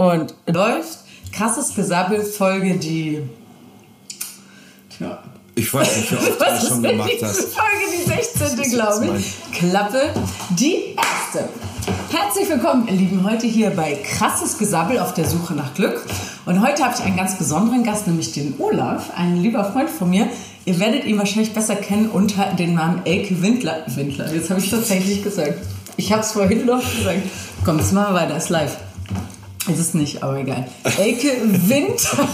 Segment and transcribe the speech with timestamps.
[0.00, 1.00] und läuft.
[1.30, 3.22] Krasses Gesabbel, Folge die.
[4.96, 5.22] Tja.
[5.54, 7.48] Ich weiß nicht, wie oft du das schon gemacht hast.
[7.52, 8.70] Folge die 16.
[8.70, 9.34] glaube ich.
[9.52, 10.08] Klappe,
[10.58, 11.50] die erste.
[12.10, 16.02] Herzlich willkommen, ihr Lieben, heute hier bei Krasses Gesabbel auf der Suche nach Glück.
[16.46, 20.08] Und heute habe ich einen ganz besonderen Gast, nämlich den Olaf, ein lieber Freund von
[20.08, 20.28] mir.
[20.64, 23.84] Ihr werdet ihn wahrscheinlich besser kennen unter dem Namen Elke Windler.
[23.86, 25.58] Windler, jetzt habe ich tatsächlich gesagt.
[25.98, 27.20] Ich habe es vorhin noch gesagt.
[27.66, 28.78] Komm, jetzt machen wir weiter, ist live.
[29.70, 30.66] Ist es nicht, aber egal.
[30.98, 31.28] Elke
[31.68, 32.18] Winter.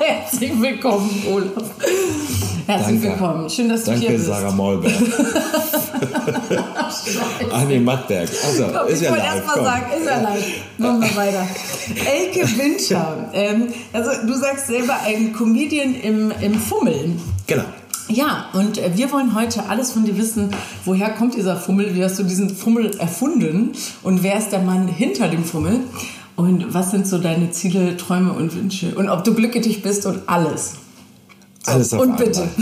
[0.00, 1.50] Herzlich willkommen, Olaf.
[2.66, 3.02] Herzlich Danke.
[3.02, 3.48] willkommen.
[3.48, 4.26] Schön, dass du Danke, hier bist.
[4.26, 4.92] Sarah Maulberg.
[7.52, 8.28] ah, nee, Mattberg.
[8.46, 9.34] Also, Komm, ist ich ja wollte live.
[9.34, 9.64] erst mal komm.
[9.64, 10.44] sagen, ist ja live.
[10.76, 11.46] Machen wir weiter.
[12.06, 13.30] Elke Winter.
[13.32, 17.18] Ähm, also, du sagst selber ein Comedian im, im Fummeln.
[17.46, 17.64] Genau.
[18.10, 20.50] Ja, und äh, wir wollen heute alles von dir wissen.
[20.84, 21.94] Woher kommt dieser Fummel?
[21.94, 23.72] Wie hast du diesen Fummel erfunden?
[24.02, 25.80] Und wer ist der Mann hinter dem Fummel?
[26.38, 28.94] Und was sind so deine Ziele, Träume und Wünsche?
[28.94, 30.74] Und ob du glücklich bist und alles.
[31.66, 32.24] Alles auf und einmal.
[32.26, 32.48] bitte.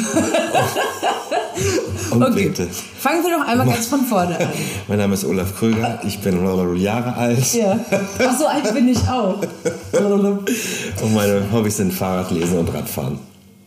[2.10, 2.48] Und Okay.
[2.48, 2.68] bitte.
[2.98, 4.48] Fangen wir doch einmal ganz von vorne an.
[4.88, 6.00] Mein Name ist Olaf Krüger.
[6.06, 6.42] Ich bin
[6.74, 7.52] Jahre alt.
[7.52, 7.78] Ja.
[8.18, 9.40] Ach so alt bin ich auch.
[9.92, 13.18] Und meine Hobbys sind Fahrradlesen und Radfahren.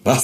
[0.03, 0.23] Was?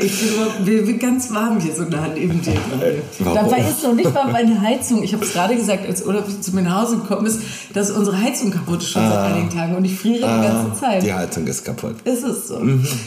[0.00, 2.52] Ich bin, überhaupt- wir sind ganz warm hier so nah neben dir.
[2.52, 3.02] gerade.
[3.20, 3.34] warum?
[3.36, 5.02] Dabei ist noch nicht mal meine Heizung.
[5.02, 7.40] Ich habe es gerade gesagt, als Olaf zu mir nach Hause gekommen ist,
[7.72, 10.98] dass unsere Heizung kaputt ist schon seit einigen Tagen und ich friere die ganze Zeit.
[11.02, 11.04] Ah.
[11.04, 11.94] Die Heizung ist kaputt.
[12.04, 12.60] Ist es so.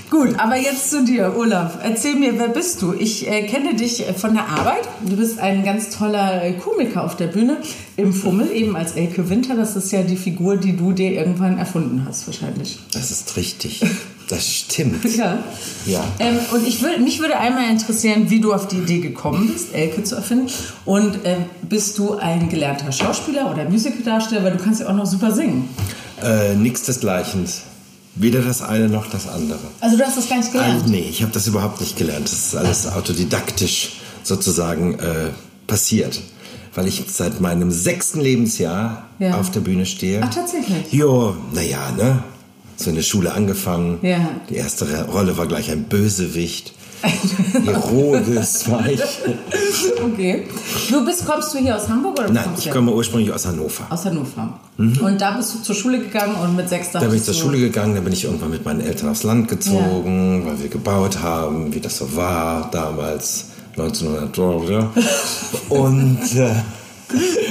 [0.09, 1.77] Gut, aber jetzt zu dir, Olaf.
[1.83, 2.93] Erzähl mir, wer bist du?
[2.93, 4.87] Ich äh, kenne dich äh, von der Arbeit.
[5.01, 7.57] Du bist ein ganz toller äh, Komiker auf der Bühne
[7.97, 9.55] im Fummel, eben als Elke Winter.
[9.55, 12.79] Das ist ja die Figur, die du dir irgendwann erfunden hast, wahrscheinlich.
[12.93, 13.81] Das ist richtig.
[14.29, 15.03] Das stimmt.
[15.15, 15.39] Ja.
[15.85, 16.03] Ja.
[16.19, 19.73] Ähm, und ich würd, mich würde einmal interessieren, wie du auf die Idee gekommen bist,
[19.73, 20.47] Elke zu erfinden.
[20.85, 24.43] Und ähm, bist du ein gelernter Schauspieler oder Musicaldarsteller?
[24.43, 25.67] Weil du kannst ja auch noch super singen.
[26.23, 27.45] Äh, nix desgleichen.
[28.15, 29.59] Weder das eine noch das andere.
[29.81, 30.73] Also du hast das gar nicht gelernt.
[30.83, 32.25] Also, nee, ich habe das überhaupt nicht gelernt.
[32.25, 35.31] Das ist alles autodidaktisch sozusagen äh,
[35.67, 36.21] passiert.
[36.75, 39.35] Weil ich seit meinem sechsten Lebensjahr Ja.
[39.39, 40.21] auf der Bühne stehe.
[40.23, 40.91] Ach, tatsächlich?
[40.91, 42.23] Jo, naja, ne?
[42.75, 43.99] So in der Schule angefangen.
[44.01, 44.29] Ja.
[44.49, 46.73] Die erste Rolle war gleich ein Bösewicht.
[47.65, 49.01] Herodes war ich.
[50.01, 50.47] Okay.
[50.89, 53.85] Du bist, kommst du hier aus Hamburg oder Nein, ich komme ursprünglich aus Hannover.
[53.89, 54.57] aus Hannover?
[54.77, 57.59] Und da bist du zur Schule gegangen und mit sechs Da bin ich zur Schule
[57.59, 61.73] gegangen, dann bin ich irgendwann mit meinen Eltern aufs Land gezogen, weil wir gebaut haben,
[61.73, 63.47] wie das so war damals,
[63.77, 64.39] 1900.
[64.39, 64.89] oder?
[65.69, 66.55] Und äh,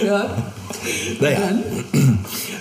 [0.07, 0.31] Ja.
[1.21, 1.39] naja,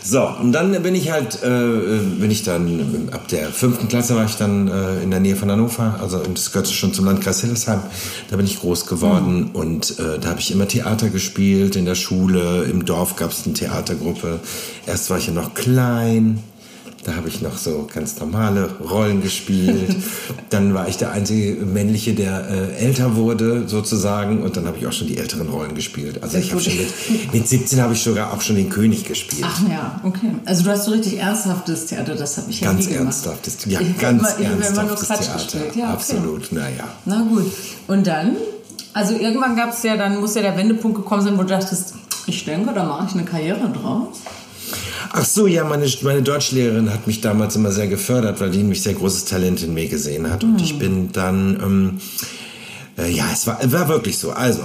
[0.04, 4.26] so, und dann bin ich halt, äh, bin ich dann, ab der fünften Klasse war
[4.26, 7.82] ich dann äh, in der Nähe von Hannover, also das gehörte schon zum Landkreis Hildesheim,
[8.30, 11.96] da bin ich groß geworden und äh, da habe ich immer Theater gespielt, in der
[11.96, 14.40] Schule, im Dorf gab es eine Theatergruppe,
[14.88, 16.40] erst war ich ja noch klein,
[17.04, 19.96] da habe ich noch so ganz normale Rollen gespielt.
[20.50, 24.44] dann war ich der einzige männliche, der äh, älter wurde sozusagen.
[24.44, 26.22] Und dann habe ich auch schon die älteren Rollen gespielt.
[26.22, 29.44] Also ich habe schon mit, mit 17 habe ich sogar auch schon den König gespielt.
[29.46, 30.32] Ach ja, okay.
[30.46, 33.06] Also du hast so richtig ernsthaftes Theater, das habe ich ja ganz nie gemacht.
[33.06, 35.58] ernsthaftes, ja, Ich ganz immer- ernsthaftes Theater.
[35.58, 35.84] Ja, okay.
[35.84, 36.84] Absolut, naja.
[37.06, 37.52] Na gut.
[37.88, 38.36] Und dann?
[38.94, 41.94] Also irgendwann gab es ja, dann muss ja der Wendepunkt gekommen sein, wo du dachtest,
[42.28, 44.18] ich denke, da mache ich eine Karriere draus.
[45.12, 48.82] Ach so, ja, meine, meine Deutschlehrerin hat mich damals immer sehr gefördert, weil die nämlich
[48.82, 50.44] sehr großes Talent in mir gesehen hat.
[50.44, 52.00] Und ich bin dann, ähm,
[52.98, 54.32] äh, ja, es war, war wirklich so.
[54.32, 54.62] Also,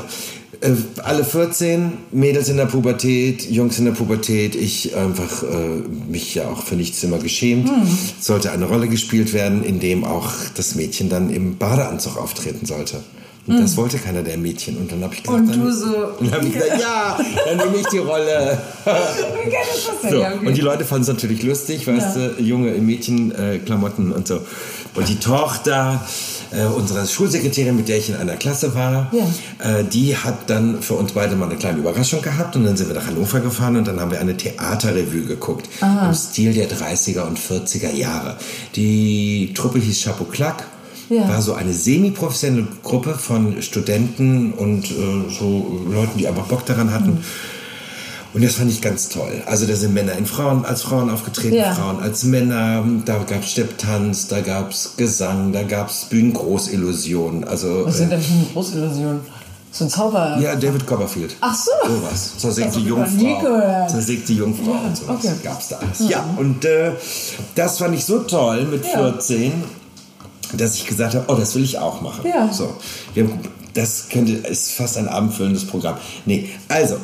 [0.60, 0.72] äh,
[1.02, 6.48] alle 14, Mädels in der Pubertät, Jungs in der Pubertät, ich einfach äh, mich ja
[6.48, 7.68] auch für nichts immer geschämt.
[8.18, 12.66] Es sollte eine Rolle gespielt werden, in dem auch das Mädchen dann im Badeanzug auftreten
[12.66, 13.00] sollte.
[13.46, 14.76] Und das wollte keiner der Mädchen.
[14.76, 17.56] Und dann habe ich gesagt, Und dann, du so- dann habe ich gesagt, ja, dann
[17.58, 18.58] nehme ich die Rolle.
[18.84, 20.10] Wie geil ist das denn?
[20.10, 20.46] So, Ja, okay.
[20.48, 22.28] Und die Leute fanden es natürlich lustig, weißt Ja.
[22.28, 24.40] du, Junge in Mädchenklamotten und so.
[24.94, 26.04] Und die Tochter
[26.52, 29.78] äh, unserer Schulsekretärin, mit der ich in einer Klasse war, Ja.
[29.78, 32.88] äh, die hat dann für uns beide mal eine kleine Überraschung gehabt und dann sind
[32.88, 37.22] wir nach Hannover gefahren und dann haben wir eine Theaterrevue geguckt im Stil der 30er
[37.26, 38.36] und 40er Jahre.
[38.74, 40.64] Die Truppe hieß Chapeau Clac.
[41.08, 41.28] Ja.
[41.28, 44.94] War so eine semi-professionelle Gruppe von Studenten und äh,
[45.30, 47.18] so Leuten, die einfach Bock daran hatten.
[48.34, 49.42] Und das fand ich ganz toll.
[49.46, 51.72] Also da sind Männer in Frauen, als Frauen aufgetreten, Ja.
[51.74, 52.84] Frauen als Männer.
[53.06, 57.44] Da gab es Stepptanz, da gab es Gesang, da gab es Bühnengroßillusionen.
[57.44, 59.20] Also Was äh, sind denn für eine Großillusion?
[59.72, 60.38] So ein Zauber.
[60.40, 61.36] ja, David Copperfield.
[61.40, 61.70] Ach so.
[61.86, 62.32] Sowas.
[62.38, 63.86] Zersägte Jungfrau.
[63.88, 65.16] Zersägte Jungfrau Ja, und sowas.
[65.18, 65.32] okay.
[65.44, 66.08] Gab's da alles.
[66.10, 66.92] Ja, und äh,
[67.54, 69.12] das fand ich so toll mit Ja.
[69.12, 69.52] 14,
[70.52, 72.26] dass ich gesagt habe, oh, das will ich auch machen.
[72.26, 72.52] Ja.
[72.52, 72.76] So.
[73.14, 73.40] Wir haben
[73.74, 75.96] Das könnte, ist fast ein abendfüllendes Programm.
[76.24, 76.96] Nee, also,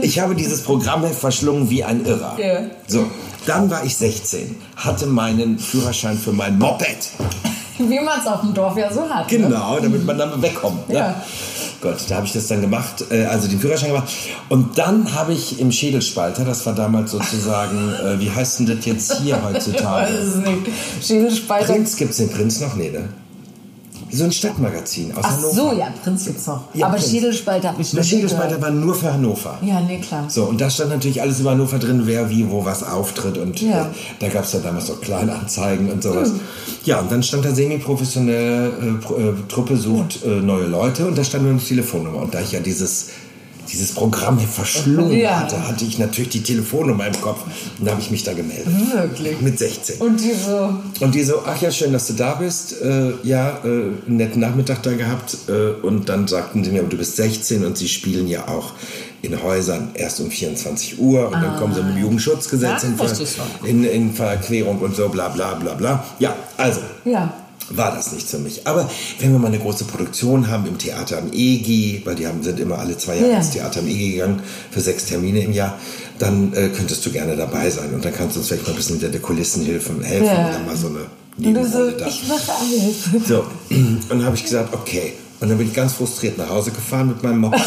[0.00, 2.36] ich habe dieses Programm verschlungen wie ein Irrer.
[2.40, 2.62] Ja.
[2.88, 3.06] So,
[3.46, 7.12] dann war ich 16, hatte meinen Führerschein für mein Moped.
[7.78, 9.30] Wie man es auf dem Dorf ja so hat.
[9.30, 9.38] Ne?
[9.38, 10.88] Genau, damit man dann wegkommt.
[10.88, 10.96] Ne?
[10.96, 11.22] Ja.
[11.80, 14.08] Gott, da habe ich das dann gemacht, äh, also den Führerschein gemacht.
[14.48, 18.84] Und dann habe ich im Schädelspalter, das war damals sozusagen, äh, wie heißt denn das
[18.84, 20.12] jetzt hier Ich heutzutage?
[20.12, 20.62] weiß es nicht.
[21.00, 21.72] Schädelspalter.
[21.72, 22.74] Prinz, gibt es den Prinz noch?
[22.74, 23.08] Nee, ne?
[24.10, 25.54] So ein Stadtmagazin aus Ach Hannover.
[25.54, 26.62] so, ja, Prinz gibt's noch.
[26.74, 27.10] Ja, Aber Prinz.
[27.10, 29.58] Schädelspalter habe ich Der nicht Schädelspalter war nur für Hannover.
[29.62, 30.24] Ja, nee, klar.
[30.28, 33.38] So, und da stand natürlich alles über Hannover drin, wer wie wo was auftritt.
[33.38, 33.82] Und Ja.
[33.82, 33.88] Äh,
[34.20, 36.32] da gab es ja damals auch Kleinanzeigen und sowas.
[36.84, 41.24] Ja, und dann stand da semi-professionelle äh, äh, Truppe sucht äh, neue Leute und da
[41.24, 42.22] stand nur eine Telefonnummer.
[42.22, 43.08] Und da ich ja dieses,
[43.70, 45.40] dieses Programm verschlungen Ja.
[45.40, 47.40] hatte, hatte ich natürlich die Telefonnummer im Kopf.
[47.78, 48.66] Und da habe ich mich da gemeldet.
[48.92, 49.40] Wirklich.
[49.40, 50.00] Mit 16.
[50.00, 50.74] Und die so,
[51.04, 52.80] Und die so, ach ja, schön, dass du da bist.
[52.82, 55.36] Äh, ja, äh, einen netten Nachmittag da gehabt.
[55.48, 58.72] Äh, und dann sagten sie mir, aber du bist 16 und sie spielen ja auch
[59.22, 61.26] in Häusern erst um 24 Uhr.
[61.26, 62.88] Und dann kommen sie mit dem Jugendschutzgesetz Ja,
[63.64, 66.04] in, in, in Verquerung und so, bla bla bla bla.
[66.18, 66.80] Ja, also.
[67.04, 67.32] ja.
[67.70, 68.66] War das nichts für mich.
[68.66, 68.88] Aber
[69.18, 72.58] wenn wir mal eine große Produktion haben im Theater am EGI, weil die haben, sind
[72.60, 73.36] immer alle zwei Jahre Ja.
[73.38, 75.78] ins Theater am EGI gegangen für sechs Termine im Jahr,
[76.18, 78.76] dann äh, könntest du gerne dabei sein und dann kannst du uns vielleicht mal ein
[78.76, 80.48] bisschen hinter den Kulissen helfen, helfen Ja.
[80.48, 80.98] oder mal so eine
[81.36, 82.06] du so, Nebenrolle da.
[82.08, 83.28] ich mache alles.
[83.28, 85.12] So, und dann habe ich gesagt, okay.
[85.40, 87.60] Und dann bin ich ganz frustriert nach Hause gefahren mit meinem Moped.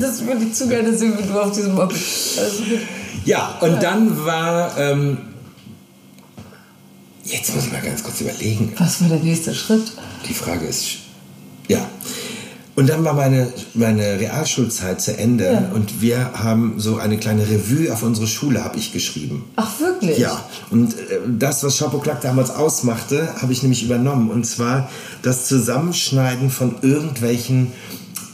[0.00, 1.78] Das würde ich zu gerne sehen, wie du auf diesem.
[1.78, 1.92] Also,
[3.24, 5.18] Ja, und dann war, ähm,
[7.26, 8.72] jetzt muss ich mal ganz kurz überlegen.
[8.78, 9.92] was war der nächste Schritt?
[10.28, 10.84] Die Frage ist,
[11.68, 11.86] ja.
[12.76, 15.70] Und dann war meine, meine Realschulzeit zu Ende Ja.
[15.74, 19.46] und wir haben so eine kleine Revue auf unsere Schule, habe ich geschrieben.
[19.56, 20.18] Ach, wirklich?
[20.18, 24.30] Ja, und äh, das, was Chapeau-Claque damals ausmachte, habe ich nämlich übernommen.
[24.30, 24.90] Und zwar
[25.22, 27.72] das Zusammenschneiden von irgendwelchen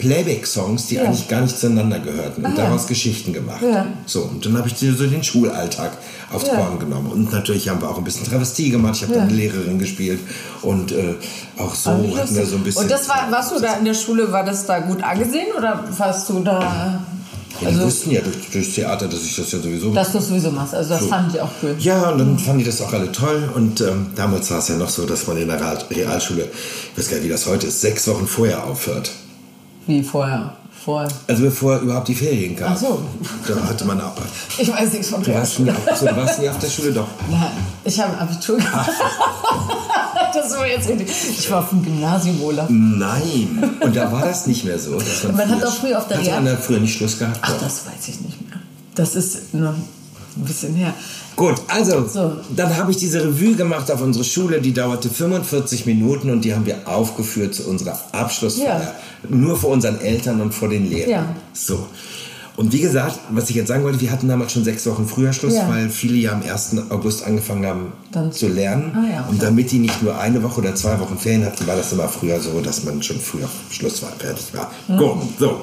[0.03, 1.05] Playback-Songs, die Ja.
[1.05, 2.65] eigentlich gar nicht zueinander gehörten und Ah, ja.
[2.65, 3.63] daraus Geschichten gemacht.
[3.63, 3.87] Ja.
[4.05, 5.93] So, und dann habe ich so den Schulalltag
[6.33, 6.57] aufs Ja.
[6.57, 7.11] Korn genommen.
[7.13, 8.97] Und natürlich haben wir auch ein bisschen Travestie gemacht.
[8.97, 9.19] Ich habe Ja.
[9.21, 10.19] dann eine Lehrerin gespielt
[10.63, 11.15] und äh,
[11.57, 12.83] auch so Ah, hatten wir so ein bisschen...
[12.83, 15.85] Und das war, warst du da in der Schule, war das da gut angesehen oder
[15.97, 17.05] warst du da, Ja,
[17.61, 20.29] die also, wussten ja durch, durchs Theater, dass ich das ja sowieso dass du es
[20.29, 20.75] sowieso machst?
[20.75, 21.07] Also, das So.
[21.09, 21.77] fand ich auch cool.
[21.79, 23.49] Ja, und dann fanden die das auch alle toll.
[23.55, 26.49] Und ähm, damals war es ja noch so, dass man in der Real- Realschule,
[26.93, 29.13] ich weiß gar nicht, wie das heute ist, sechs Wochen vorher aufhört.
[29.87, 30.53] Wie vorher.
[30.85, 31.09] Vorher.
[31.29, 32.73] Also bevor überhaupt die Ferien kamen.
[32.75, 33.03] Ach so.
[33.47, 34.15] Da hatte man auch.
[34.59, 35.73] Ich weiß nichts von Du Realschule.
[35.73, 37.07] auf- so, du warst nie auf der Schule, doch.
[37.31, 37.51] Nein,
[37.85, 38.91] ich habe Abitur gemacht.
[40.35, 41.09] das war jetzt richtig.
[41.39, 42.67] Ich war auf dem Gymnasium, Olaf.
[42.69, 43.77] Nein.
[43.81, 44.99] Und da war das nicht mehr so.
[44.99, 47.39] Dass man Man hat auch früher auf der Hatte Real- man früher nicht Schluss gehabt?
[47.43, 47.61] Ach, Doch.
[47.63, 48.59] das weiß ich nicht mehr.
[48.97, 50.93] Das ist noch ein bisschen her.
[51.37, 52.33] Gut, also So.
[52.55, 56.55] dann habe ich diese Revue gemacht auf unsere Schule, die dauerte 45 Minuten und die
[56.55, 58.81] haben wir aufgeführt zu unserer Abschlussfeier.
[58.81, 58.95] Ja.
[59.29, 61.11] Nur vor unseren Eltern und vor den Lehrern.
[61.11, 61.37] Ja.
[61.55, 61.87] So.
[62.55, 65.33] Und wie gesagt, was ich jetzt sagen wollte, wir hatten damals schon sechs Wochen früher
[65.33, 65.67] Schluss, Ja.
[65.71, 66.91] weil viele ja am 1.
[66.91, 68.93] August angefangen haben Dann- zu lernen.
[68.95, 71.77] Ah, ja, Und damit die nicht nur eine Woche oder zwei Wochen Ferien hatten, war
[71.77, 74.71] das immer früher so, dass man schon früher Schluss war, fertig war.
[74.87, 74.97] Hm.
[74.99, 75.63] Gut, so.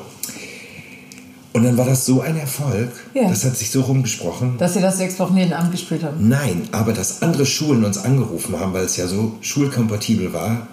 [1.59, 3.27] Und dann war das so ein Erfolg, Ja.
[3.27, 4.57] das hat sich so rumgesprochen.
[4.57, 6.29] Dass sie das sechs Wochen jeden Abend gespielt haben.
[6.29, 10.67] Nein, aber dass andere Schulen uns angerufen haben, weil es ja so schulkompatibel war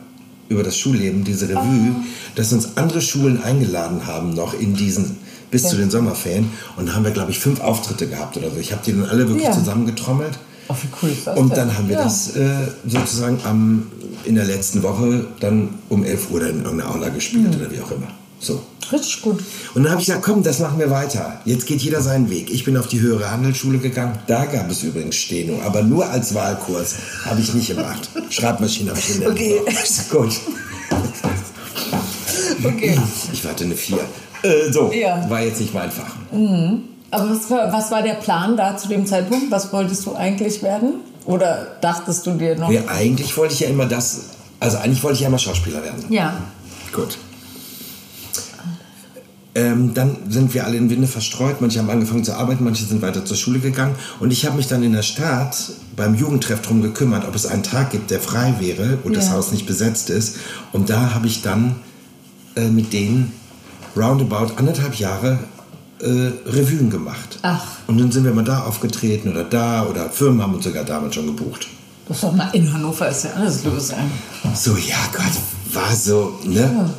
[0.48, 2.04] über das Schulleben, diese Revue, Ah.
[2.36, 5.16] dass uns andere Schulen eingeladen haben noch in diesen
[5.50, 5.70] bis Ja.
[5.70, 8.56] zu den Sommerferien und da haben wir glaube ich fünf Auftritte gehabt oder so.
[8.58, 9.52] Ich habe die dann alle wirklich Ja.
[9.52, 10.38] zusammengetrommelt
[10.68, 12.04] Oh, wie cool ist das und dann haben wir Ja.
[12.04, 12.42] das äh,
[12.86, 13.86] sozusagen am,
[14.24, 17.60] in der letzten Woche dann um 11 Uhr dann in irgendeiner Aula gespielt Hm.
[17.60, 18.08] oder wie auch immer.
[18.40, 18.62] So.
[18.92, 19.42] Richtig gut.
[19.74, 21.40] Und dann habe ich gesagt, komm, das machen wir weiter.
[21.44, 22.52] Jetzt geht jeder seinen Weg.
[22.52, 24.16] Ich bin auf die höhere Handelsschule gegangen.
[24.28, 26.94] Da gab es übrigens Steno, aber nur als Wahlkurs.
[27.24, 28.08] Habe ich nicht gemacht.
[28.30, 29.34] Schreibmaschine habe ich gelernt.
[29.34, 29.60] Okay.
[30.10, 30.32] Gut.
[32.64, 32.98] Okay.
[33.32, 33.98] Ich hatte eine 4.
[34.42, 35.28] Äh, so, Ja.
[35.28, 36.14] war jetzt nicht mein Fach.
[37.10, 39.50] Aber was war, was war der Plan da zu dem Zeitpunkt?
[39.50, 41.00] Was wolltest du eigentlich werden?
[41.24, 42.70] Oder dachtest du dir noch?
[42.70, 44.20] Ja, eigentlich wollte ich ja immer das,
[44.60, 46.04] also eigentlich wollte ich ja immer Schauspieler werden.
[46.08, 46.36] Ja.
[46.92, 47.18] Gut.
[49.56, 51.62] Ähm, dann sind wir alle in Winde verstreut.
[51.62, 53.94] Manche haben angefangen zu arbeiten, manche sind weiter zur Schule gegangen.
[54.20, 55.56] Und ich habe mich dann in der Stadt
[55.96, 59.32] beim Jugendtreff darum gekümmert, ob es einen Tag gibt, der frei wäre, wo das Ja.
[59.32, 60.36] Haus nicht besetzt ist.
[60.72, 61.76] Und da habe ich dann
[62.54, 63.32] äh, mit denen
[63.96, 65.38] roundabout anderthalb Jahre
[66.00, 67.38] äh, Revuen gemacht.
[67.40, 67.64] Ach.
[67.86, 71.14] Und dann sind wir mal da aufgetreten oder da oder Firmen haben uns sogar damals
[71.14, 71.66] schon gebucht.
[72.08, 73.90] Das ist doch mal in Hannover ist ja alles los.
[74.54, 75.32] So, ja Gott,
[75.72, 76.60] war so, ne?
[76.60, 76.90] Ja,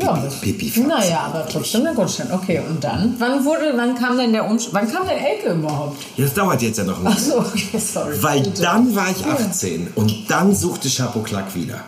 [0.00, 2.28] Pipi, das, Pipi naja, aber trotzdem eine Goldstein.
[2.32, 3.14] Okay, und dann?
[3.18, 6.02] Wann wurde, wann kam denn der Umsch Wann kam der Elke überhaupt?
[6.16, 8.14] Ja, das dauert jetzt ja noch ein Ach so, okay, sorry.
[8.20, 8.62] Weil Bitte.
[8.62, 11.80] dann war ich 18 und dann suchte Chapeau Clack wieder.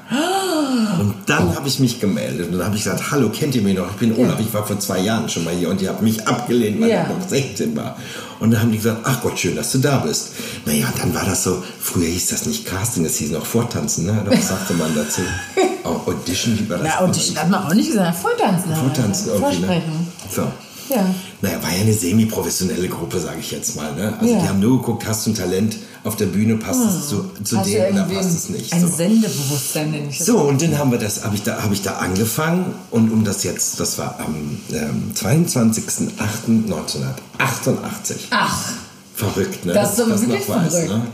[1.01, 3.77] Und dann habe ich mich gemeldet und dann habe ich gesagt, hallo, kennt ihr mich
[3.77, 3.89] noch?
[3.91, 6.27] Ich bin Olaf, ich war vor zwei Jahren schon mal hier und ihr habt mich
[6.27, 7.03] abgelehnt, weil Ja.
[7.03, 7.97] ich noch 16 war.
[8.41, 10.31] Und dann haben die gesagt, ach Gott, schön, dass du da bist.
[10.67, 14.25] Naja, dann war das so, früher hieß das nicht Casting, das hieß noch Vortanzen, ne?
[14.27, 15.23] Was sagte man dazu?
[15.85, 16.89] Audition, wie war das?
[17.01, 18.75] Na, ich hat man auch nicht gesagt, Vortanzen.
[18.75, 19.67] Vortanzen irgendwie, ne?
[19.67, 20.07] Vorsprechen.
[20.31, 20.43] So.
[20.89, 21.15] Ja.
[21.41, 23.95] Naja, war ja eine semi-professionelle Gruppe, sage ich jetzt mal.
[23.95, 24.15] Ne?
[24.21, 24.41] Also Ja.
[24.41, 27.59] die haben nur geguckt, hast du ein Talent auf der Bühne, passt es zu, zu
[27.59, 28.73] Hast du dem oder passt es nicht.
[28.73, 28.89] Ein So.
[28.89, 30.27] Sendebewusstsein nenne ich das.
[30.27, 33.23] So, und dann haben wir das, habe ich, da, hab ich da angefangen und um
[33.25, 38.15] das jetzt, das war am ähm, 22.08.1988.
[38.31, 38.59] Ach,
[39.15, 39.73] Verrückt, ne?
[39.75, 40.91] das ist aber wirklich noch weiß, verrückt.
[40.91, 41.07] ne?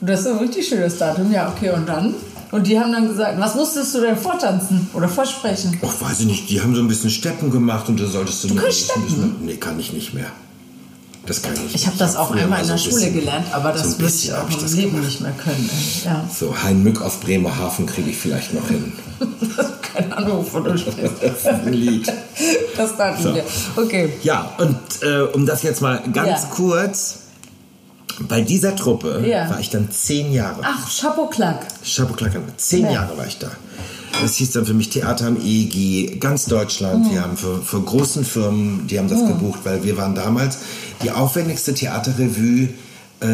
[0.00, 1.32] Das ist ein richtig schönes Datum.
[1.32, 2.14] Ja, okay, und dann?
[2.50, 5.78] Und die haben dann gesagt, was musstest du denn vortanzen oder vorsprechen?
[5.82, 8.48] Och, weiß ich nicht, die haben so ein bisschen Steppen gemacht und da solltest du...
[8.48, 10.26] Du kannst bisschen, Nee, kann ich nicht mehr.
[11.26, 11.74] Das kann ich.
[11.74, 13.98] Ich habe das auch einmal mal in der so Schule bisschen- gelernt, aber das so
[14.00, 15.04] würde ich auch ich im Leben gemacht.
[15.06, 15.70] nicht mehr können.
[16.04, 16.24] Ja.
[16.38, 18.92] So, Heinmück aus Bremerhaven kriege ich vielleicht noch hin.
[19.94, 21.00] Keine Ahnung, wovon du sprichst.
[21.22, 22.12] Das ist ein Lied.
[22.76, 23.34] Das dachten So.
[23.34, 23.44] wir.
[23.76, 24.12] Okay.
[24.22, 26.48] Ja, und äh, um das jetzt mal ganz Ja.
[26.50, 27.18] kurz,
[28.20, 29.48] bei dieser Truppe Ja.
[29.48, 30.60] war ich dann zehn Jahre.
[30.62, 30.88] Ach,
[31.30, 31.66] Clack.
[31.84, 32.92] Chapeau Clack, zehn Ja.
[32.92, 33.50] Jahre war ich da.
[34.22, 37.10] Das hieß dann für mich Theater am EEG, ganz Deutschland.
[37.10, 40.58] Wir haben für, für großen Firmen, die haben das gebucht, weil wir waren damals
[41.02, 42.68] die aufwendigste Theaterrevue,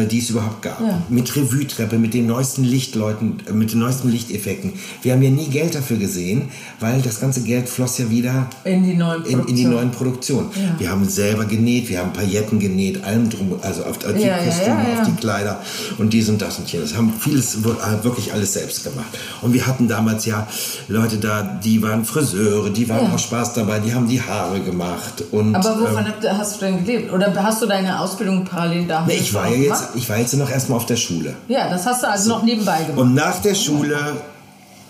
[0.07, 0.79] die es überhaupt gab.
[0.81, 1.01] Ja.
[1.09, 4.73] Mit Revue-Treppe, mit den neuesten Lichtleuten, äh, mit den neuesten Lichteffekten.
[5.01, 6.43] Wir haben ja nie Geld dafür gesehen,
[6.79, 9.71] weil das ganze Geld floss ja wieder In die neuen in, in die Produktionen.
[9.75, 10.49] neuen Produktionen.
[10.55, 10.79] Ja.
[10.79, 14.37] Wir haben selber genäht, wir haben Pailletten genäht, allem drum, also auf, auf die Ja,
[14.37, 15.59] Kostüme, auf die Kleider
[15.97, 16.95] und dies und das und jenes.
[16.95, 19.17] Haben vieles wir- äh, wirklich alles selbst gemacht.
[19.41, 20.47] Und wir hatten damals ja
[20.87, 25.23] Leute da, die waren Friseure, die waren auch Spaß dabei, die haben die Haare gemacht.
[25.31, 27.11] Und, Aber wovon ähm, hast du denn gelebt?
[27.13, 29.05] Oder hast du deine Ausbildung parallel da?
[29.05, 31.35] nee, ich war ja jetzt, ich war jetzt noch erstmal auf der Schule.
[31.47, 32.97] Ja, das hast du also noch nebenbei gemacht.
[32.99, 34.17] Und nach der Schule,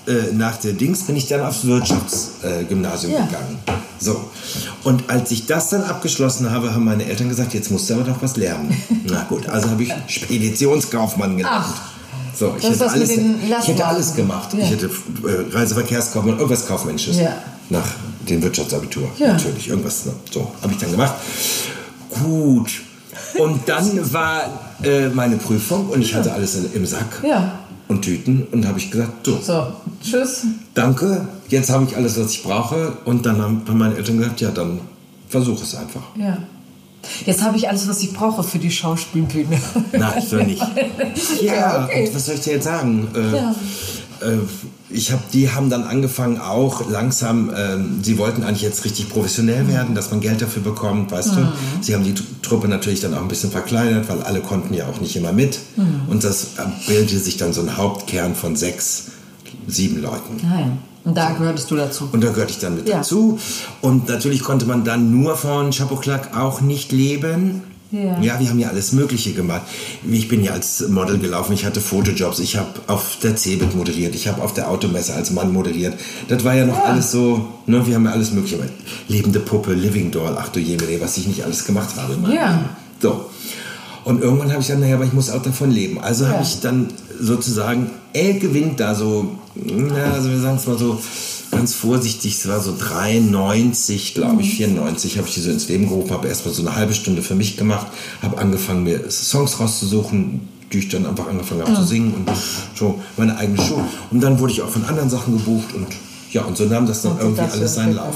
[0.08, 3.26] äh, nach der Dings, bin ich dann aufs Wirtschaftsgymnasium äh, Ja.
[3.26, 3.60] gegangen.
[4.00, 4.20] So.
[4.84, 8.04] Und als ich das dann abgeschlossen habe, haben meine Eltern gesagt, jetzt musst du aber
[8.04, 8.76] doch was lernen.
[9.06, 11.58] Na gut, also habe ich Speditionskaufmann gelernt.
[11.68, 11.74] Ach.
[12.34, 14.54] So, ich hätte, alles, ich hätte alles gemacht.
[14.54, 14.60] Ja.
[14.64, 17.18] Ich hätte äh, Reiseverkehrskaufmann, irgendwas Kaufmännisches.
[17.18, 17.34] Ja.
[17.70, 17.86] Nach
[18.28, 19.10] dem Wirtschaftsabitur.
[19.20, 19.34] Ja.
[19.34, 20.06] Natürlich, irgendwas.
[20.06, 20.14] Ne?
[20.32, 21.14] So, habe ich dann gemacht.
[22.10, 22.72] Gut.
[23.38, 24.44] Und dann war
[24.84, 27.60] äh, meine Prüfung und ich hatte alles im Sack Ja.
[27.88, 29.68] und Tüten und habe ich gesagt, so, So,
[30.04, 30.44] tschüss.
[30.74, 32.94] danke, jetzt habe ich alles, was ich brauche.
[33.06, 34.80] Und dann haben meine Eltern gesagt, ja, dann
[35.30, 36.02] versuch es einfach.
[36.16, 36.38] Ja.
[37.26, 39.60] Jetzt habe ich alles, was ich brauche für die Schauspielbühne.
[39.92, 40.62] Nein, so nicht.
[41.42, 42.08] Ja, Ja, okay.
[42.08, 43.08] und was soll ich dir jetzt sagen?
[43.16, 43.56] Äh, Ja.
[44.22, 44.38] äh,
[44.94, 49.68] ich hab, die haben dann angefangen auch langsam, ähm, sie wollten eigentlich jetzt richtig professionell
[49.68, 51.38] werden, dass man Geld dafür bekommt, weißt Mhm.
[51.38, 51.48] du.
[51.82, 54.86] Sie haben die Tr- Truppe natürlich dann auch ein bisschen verkleinert, weil alle konnten ja
[54.88, 55.60] auch nicht immer mit.
[55.78, 56.02] Mhm.
[56.10, 56.48] Und das
[56.88, 59.06] bildete sich dann so ein Hauptkern von sechs,
[59.68, 60.38] sieben Leuten.
[60.44, 60.78] Nein.
[61.04, 62.10] Und da gehörtest du dazu.
[62.12, 62.98] Und da gehörte ich dann mit Ja.
[62.98, 63.40] dazu.
[63.82, 67.64] Und natürlich konnte man dann nur von Chapeau Clack auch nicht leben.
[67.92, 68.22] Ja.
[68.22, 69.64] wir haben ja alles Mögliche gemacht.
[70.10, 74.16] Ich bin ja als Model gelaufen, ich hatte Fotojobs, ich habe auf der CeBIT moderiert,
[74.16, 75.96] ich habe auf der Automesse als Mann moderiert.
[76.30, 78.72] Das war ja noch alles so, ne, wir haben ja alles Mögliche gemacht.
[79.10, 82.14] Lebende Puppe, Living Doll, ach du Jemine, was ich nicht alles gemacht habe.
[82.34, 82.52] Ja.
[82.52, 82.66] Leben.
[83.02, 83.26] So.
[84.04, 86.00] Und irgendwann habe ich gesagt, naja, aber ich muss auch davon leben.
[86.00, 86.32] Also Ja.
[86.32, 86.88] habe ich dann
[87.20, 91.00] sozusagen, Elke winkt da so, na, also wir sagen es mal so
[91.52, 95.88] ganz vorsichtig, es war so 93, glaube ich, 94, habe ich die so ins Leben
[95.88, 97.88] gerufen, habe erstmal so eine halbe Stunde für mich gemacht,
[98.22, 102.30] habe angefangen, mir Songs rauszusuchen, die ich dann einfach angefangen habe zu singen und
[102.76, 103.82] so meine eigene Show.
[104.10, 105.88] Und dann wurde ich auch von anderen Sachen gebucht und
[106.32, 107.96] ja, und so nahm das dann Und irgendwie alles seinen.
[107.96, 108.16] Lauf.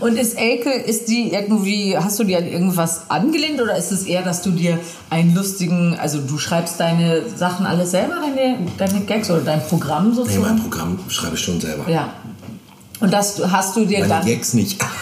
[0.00, 4.04] Und ist Elke, ist die irgendwie, hast du dir an irgendwas angelehnt oder ist es
[4.04, 4.78] eher, dass du dir
[5.10, 10.10] einen lustigen, also du schreibst deine Sachen alle selber, deine, deine Gags oder dein Programm
[10.10, 10.42] Nee, sozusagen?
[10.42, 11.90] mein Programm schreibe ich schon selber.
[11.90, 12.12] ja.
[13.00, 14.26] Und das hast du dir Meine dann.
[14.26, 14.78] Gags nicht.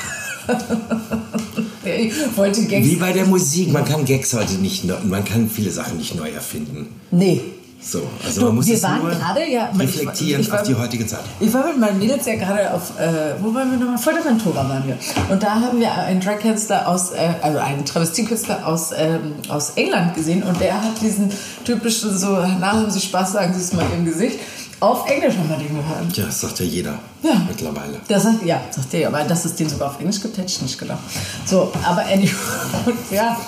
[1.84, 2.86] Ich wollte Gags.
[2.86, 6.28] Wie bei der Musik, man kann Gags heute nicht, man kann viele Sachen nicht neu
[6.30, 6.88] erfinden.
[7.10, 7.40] Nee.
[7.82, 10.74] So, also Du, man muss wir waren gerade, ja, ich- reflektieren ich war- auf die
[10.74, 11.20] heutige Zeit.
[11.40, 13.96] Ich war mit meinen Mädels ja gerade auf, äh, wo waren wir nochmal?
[13.96, 14.98] Fuerteventura waren wir.
[15.30, 20.14] Und da haben wir einen Drag-Künstler aus, äh, also einen Travestiekünstler aus, ähm, aus England
[20.14, 21.30] gesehen und der hat diesen
[21.64, 24.38] typischen so, na, haben Sie Spaß, sagen Sie es mal im Gesicht.
[24.80, 26.16] Auf Englisch haben wir den gehört.
[26.16, 27.32] Ja, das sagt ja jeder Ja.
[27.48, 27.98] mittlerweile.
[28.08, 30.60] Das sagt, ja, sagt der, aber dass es den sogar auf Englisch gibt, hätte ich
[30.62, 31.00] nicht gedacht.
[31.46, 32.30] So, aber anyway,
[33.10, 33.38] ja.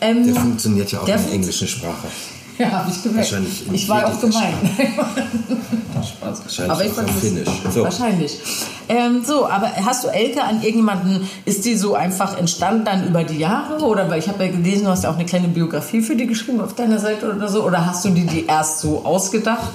[0.00, 2.06] Ähm, Der funktioniert ja auch Der in der englischen Sprache.
[2.58, 3.30] Ja, habe ich gemerkt.
[3.30, 4.54] Wahrscheinlich in ich war auch gemein.
[6.06, 6.44] Spaß.
[6.44, 7.48] Wahrscheinlich Aber ich fand Finnisch.
[7.72, 7.84] So.
[7.84, 8.38] Wahrscheinlich.
[8.88, 13.24] Ähm, so, aber hast du Elke an irgendjemanden, ist die so einfach entstanden dann über
[13.24, 13.84] die Jahre?
[13.84, 16.26] Oder weil ich habe ja gelesen, du hast ja auch eine kleine Biografie für die
[16.26, 17.64] geschrieben auf deiner Seite oder so.
[17.64, 19.68] Oder hast du die, die erst so ausgedacht?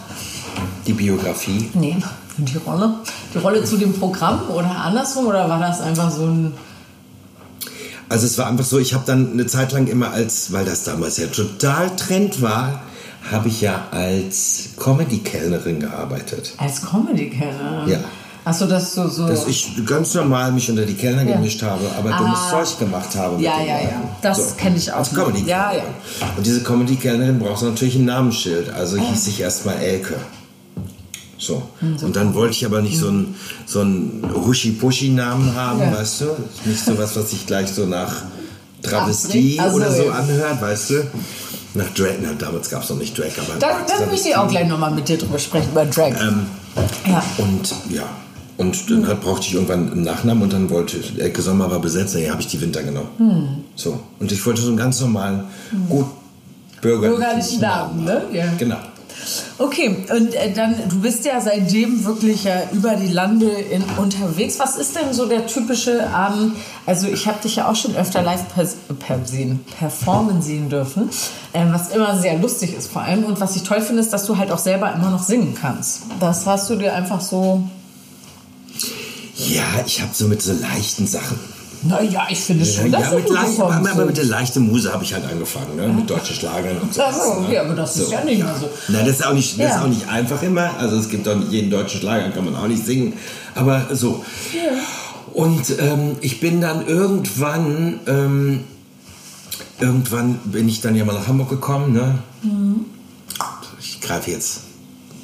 [0.87, 1.69] Die Biografie.
[1.73, 1.97] Nee,
[2.37, 2.95] die Rolle.
[3.33, 5.27] Die Rolle zu dem Programm oder andersrum?
[5.27, 6.53] Oder war das einfach so ein.
[8.11, 10.83] Also es war einfach so, ich habe dann eine Zeit lang immer als, weil das
[10.83, 12.81] damals ja total Trend war,
[13.31, 16.53] habe ich ja als Comedy-Kellnerin gearbeitet.
[16.57, 17.85] Als Comedy-Kellner?
[17.87, 17.99] Ja.
[18.43, 19.27] Achso, dass du so.
[19.27, 21.35] Dass ich ganz normal mich unter die Kellner Ja.
[21.35, 22.63] gemischt habe, aber dummes Ah.
[22.63, 23.41] Zeug gemacht habe.
[23.41, 23.87] Ja, ja, Leuten.
[23.91, 24.01] ja.
[24.23, 25.83] Das kenn ich auch Als comedy Ja, ja.
[26.35, 28.71] Und diese Comedy-Kellnerin braucht natürlich ein Namensschild.
[28.73, 29.01] Also Ah.
[29.11, 30.15] hieß ich erstmal Elke.
[31.41, 31.63] So.
[31.79, 35.91] Hm, Und dann wollte ich aber nicht so einen, so einen Huschi-Puschi-Namen haben, Ja.
[35.97, 36.25] weißt du?
[36.65, 38.13] Nicht so was, was sich gleich so nach
[38.83, 40.11] Travestie Ach so, oder so ja.
[40.11, 41.03] anhört, weißt du?
[41.73, 43.57] Nach Drag, na, damals gab es noch nicht Drag, aber.
[43.59, 46.09] Da, da möchte ich auch gleich nochmal mit dir drüber sprechen, über Drag.
[46.21, 46.45] Ähm,
[47.07, 47.23] ja.
[47.37, 48.03] und ja,
[48.57, 52.15] und dann hat, brauchte ich irgendwann einen Nachnamen und dann wollte Elke Sommer war besetzt,
[52.15, 53.07] ja, habe ich die Winter genommen.
[53.17, 53.47] Hm.
[53.75, 53.99] So.
[54.19, 55.45] Und ich wollte so einen ganz normalen,
[55.89, 56.05] gut
[56.81, 58.21] bürgerlichen, Bürgerlichen Namen, ne?
[58.33, 58.45] Ja.
[58.57, 58.77] Genau.
[59.57, 64.59] Okay, und äh, dann, du bist ja seitdem wirklich ja über die Lande in, unterwegs.
[64.59, 66.55] Was ist denn so der typische Abend?
[66.85, 68.41] Also ich habe dich ja auch schon öfter live
[68.99, 71.09] per sehen, performen sehen dürfen,
[71.53, 73.23] ähm, was immer sehr lustig ist vor allem.
[73.23, 76.03] Und was ich toll finde, ist, dass du halt auch selber immer noch singen kannst.
[76.19, 77.63] Das hast du dir einfach so...
[79.35, 81.39] Ja, ich habe so mit so leichten Sachen.
[81.83, 84.93] Naja, ich finde Ja, schon, dass ja mit, leicht, aber, aber mit der leichten Muse
[84.93, 85.87] habe ich halt angefangen, ne?
[85.87, 87.01] mit deutschen Schlagern und so.
[87.03, 88.69] Ach so, okay, aber das ist ja nicht mehr so.
[88.89, 89.75] Nein, das ist auch nicht, das Ja.
[89.77, 90.77] ist auch nicht einfach immer.
[90.77, 93.13] Also es gibt auch nicht jeden deutschen Schlager, kann man auch nicht singen.
[93.55, 94.23] Aber so.
[95.33, 98.59] Und ähm, ich bin dann irgendwann, ähm,
[99.79, 101.93] irgendwann bin ich dann ja mal nach Hamburg gekommen.
[101.93, 102.19] Ne?
[102.43, 102.85] Mhm.
[103.79, 104.61] Ich greife jetzt.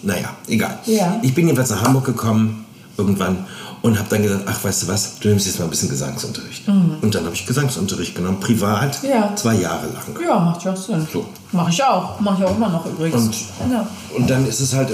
[0.01, 0.79] Naja, egal.
[0.85, 1.19] Ja.
[1.21, 2.65] Ich bin jedenfalls nach Hamburg gekommen,
[2.97, 3.45] irgendwann,
[3.87, 6.67] und habe dann gesagt, ach, weißt du was, du nimmst jetzt mal ein bisschen Gesangsunterricht.
[6.67, 9.09] Und dann habe ich Gesangsunterricht genommen, privat, Mhm.
[9.09, 9.35] Ja.
[9.35, 10.23] zwei Jahre lang.
[10.25, 11.05] Ja, macht ja auch Sinn.
[11.11, 11.25] So.
[11.51, 12.19] Mach ich auch.
[12.19, 13.23] Mach ich auch immer noch übrigens.
[13.59, 13.87] Und, ja.
[14.15, 14.89] und dann ist es halt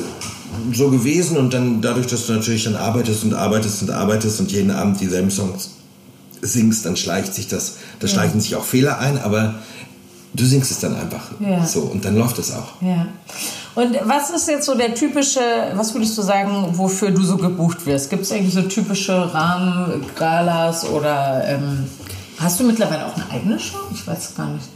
[0.72, 4.52] so gewesen und dann dadurch, dass du natürlich dann arbeitest und arbeitest und arbeitest und
[4.52, 5.72] jeden Abend dieselben Songs
[6.42, 9.56] singst, dann schleicht sich das, da schleichen sich auch Fehler ein, aber
[10.34, 11.66] du singst es dann einfach Ja.
[11.66, 12.82] so und dann läuft es auch.
[12.82, 13.08] Ja.
[13.76, 15.40] Und was ist jetzt so der typische,
[15.74, 18.10] was würdest du sagen, wofür du so gebucht wirst?
[18.10, 21.88] Gibt es eigentlich so typische Rahmen, Galas oder ähm,
[22.38, 23.80] hast du mittlerweile auch eine eigene Show?
[23.92, 24.68] Ich weiß gar nicht.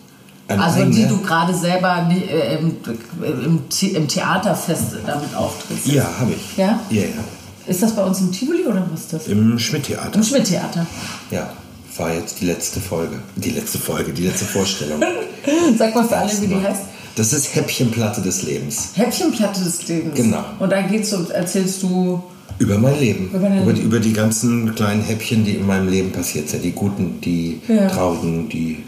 [0.48, 1.08] Eine also die eigene?
[1.10, 2.78] du gerade selber äh, im,
[3.22, 3.64] im,
[3.96, 5.88] im Theaterfest damit auftrittst.
[5.88, 6.58] Ja, habe ich.
[6.58, 6.80] Ja?
[6.90, 7.08] Ja, ja.
[7.68, 9.28] Ist das bei uns im Tivoli oder was ist das?
[9.28, 10.16] Im Schmidt-Theater.
[10.16, 10.88] Im Schmidt-Theater.
[11.30, 11.52] Ja,
[11.98, 13.20] war jetzt die letzte Folge.
[13.36, 15.02] Die letzte Folge, die letzte Vorstellung.
[15.78, 16.82] Sag mal für alle, wie die heißt.
[17.18, 18.90] Das ist Häppchenplatte des Lebens.
[18.94, 20.16] Häppchenplatte des Lebens.
[20.16, 20.44] Genau.
[20.60, 22.22] Und da geht's und erzählst du.
[22.60, 23.30] Über mein Leben.
[23.34, 26.64] Über über, die, über die ganzen kleinen Häppchen, die in meinem Leben passiert sind.
[26.64, 27.88] Die guten, die Ja.
[27.88, 28.84] traurigen, die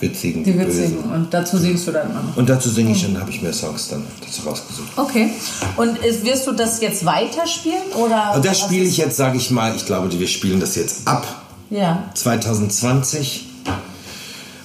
[0.00, 0.92] witzigen, die, Die witzigen.
[0.96, 1.10] bösen.
[1.12, 2.36] Und dazu singst du dann immer noch.
[2.36, 4.88] Und dazu singe ich und habe ich mir Songs dann dazu rausgesucht.
[4.96, 5.30] Okay.
[5.78, 7.92] Und ist, wirst du das jetzt weiterspielen?
[7.96, 11.06] Oder Und das spiele ich jetzt, sage ich mal, ich glaube, wir spielen das jetzt
[11.08, 11.26] ab
[11.70, 12.10] Ja.
[12.14, 13.46] 2020,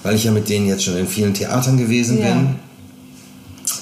[0.04, 2.34] weil ich ja mit denen jetzt schon in vielen Theatern gewesen Ja.
[2.34, 2.56] bin.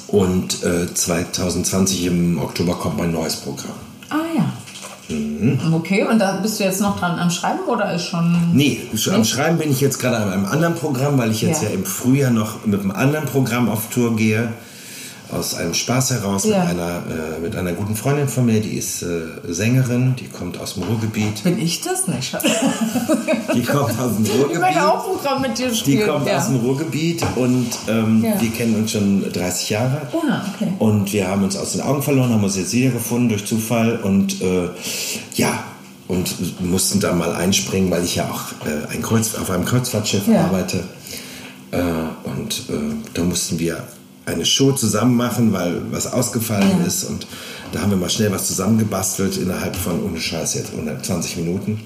[0.08, 3.76] Und äh, 2020 im Oktober kommt mein neues Programm.
[4.10, 5.16] Ah ja.
[5.16, 5.74] Mhm.
[5.74, 8.52] Okay, und da bist du jetzt noch dran am Schreiben oder ist schon.
[8.54, 11.62] Nee, schon am Schreiben bin ich jetzt gerade an einem anderen Programm, weil ich jetzt
[11.64, 11.70] Ja.
[11.70, 14.52] ja, im Frühjahr noch mit einem anderen Programm auf Tour gehe.
[15.30, 16.60] Aus einem Spaß heraus Ja.
[16.60, 17.04] mit, einer,
[17.38, 19.08] äh, mit einer guten Freundin von mir, die ist äh,
[19.48, 21.44] Sängerin, die kommt aus dem Ruhrgebiet.
[21.44, 22.08] Bin ich das?
[22.08, 22.38] nicht?
[23.54, 24.60] Die kommt aus dem Ich Ruhrgebiet.
[24.62, 26.08] möchte auch Programm mit dir Die spielen.
[26.10, 26.38] kommt ja.
[26.38, 28.40] aus dem Ruhrgebiet und ähm, Ja.
[28.40, 30.02] wir kennen uns schon 30 Jahre.
[30.14, 30.72] Ah, okay.
[30.80, 34.42] Und wir haben uns aus den Augen verloren, haben uns jetzt wiedergefunden durch Zufall und
[34.42, 34.70] äh,
[35.36, 35.64] ja,
[36.08, 40.28] und mussten da mal einspringen, weil ich ja auch äh, ein Kreuz, auf einem Kreuzfahrtschiff
[40.28, 40.46] Ja.
[40.46, 40.84] arbeite.
[41.72, 41.82] Äh,
[42.24, 43.84] und äh, da mussten wir
[44.28, 46.86] eine Show zusammen machen, weil was ausgefallen Ja.
[46.86, 47.06] ist.
[47.06, 47.26] Und
[47.72, 51.80] da haben wir mal schnell was zusammengebastelt innerhalb von, ohne Scheiß jetzt, 120 Minuten.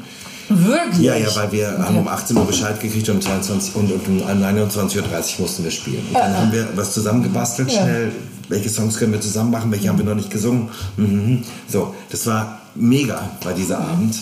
[0.50, 1.00] Wirklich?
[1.06, 4.08] Ja, ja, weil wir haben um 18 Uhr Bescheid gekriegt und um 22 und, und
[4.08, 5.06] um 21.30 Uhr
[5.40, 6.04] mussten wir spielen.
[6.08, 7.84] Und dann haben wir was zusammengebastelt, Ja.
[7.84, 8.12] schnell.
[8.50, 10.68] Welche Songs können wir zusammen machen, welche haben wir noch nicht gesungen.
[10.98, 11.44] Mhm.
[11.70, 14.16] So, das war mega bei dieser Abend.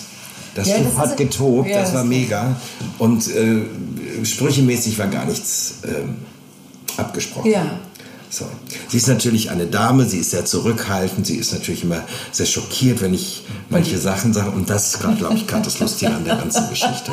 [0.54, 2.54] Das Ja, Schiff hat getobt, ja, das war das- mega.
[2.98, 3.62] Und äh,
[4.24, 6.14] sprüchemäßig war gar nichts ähm,
[6.96, 7.50] abgesprochen.
[7.50, 7.66] Ja.
[8.30, 8.44] So.
[8.88, 13.00] Sie ist natürlich eine Dame, sie ist sehr zurückhaltend, sie ist natürlich immer sehr schockiert,
[13.00, 14.52] wenn ich manche Sachen sage.
[14.52, 17.10] Und das ist gerade, glaube ich, gerade das Lustige an der ganzen Geschichte.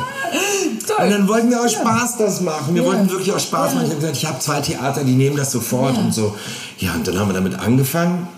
[0.86, 1.04] Toll.
[1.04, 2.74] Und dann wollten wir auch Spaß das machen.
[2.76, 2.88] Wir ja.
[2.88, 3.74] wollten wirklich auch Spaß ja.
[3.74, 3.86] machen.
[3.86, 6.02] Ich habe gesagt, ich habe zwei Theater, die nehmen das sofort ja.
[6.02, 6.36] und so.
[6.78, 8.28] Ja, und dann haben wir damit angefangen.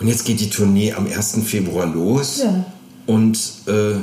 [0.00, 1.40] Und jetzt geht die Tournee am 1.
[1.44, 2.40] Februar los.
[3.06, 3.96] Und äh,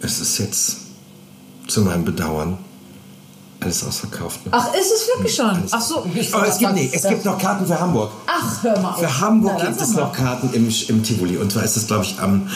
[0.00, 0.76] es ist jetzt
[1.68, 2.58] zu meinem Bedauern
[3.62, 4.44] alles ausverkauft.
[4.46, 4.52] Ne?
[4.54, 5.46] Ach, ist es wirklich schon?
[5.50, 6.06] Alles Ach so.
[6.32, 8.10] Aber es gibt, nee, es gibt noch Karten für Hamburg.
[8.26, 8.98] Ach, hör mal auf.
[8.98, 11.36] Für Hamburg Na, gibt es noch Karten im, im Tivoli.
[11.36, 12.48] Und zwar ist das, glaube ich, am,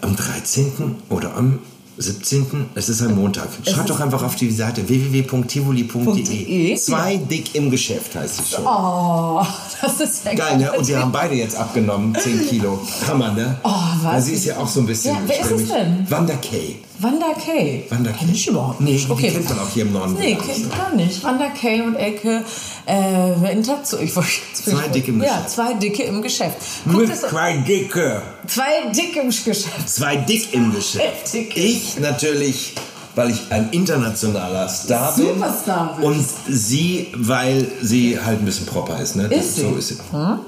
[0.00, 0.96] am 13.
[1.10, 1.58] oder am
[1.96, 2.70] 17.
[2.74, 3.48] Es ist ein Montag.
[3.64, 6.76] Schaut doch einfach auf die Seite www.tivoli.de.
[6.76, 8.66] Zwei dick im Geschäft heißt es schon.
[8.66, 9.44] Oh,
[9.80, 10.58] das ist ja geil.
[10.58, 10.72] ne?
[10.72, 12.80] Und wir haben beide jetzt abgenommen, 10 Kilo.
[13.06, 13.58] Hammer, ne?
[13.62, 13.70] Oh,
[14.02, 14.12] was?
[14.12, 15.14] Weil sie ist ja auch so ein bisschen.
[15.14, 16.06] Ja, wer ist es denn?
[16.10, 16.80] Wanda Kay.
[17.04, 17.84] Wanda Kay.
[17.90, 18.18] Wanda Kay.
[18.18, 19.06] Kenn ich überhaupt nicht.
[19.08, 19.26] Nee, okay.
[19.26, 20.16] die kennt man auch hier im Norden.
[20.18, 21.22] Nee, kennt gar nicht.
[21.22, 22.42] Wanda Kay und Elke
[22.86, 23.98] äh, in dazu.
[23.98, 25.40] Ich wollte zwei dicke im Geschäft.
[25.40, 26.56] Ja, zwei dicke im Geschäft.
[26.84, 28.22] Guck, Mit zwei dicke.
[28.46, 29.88] Zwei dicke im Geschäft.
[29.88, 31.34] Zwei dick im Geschäft.
[31.34, 32.74] Ich natürlich
[33.16, 35.26] weil ich ein internationaler Star bin.
[35.26, 36.04] Superstar bin.
[36.04, 39.14] Und sie, weil sie halt ein bisschen proper ist.
[39.14, 39.26] Ne?
[39.28, 39.60] Ist sie?
[39.62, 39.98] So ist sie.
[40.10, 40.40] Hm?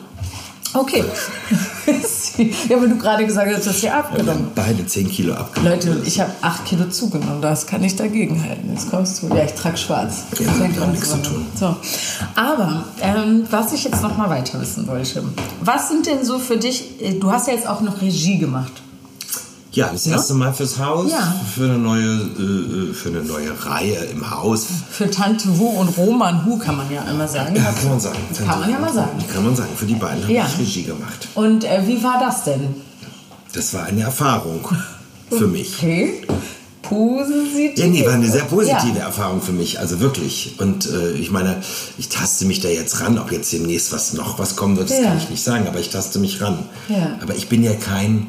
[0.77, 1.05] Okay.
[2.69, 4.53] ja, aber du gerade gesagt hast, dass sie abgenommen.
[4.55, 5.73] Ja, beide 10 Kilo abgenommen.
[5.73, 7.41] Leute, ich habe 8 Kilo zugenommen.
[7.41, 8.71] Das kann ich dagegen halten.
[8.71, 9.29] Jetzt kommst du.
[9.29, 10.25] Ja, ich trage schwarz.
[10.39, 11.47] Ja, das hat nichts zu tun.
[11.55, 11.77] So.
[12.35, 15.25] Aber ähm, was ich jetzt noch mal weiter wissen wollte.
[15.61, 18.83] Was sind denn so für dich, äh, du hast ja jetzt auch noch Regie gemacht.
[19.77, 21.35] Ja, das erste Mal fürs Haus, ja.
[21.55, 24.67] für, eine neue, äh, für eine neue Reihe im Haus.
[24.91, 27.55] Für Tante Hu und Roman Hu kann man ja einmal sagen.
[27.55, 28.19] Ja, kann man sagen.
[28.35, 29.19] Tante kann man ja mal sagen.
[29.31, 29.69] Kann man sagen.
[29.77, 30.47] Für die beiden habe ja.
[30.47, 31.29] ich Regie gemacht.
[31.35, 32.75] Und äh, wie war das denn?
[33.53, 34.67] Das war eine Erfahrung
[35.29, 35.75] für mich.
[35.77, 36.23] Okay.
[36.81, 37.77] Positiv?
[37.77, 39.05] Ja, nee, war eine sehr positive ja.
[39.05, 40.55] Erfahrung für mich, also wirklich.
[40.59, 41.57] Und äh, ich meine,
[41.99, 45.01] ich taste mich da jetzt ran, ob jetzt demnächst was noch was kommen wird, das
[45.01, 45.09] ja.
[45.09, 46.61] kann ich nicht sagen, aber ich taste mich ran.
[46.89, 47.19] Ja.
[47.21, 48.29] Aber ich bin ja kein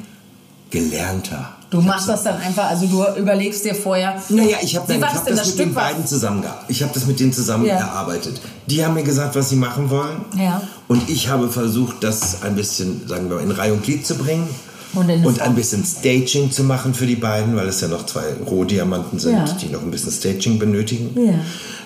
[0.69, 1.53] Gelernter.
[1.69, 4.21] Du machst das dann einfach, also du überlegst dir vorher.
[4.29, 7.33] Naja, ich habe hab das, das, mit den beiden zusammen Ich habe das mit denen
[7.33, 7.75] zusammen ja.
[7.75, 8.39] erarbeitet.
[8.67, 10.23] Die haben mir gesagt, was sie machen wollen.
[10.37, 10.61] Ja.
[10.87, 14.15] Und ich habe versucht, das ein bisschen, sagen wir mal, in Reihe und Glied zu
[14.15, 14.47] bringen.
[14.93, 18.33] Und, und ein bisschen Staging zu machen für die beiden, weil es ja noch zwei
[18.45, 19.57] Rohdiamanten sind, ja.
[19.61, 21.09] die noch ein bisschen Staging benötigen.
[21.15, 21.39] Ja.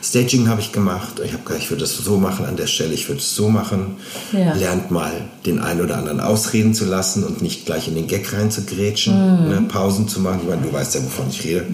[0.03, 1.21] Staging habe ich gemacht.
[1.23, 3.49] Ich habe gesagt, ich würde das so machen an der Stelle, ich würde es so
[3.49, 3.97] machen.
[4.31, 4.53] Ja.
[4.53, 5.11] Lernt mal,
[5.45, 8.63] den einen oder anderen ausreden zu lassen und nicht gleich in den Gag rein zu
[8.63, 9.49] grätschen, mhm.
[9.49, 10.39] ne, Pausen zu machen.
[10.43, 11.65] Ich meine, du weißt ja, wovon ich rede.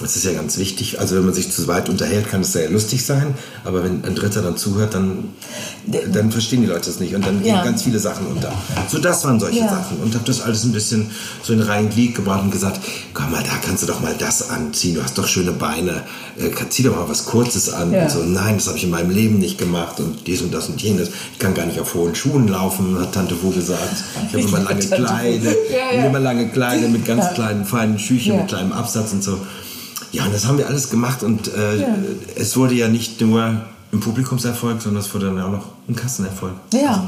[0.00, 1.00] Das ist ja ganz wichtig.
[1.00, 3.34] Also wenn man sich zu weit unterhält, kann es sehr lustig sein.
[3.64, 5.30] Aber wenn ein Dritter dann zuhört, dann,
[5.86, 7.14] dann verstehen die Leute es nicht.
[7.14, 7.56] Und dann ja.
[7.56, 8.52] gehen ganz viele Sachen unter.
[8.88, 9.68] So, das waren solche ja.
[9.68, 9.98] Sachen.
[9.98, 11.10] Und habe das alles ein bisschen
[11.42, 12.80] so in rein Glied gebracht und gesagt,
[13.14, 14.96] komm mal, da kannst du doch mal das anziehen.
[14.96, 16.02] Du hast doch schöne Beine.
[16.38, 17.92] Äh, zieh doch mal was Kurzes an.
[17.92, 18.02] Ja.
[18.02, 20.00] Und so, nein, das habe ich in meinem Leben nicht gemacht.
[20.00, 21.10] Und dies und das und jenes.
[21.32, 24.04] Ich kann gar nicht auf hohen Schuhen laufen, hat Tante Wu gesagt.
[24.26, 25.52] Ich habe immer lange Kleider.
[26.06, 29.38] immer lange Kleider mit ganz kleinen, feinen Schüchen, mit kleinem Absatz und so.
[30.10, 31.88] Ja, und das haben wir alles gemacht und äh, ja.
[32.36, 33.60] es wurde ja nicht nur
[33.96, 36.54] ein Publikumserfolg, sondern es wurde dann auch noch ein Kassenerfolg.
[36.72, 36.90] Ja.
[36.90, 37.02] Also,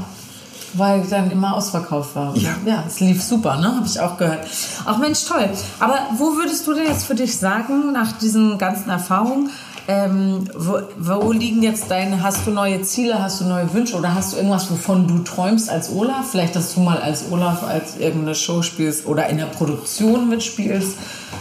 [0.74, 2.36] weil dann immer ausverkauft war.
[2.36, 2.54] Ja.
[2.66, 3.76] Ja, es lief super, ne?
[3.76, 4.46] Habe ich auch gehört.
[4.84, 5.48] Ach Mensch, toll.
[5.80, 9.50] Aber wo würdest du denn jetzt für dich sagen, nach diesen ganzen Erfahrungen,
[9.90, 14.14] ähm, wo, wo, liegen jetzt deine, hast du neue Ziele, hast du neue Wünsche oder
[14.14, 16.30] hast du irgendwas, wovon du träumst als Olaf?
[16.30, 20.98] Vielleicht, dass du mal als Olaf als irgendeine Show spielst oder in der Produktion mitspielst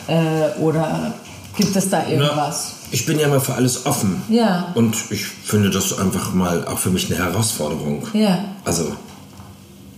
[0.07, 1.13] äh, oder
[1.57, 2.71] Gibt es da irgendwas?
[2.71, 4.21] Na, ich bin ja mal für alles offen.
[4.29, 4.71] Ja.
[4.75, 8.07] Und ich finde das einfach mal auch für mich eine Herausforderung.
[8.13, 8.45] Ja.
[8.63, 8.95] Also,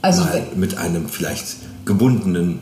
[0.02, 2.62] also mit einem vielleicht gebundenen,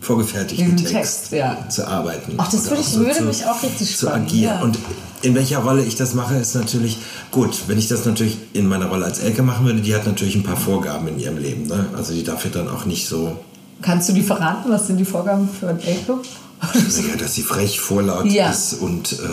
[0.00, 1.68] vorgefertigten Text, Text ja.
[1.68, 2.34] zu arbeiten.
[2.36, 4.56] Ach, das würde, ich, so würde zu, mich auch richtig zu agieren.
[4.56, 4.60] Ja.
[4.60, 4.76] Und
[5.22, 6.98] in welcher Rolle ich das mache, ist natürlich
[7.30, 7.68] gut.
[7.68, 10.42] Wenn ich das natürlich in meiner Rolle als Elke machen würde, die hat natürlich ein
[10.42, 11.68] paar Vorgaben in ihrem Leben.
[11.68, 11.86] Ne?
[11.96, 13.38] Also die darf ja dann auch nicht so.
[13.80, 14.68] Kannst du die verraten?
[14.68, 16.18] Was sind die Vorgaben für ein Elke?
[16.88, 18.50] Sicher, dass sie frech, vorlaut ja.
[18.50, 19.26] ist und äh,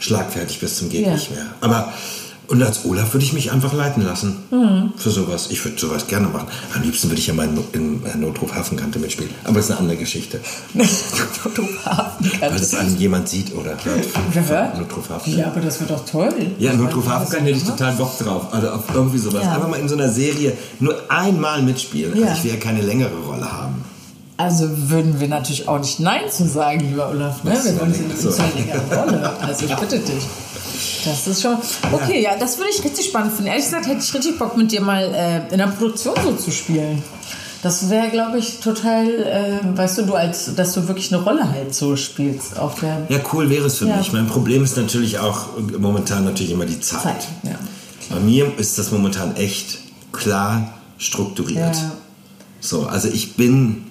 [0.00, 1.14] schlagfertig bis zum geht ja.
[1.14, 1.46] nicht mehr.
[1.60, 1.92] Aber
[2.50, 4.92] und als Olaf würde ich mich einfach leiten lassen mhm.
[4.96, 5.50] für sowas.
[5.50, 6.48] Ich würde sowas gerne machen.
[6.74, 9.32] Am liebsten würde ich ja mal in, in Notruf Hafenkante mitspielen.
[9.44, 10.40] Aber das ist eine andere Geschichte.
[10.74, 12.40] Notruf Hafenkante.
[12.40, 14.78] Weil das einem jemand sieht oder hört.
[14.80, 15.38] Notruf Hafenkante.
[15.38, 16.34] Ja, aber das wird doch toll.
[16.58, 18.52] Ja, Notruf Hafenkante hätte ich total Bock drauf.
[18.52, 19.44] Also auf irgendwie sowas.
[19.44, 19.54] Ja.
[19.54, 22.14] Einfach mal in so einer Serie nur einmal mitspielen.
[22.14, 23.84] Also ich will ja keine längere Rolle haben.
[24.40, 27.44] Also würden wir natürlich auch nicht Nein zu sagen, lieber Olaf.
[27.44, 27.52] Ne?
[27.62, 28.30] Wir wollen in so.
[28.30, 29.38] eine Rolle.
[29.38, 30.24] Also ich bitte dich.
[31.04, 31.58] Das ist schon.
[31.92, 32.32] Okay, ja.
[32.32, 33.48] ja, das würde ich richtig spannend finden.
[33.48, 36.50] Ehrlich gesagt hätte ich richtig Bock, mit dir mal äh, in der Produktion so zu
[36.50, 37.02] spielen.
[37.62, 41.50] Das wäre, glaube ich, total, äh, weißt du, du als, dass du wirklich eine Rolle
[41.50, 43.06] halt so spielst auf der.
[43.10, 43.96] Ja, cool wäre es für ja.
[43.98, 44.10] mich.
[44.14, 45.48] Mein Problem ist natürlich auch
[45.78, 47.02] momentan natürlich immer die Zeit.
[47.02, 47.58] Zeit, ja.
[48.08, 49.80] Bei mir ist das momentan echt
[50.12, 51.76] klar strukturiert.
[51.76, 51.92] Ja.
[52.60, 53.89] So, also ich bin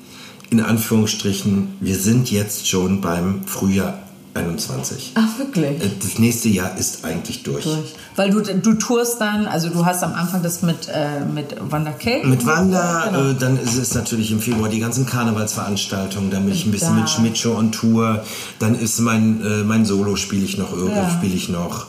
[0.50, 4.00] in Anführungsstrichen, wir sind jetzt schon beim Frühjahr
[4.36, 5.14] 21.
[5.16, 5.82] Ach, wirklich?
[5.84, 7.64] Äh, Das nächste Jahr ist eigentlich durch.
[7.64, 7.94] Durch.
[8.16, 11.92] Weil du, du tourst dann, also du hast am Anfang das mit, äh, mit Wanda
[11.92, 12.26] Cake.
[12.28, 13.30] Mit Wanda, Genau.
[13.32, 16.96] äh, dann ist es natürlich im Februar die ganzen Karnevalsveranstaltungen, dann bin ich ein bisschen
[16.96, 17.02] Da.
[17.02, 18.24] mit Schmidt Show on Tour,
[18.60, 21.10] dann ist mein, äh, mein Solo spiele ich noch, irgendwie Ja.
[21.10, 21.88] spiele ich noch.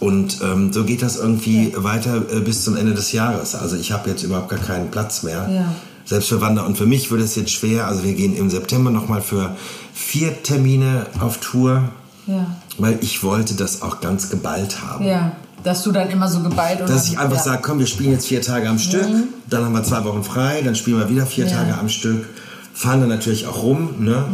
[0.00, 3.54] Und ähm, so geht das irgendwie weiter äh, bis zum Ende des Jahres.
[3.56, 5.48] Also ich habe jetzt überhaupt gar keinen Platz mehr.
[5.52, 5.74] Ja.
[6.08, 6.62] Selbst für Wanda.
[6.62, 7.86] Und für mich wird es jetzt schwer.
[7.86, 9.54] Also wir gehen im September nochmal für
[9.92, 11.82] vier Termine auf Tour.
[12.26, 12.46] Ja.
[12.78, 15.04] Weil ich wollte das auch ganz geballt haben.
[15.04, 15.32] Ja,
[15.64, 17.42] dass du dann immer so geballt und Dass ich einfach ja.
[17.42, 19.06] sage, komm, wir spielen jetzt vier Tage am Stück,
[19.50, 21.56] dann haben wir zwei Wochen frei, dann spielen wir wieder vier Ja.
[21.56, 22.26] Tage am Stück,
[22.72, 24.24] fahren dann natürlich auch rum, ne?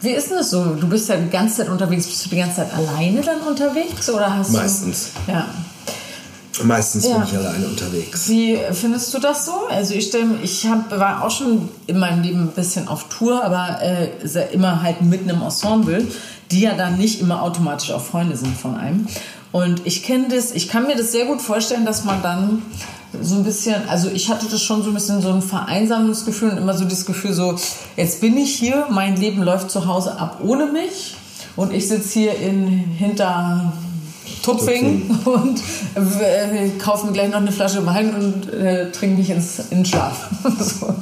[0.00, 0.76] Wie ist denn das so?
[0.78, 2.06] Du bist ja die ganze Zeit unterwegs.
[2.06, 4.10] Bist du die ganze Zeit alleine dann unterwegs?
[4.10, 5.10] Oder hast Meistens.
[5.26, 5.46] Du, ja.
[6.62, 7.18] Meistens Ja.
[7.18, 8.28] bin ich alleine unterwegs.
[8.28, 9.66] Wie findest du das so?
[9.68, 13.42] Also ich stelle, ich hab, war auch schon in meinem Leben ein bisschen auf Tour,
[13.44, 14.08] aber äh,
[14.52, 16.06] immer halt mitten im Ensemble,
[16.50, 19.08] die ja dann nicht immer automatisch auch Freunde sind von einem.
[19.50, 22.62] Und ich kenne das, ich kann mir das sehr gut vorstellen, dass man dann
[23.20, 26.58] so ein bisschen, also ich hatte das schon so ein bisschen so ein Vereinsamungsgefühl und
[26.58, 27.56] immer so das Gefühl so,
[27.96, 31.14] jetzt bin ich hier, mein Leben läuft zu Hause ab ohne mich
[31.56, 33.72] und ich sitze hier in hinter
[34.44, 35.60] Tupfing und
[36.20, 40.28] äh, kaufe mir gleich noch eine Flasche Wein und äh, trinke mich ins, in Schlaf.
[40.60, 40.94] so.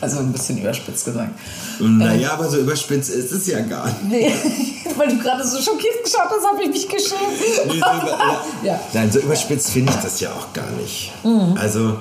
[0.00, 1.32] Also ein bisschen überspitzt gesagt.
[1.78, 4.04] Naja, aber so überspitzt ist es ja gar nicht.
[4.08, 4.32] Nee,
[4.96, 7.20] weil du gerade so schockiert geschaut hast, habe ich mich geschämt.
[7.68, 8.80] Nee, so ja.
[8.94, 11.12] Nein, so überspitzt finde ich das ja auch gar nicht.
[11.56, 11.98] Also,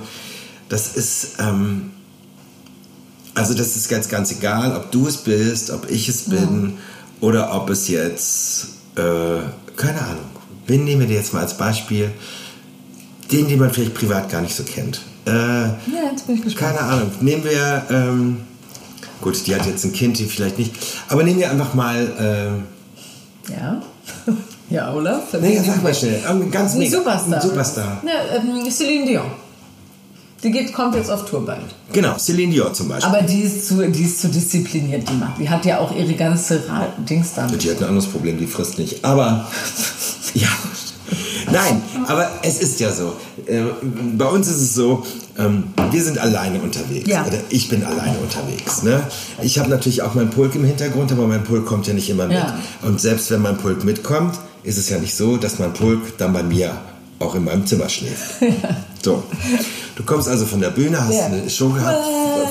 [0.70, 1.92] das ist, ähm,
[3.34, 6.78] also das ist ganz, ganz egal, ob du es bist, ob ich es bin
[7.20, 9.42] oder ob es jetzt, äh,
[9.76, 10.35] keine Ahnung,
[10.68, 12.12] wen nehmen wir dir jetzt mal als Beispiel?
[13.32, 15.02] Den, den man vielleicht privat gar nicht so kennt.
[15.26, 15.76] Äh, Ja,
[16.12, 16.78] jetzt bin ich gespannt.
[16.78, 17.12] keine Ahnung.
[17.22, 18.38] Nehmen wir, ähm,
[19.22, 20.74] gut, die hat jetzt ein Kind, die vielleicht nicht,
[21.10, 22.64] aber nehmen wir einfach mal, ähm,
[23.54, 23.82] Ja.
[24.68, 25.32] Ja, Olaf?
[25.40, 27.36] nee, sag mal schnell, ähm, ganz Ein mega, Superstar.
[27.36, 28.02] Ein Superstar.
[28.04, 29.32] Ja, ähm, Celine Dion.
[30.44, 31.64] Die geht, kommt jetzt auf Tour bald.
[31.92, 33.14] Genau, Celine Dion zum Beispiel.
[33.14, 35.40] Aber die ist, zu, die ist zu diszipliniert, die macht.
[35.40, 37.58] Die hat ja auch ihre ganze Ra Dings dann.
[37.58, 39.04] Die hat ein anderes Problem, die frisst nicht.
[39.04, 39.48] Aber,
[40.34, 40.50] ja.
[41.52, 43.14] Nein, aber es ist ja so.
[43.48, 43.62] Äh,
[44.18, 45.04] bei uns ist es so,
[45.38, 47.08] ähm, wir sind alleine unterwegs.
[47.08, 47.26] Ja.
[47.26, 48.84] Oder ich bin alleine unterwegs.
[48.84, 49.02] Ne?
[49.42, 52.28] Ich habe natürlich auch meinen Pulk im Hintergrund, aber mein Pulk kommt ja nicht immer
[52.28, 52.38] mit.
[52.38, 52.58] Ja.
[52.82, 56.34] Und selbst wenn mein Pulk mitkommt, ist es ja nicht so, dass mein Pulk dann
[56.34, 56.76] bei mir
[57.20, 58.42] auch in meinem Zimmer schläft.
[59.06, 59.24] So.
[59.96, 61.26] Du kommst also von der Bühne, hast Ja.
[61.28, 62.04] eine Show gehabt,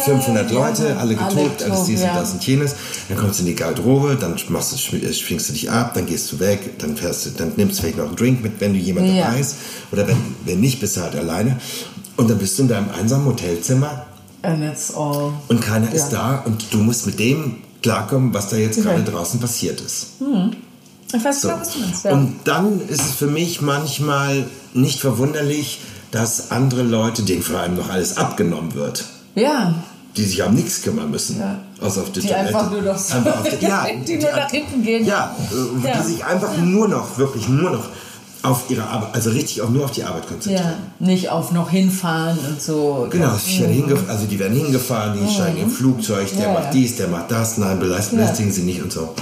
[0.04, 2.10] 500 Ja, Leute, alle alle getobt, alles dies ja.
[2.12, 2.74] und das und jenes.
[3.08, 6.06] Dann kommst du in die Garderobe, dann machst du, äh, schwingst du dich ab, dann
[6.06, 8.72] gehst du weg, dann, fährst du, dann nimmst du vielleicht noch einen Drink mit, wenn
[8.72, 9.24] du jemand Ja.
[9.26, 9.56] dabei ist.
[9.90, 11.58] Oder wenn, wenn nicht, bist du halt alleine.
[12.16, 14.06] Und dann bist du in deinem einsamen Hotelzimmer
[14.42, 15.32] And it's all.
[15.48, 15.92] und keiner Ja.
[15.94, 18.84] ist da und du musst mit dem klarkommen, was da jetzt Ja.
[18.84, 20.06] gerade draußen passiert ist.
[21.12, 21.48] Ich weiß So.
[21.48, 22.04] genau, was du meinst.
[22.04, 22.12] Ja.
[22.12, 25.80] Und dann ist es für mich manchmal nicht verwunderlich,
[26.14, 29.74] dass andere Leute, denen vor allem noch alles abgenommen wird, ja.
[30.16, 31.58] die sich um nichts kümmern müssen, Ja.
[31.80, 32.46] außer auf die, Die Toilette.
[32.46, 35.04] einfach nur noch so- Einfach auf die, ja, Die nur nach hinten gehen.
[35.04, 35.34] Ja,
[35.82, 35.96] äh, Ja.
[36.00, 37.84] die sich einfach nur noch, wirklich nur noch
[38.44, 40.74] auf ihre Arbeit, also richtig auch nur auf die Arbeit konzentrieren.
[41.00, 43.08] Ja, nicht auf noch hinfahren und so.
[43.10, 46.42] Genau, hingef- also die werden hingefahren, die steigen im Flugzeug, der Mhm.
[46.42, 46.70] Ja, macht ja.
[46.70, 48.18] dies, der macht das, nein, beläst- Ja.
[48.18, 49.14] belästigen sie nicht und so.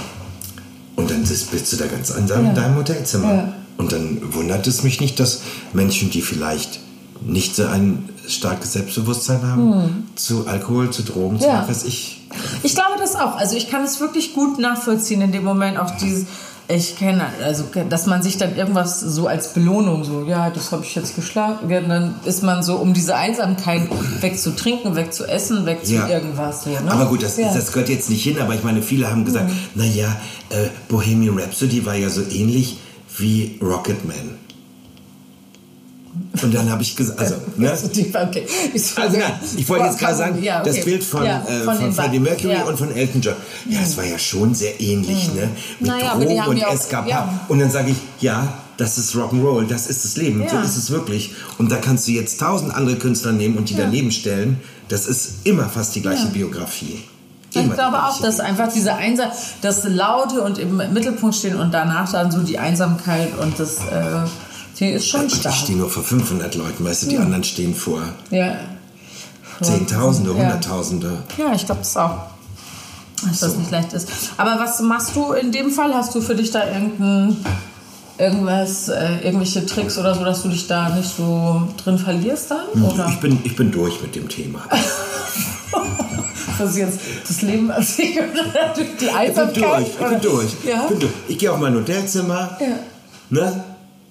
[0.95, 3.53] Und dann bist du da ganz einsam in deinem Hotelzimmer.
[3.77, 5.41] Und dann wundert es mich nicht, dass
[5.73, 6.79] Menschen, die vielleicht
[7.25, 11.53] nicht so ein starkes Selbstbewusstsein haben, zu Alkohol, zu Drogen, zu Mhm.
[11.53, 11.65] Ja.
[11.67, 12.21] was ich.
[12.63, 13.35] Ich glaube das auch.
[13.37, 16.25] Also ich kann es wirklich gut nachvollziehen in dem Moment auch dieses,
[16.67, 20.83] ich kenne, also dass man sich dann irgendwas so als Belohnung so, ja, das habe
[20.85, 23.81] ich jetzt geschlagen, dann ist man so, um diese Einsamkeit
[24.21, 26.07] wegzutrinken, wegzuessen, weg zu Ja.
[26.07, 26.63] irgendwas.
[26.63, 26.79] So, ne?
[26.87, 27.49] Aber gut, das, ja.
[27.51, 27.55] Mhm.
[27.55, 30.07] das gehört jetzt nicht hin, aber ich meine, viele haben gesagt, naja,
[30.49, 32.77] äh, Bohemian Rhapsody war ja so ähnlich
[33.17, 34.37] wie Rocketman.
[36.43, 37.69] Und dann habe ich gesagt, also, ne?
[37.71, 38.45] Also okay.
[38.73, 40.71] Ich, Also nein, ich wollte jetzt gerade sagen, Ja, okay.
[40.75, 42.19] das Bild von, Ja, äh, von von, den Freddie.
[42.19, 42.63] Mercury Ja.
[42.65, 43.35] und von Elton John.
[43.69, 45.49] Ja, es war ja schon sehr ähnlich, ne?
[45.79, 47.39] Mit Naja, Drogen und ja.
[47.47, 50.89] Und dann sage ich, ja, das ist Rock'n'Roll, das ist das Leben, so ist es
[50.91, 51.31] wirklich.
[51.57, 54.59] Und da kannst du jetzt tausend andere Künstler nehmen und die daneben stellen.
[54.89, 56.29] Das ist immer fast die gleiche Ja.
[57.53, 59.29] Ich glaube auch, dass einfach diese Einsam,
[59.61, 64.95] das Laute und im Mittelpunkt stehen und danach dann so die Einsamkeit und das, äh,
[64.95, 65.55] ist schon Und ich stark.
[65.55, 68.55] stehe nur vor 500 Leuten, weißt du, die anderen stehen vor Ja.
[69.61, 70.37] Zehntausende, Ja.
[70.37, 71.17] Hunderttausende.
[71.37, 72.17] Ja, ich glaube das auch.
[73.25, 73.59] Dass das So.
[73.59, 74.09] nicht leicht ist.
[74.35, 75.93] Aber was machst du in dem Fall?
[75.93, 77.45] Hast du für dich da irgendeinen
[78.17, 82.83] irgendwas, äh, irgendwelche Tricks oder so, dass du dich da nicht so drin verlierst dann?
[82.83, 83.07] Oder?
[83.07, 84.59] Ich bin, ich bin durch mit dem Thema.
[86.65, 89.87] Das jetzt das Leben als ich oder die Einsamkeit?
[89.87, 90.51] Ich bin durch, ich bin durch.
[90.65, 90.81] Ja?
[90.83, 91.11] Ich, bin durch.
[91.27, 92.67] ich gehe auf mein Hotelzimmer, Ja.
[93.29, 93.63] ne?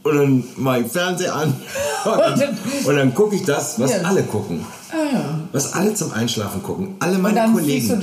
[0.05, 1.55] Und dann mache ich Fernseher an
[2.05, 3.99] und dann, und dann gucke ich das, was Ja.
[4.03, 4.65] alle gucken.
[4.91, 5.25] Ah, ja.
[5.53, 6.97] Was alle zum Einschlafen gucken.
[6.99, 8.03] Alle meine Kollegen.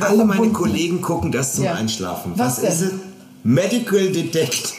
[0.00, 0.48] alle meine.
[0.52, 1.74] Kollegen gucken das zum Ja.
[1.74, 2.32] Einschlafen.
[2.36, 2.92] Was Was, ist es?
[3.46, 4.72] Medical Detective.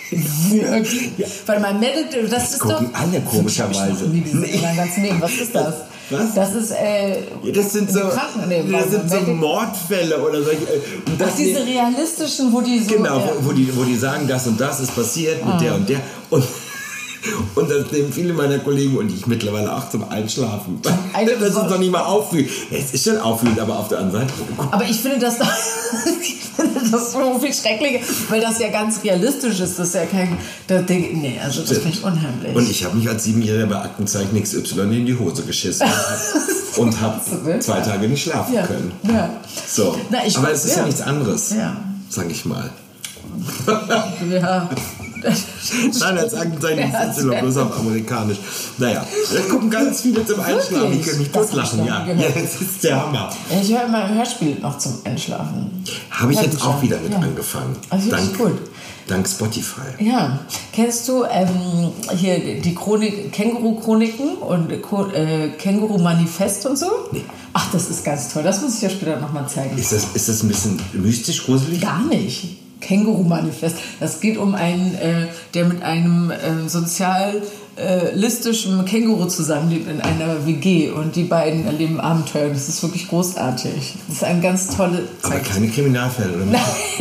[0.50, 1.12] Wirklich?
[1.46, 3.00] Weil man meldet, das ist gucken doch...
[3.00, 4.08] alle komischerweise.
[4.08, 5.14] Nee.
[5.20, 5.76] Was ist das?
[6.10, 6.34] Was?
[6.36, 7.18] Das ist, äh...
[7.54, 8.00] Das sind so,
[8.48, 10.62] nee, das sind so Medical- Mordfälle oder solche.
[10.64, 12.96] äh, und das Ach, diese ne- realistischen, wo die so...
[12.96, 15.52] Genau, wo, wo, die, wo die sagen, das und das ist passiert Ah.
[15.54, 16.00] mit der und der.
[16.30, 16.44] Und,
[17.56, 20.80] und das nehmen viele meiner Kollegen und ich mittlerweile auch zum Einschlafen.
[21.14, 22.50] Also, Das ist doch nicht mal auffühlend.
[22.72, 24.34] Es ist schon auffühlend, aber auf der anderen Seite.
[24.72, 25.36] Aber ich finde das,
[26.22, 29.80] ich finde das so viel schrecklicher, weil das ja ganz realistisch ist.
[29.80, 30.38] Das ist ja kein...
[30.68, 32.56] Das Ding, nee, also das finde ich unheimlich.
[32.56, 35.88] Und ich habe mich als Siebenjähriger bei Aktenzeichen XY in die Hose geschissen
[36.78, 37.22] und habe
[37.60, 38.66] zwei Tage nicht schlafen ja.
[38.66, 38.92] können.
[39.04, 39.30] Ja.
[39.68, 39.98] So.
[40.10, 40.80] Na, aber es ist ja.
[40.80, 40.86] ja.
[40.86, 41.78] nichts anderes, Ja.
[42.10, 42.70] sag ich mal.
[44.30, 44.70] Ja.
[46.00, 48.38] Nein, als Aktenzeichen Ja, XY, bloß auf amerikanisch.
[48.78, 51.00] Naja, da gucken ganz viele zum Einschlafen.
[51.00, 52.06] Ich kann mich totlachen, ja.
[52.06, 53.30] Ja, das ist der Hammer.
[53.62, 55.84] Ich höre immer Hörspiel noch zum Einschlafen.
[56.12, 57.20] Habe ich jetzt auch wieder mit ja.
[57.20, 57.76] angefangen.
[57.90, 58.62] Also wirklich dank, gut.
[59.08, 60.04] dank Spotify.
[60.04, 60.40] Ja,
[60.72, 66.88] kennst du ähm, hier die Chronik, Känguru-Chroniken und äh, Känguru-Manifest und so?
[67.12, 67.24] Nee.
[67.54, 68.44] Ach, das ist ganz toll.
[68.44, 69.78] Das muss ich dir später nochmal zeigen.
[69.78, 71.82] Ist das, ist das ein bisschen mystisch, gruselig?
[71.82, 72.58] Gar nicht.
[72.86, 73.78] Känguru-Manifest.
[74.00, 80.92] Das geht um einen, äh, der mit einem äh, sozialistischen Känguru zusammenlebt in einer WG
[80.92, 82.50] und die beiden erleben Abenteuer.
[82.50, 83.96] Das ist wirklich großartig.
[84.08, 86.46] Das ist ein ganz tolle Aber keine Kriminalfälle, oder?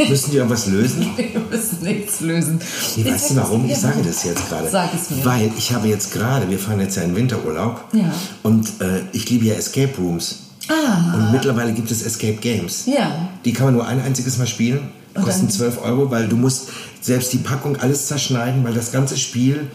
[0.08, 1.06] Müssen die irgendwas lösen?
[1.16, 2.60] Wir müssen nichts lösen.
[2.96, 3.68] Nee, weißt du warum?
[3.68, 4.68] Ich sage das jetzt gerade.
[4.70, 5.22] Sag es mir.
[5.24, 8.12] Weil ich habe jetzt gerade, wir fahren jetzt ja in Winterurlaub Ja.
[8.42, 10.40] und äh, ich liebe ja Escape Rooms.
[10.68, 11.14] Ah.
[11.14, 12.86] Und mittlerweile gibt es Escape Games.
[12.86, 13.28] Ja.
[13.44, 16.68] Die kann man nur ein einziges Mal spielen, kosten dann- 12 Euro, weil du musst
[17.00, 19.68] selbst die Packung alles zerschneiden, weil das ganze Spiel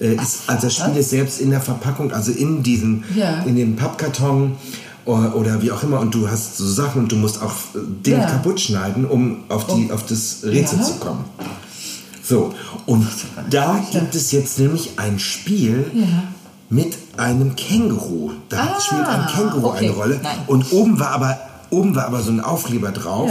[0.00, 3.42] äh, ist, also das Spiel ist selbst in der Verpackung, also in diesem, Ja.
[3.44, 4.52] in dem Pappkarton
[5.06, 7.78] oder, oder wie auch immer und du hast so Sachen und du musst auch äh,
[8.04, 8.26] Dinge Ja.
[8.30, 10.84] kaputt schneiden, um auf, die, auf das Rätsel Ja.
[10.84, 11.24] zu kommen.
[12.22, 12.52] So,
[12.86, 13.06] und
[13.50, 15.84] da gibt es jetzt nämlich ein Spiel
[16.68, 18.32] mit einem Känguru.
[18.48, 19.86] Da Ah, spielt ein Känguru okay.
[19.86, 20.20] eine Rolle.
[20.22, 20.36] Nein.
[20.48, 21.38] Und oben war aber,
[21.70, 23.30] oben war aber so ein Aufkleber drauf,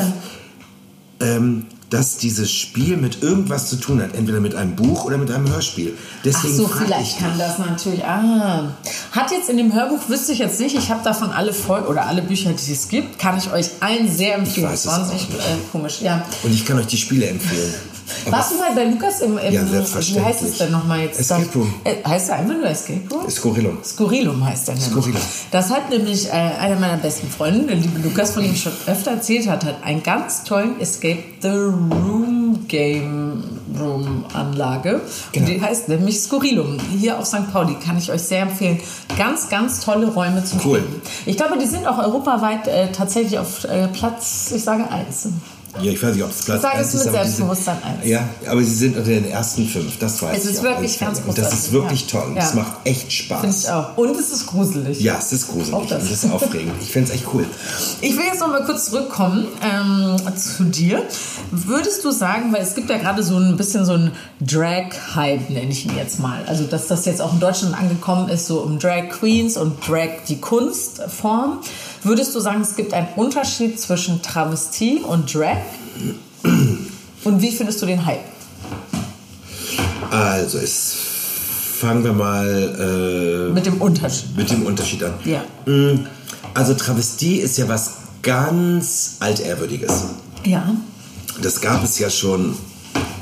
[1.25, 4.15] ähm, dass dieses Spiel mit irgendwas zu tun hat.
[4.15, 5.93] Entweder mit einem Buch oder mit einem Hörspiel.
[5.95, 8.03] Ach Deswegen so, frag ich vielleicht kann das natürlich.
[8.03, 8.71] Ah.
[9.11, 12.05] Hat jetzt in dem Hörbuch, wüsste ich jetzt nicht, ich habe davon alle Folgen oder
[12.05, 14.67] alle Bücher, die es gibt, kann ich euch allen sehr empfehlen.
[14.67, 16.25] weiß es Wahnsinnig äh, komisch, ja.
[16.43, 17.73] Und ich kann euch die Spiele empfehlen.
[18.29, 20.25] Warst du mal bei Lukas im, im Ja, wie selbstverständlich.
[20.25, 21.19] heißt es denn nochmal jetzt?
[21.19, 21.73] Escape Room.
[21.83, 23.29] Äh, heißt er einfach nur Escape Room?
[23.29, 23.77] Skurrilum.
[23.83, 24.91] Skurrilum heißt der nämlich.
[24.91, 25.21] Skurrilum.
[25.51, 28.73] Das hat nämlich äh, einer meiner besten Freunde, der liebe Lukas, von dem ich schon
[28.87, 33.43] öfter erzählt hat, hat einen ganz tollen Escape the Room Game
[33.79, 35.01] Room Anlage.
[35.31, 35.45] Genau.
[35.47, 36.77] Und die heißt nämlich Skurrilum.
[36.97, 37.51] Hier auf St.
[37.51, 38.79] Pauli kann ich euch sehr empfehlen.
[39.17, 40.79] Ganz, ganz tolle Räume zum Cool.
[40.79, 41.01] Spielen.
[41.25, 45.27] Ich glaube, die sind auch europaweit äh, tatsächlich auf äh, Platz, ich sage eins.
[45.81, 48.05] Ja, ich weiß nicht, ob es Platz Sag es mit ist, sind- Selbstbewusstsein eins.
[48.07, 50.99] Ja, aber sie sind unter den ersten fünf, das weiß Es ich ist auf wirklich
[50.99, 51.29] ganz Fälle.
[51.29, 52.31] Und das ist großartig, wirklich toll.
[52.35, 52.43] Ja.
[52.43, 53.41] Es macht echt Spaß.
[53.41, 53.97] Finde ich auch.
[53.97, 55.01] Und es ist gruselig.
[55.01, 56.03] Ja, es ist gruselig Auch das.
[56.03, 56.73] und es ist aufregend.
[56.81, 57.45] Ich finde es echt cool.
[58.01, 61.03] Ich will jetzt noch mal kurz zurückkommen ähm, zu dir.
[61.51, 64.11] Würdest du sagen, weil es gibt ja gerade so ein bisschen so ein
[64.41, 66.43] Drag-Hype, nenne ich ihn jetzt mal.
[66.47, 70.09] Also, dass das jetzt auch in Deutschland angekommen ist, so um Drag Queens und Drag
[70.27, 71.59] die Kunstform.
[72.05, 75.57] Würdest du sagen, es gibt einen Unterschied zwischen Travestie und Drag?
[77.23, 78.19] Und wie findest du den Hype?
[80.11, 80.93] Also, es
[81.79, 84.29] fangen wir mal Mit dem Unterschied.
[84.35, 85.13] äh, mit dem Unterschied an.
[85.25, 85.43] Ja.
[85.65, 86.05] Mm,
[86.53, 90.03] Also Travestie ist ja was ganz altehrwürdiges.
[90.45, 90.63] Ja.
[91.41, 92.55] Das gab es ja schon,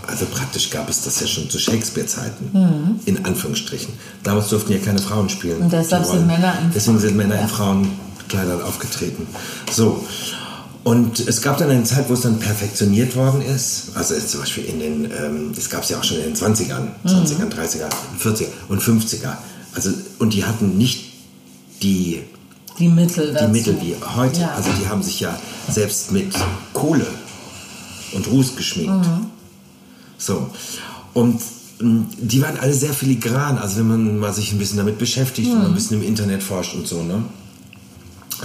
[0.06, 3.93] also praktisch gab es das ja schon zu Shakespeare-Zeiten, in Anführungsstrichen.
[4.24, 5.60] Damals durften ja keine Frauen spielen.
[5.60, 5.63] Mhm.
[5.63, 6.28] Und deshalb sind.
[6.28, 7.41] Männer in Deswegen sind Männer Ja.
[7.43, 7.48] in
[8.30, 9.28] Frauenkleidern aufgetreten.
[9.72, 10.04] So.
[10.84, 13.92] Und es gab dann eine Zeit, wo es dann perfektioniert worden ist.
[13.96, 16.88] Also zum Beispiel in den, ähm, das gab es ja auch schon in den 20ern,
[17.04, 17.10] Mhm.
[17.10, 17.90] 20ern, 30er,
[18.22, 19.38] 40er und 50er.
[19.74, 21.06] Also, und die hatten nicht
[21.82, 22.22] die
[22.80, 23.52] Die Mittel die dazu.
[23.52, 24.42] Mittel wie heute.
[24.42, 24.52] Ja.
[24.56, 26.34] Also die haben sich ja selbst mit
[26.74, 27.08] Kohle
[28.14, 29.06] und Ruß geschminkt.
[30.18, 30.50] So.
[31.14, 31.40] Und
[31.80, 33.58] mh, die waren alle sehr filigran.
[33.58, 36.76] Also wenn man mal sich ein bisschen damit beschäftigt und ein bisschen im Internet forscht
[36.76, 37.24] und so, ne?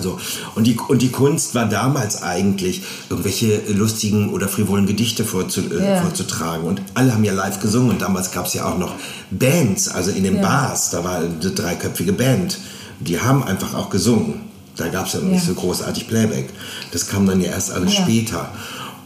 [0.03, 0.19] So.
[0.55, 5.95] Und, die, und die Kunst war damals eigentlich, irgendwelche lustigen oder frivolen Gedichte vorzu, äh,
[5.95, 6.03] Ja.
[6.03, 6.65] vorzutragen.
[6.65, 7.91] Und alle haben ja live gesungen.
[7.91, 8.95] Und damals gab es ja auch noch
[9.31, 10.43] Bands, also in den Ja.
[10.43, 12.59] Bars, da war eine dreiköpfige Band.
[13.01, 14.41] Die haben einfach auch gesungen.
[14.77, 16.51] Da gab es ja noch nicht so großartig Playback.
[16.93, 18.51] Das kam dann ja erst alles später.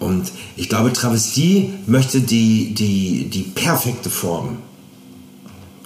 [0.00, 4.58] Und ich glaube, Travestie möchte die, die, die perfekte Form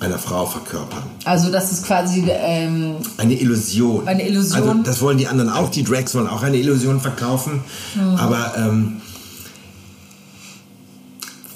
[0.00, 1.02] einer Frau verkörpern.
[1.24, 4.06] Also das ist quasi ähm, Eine Illusion.
[4.06, 4.68] Eine Illusion.
[4.68, 5.70] Also das wollen die anderen auch.
[5.70, 7.62] Die Drags wollen auch eine Illusion verkaufen.
[7.94, 8.16] Mhm.
[8.16, 9.00] Aber ähm,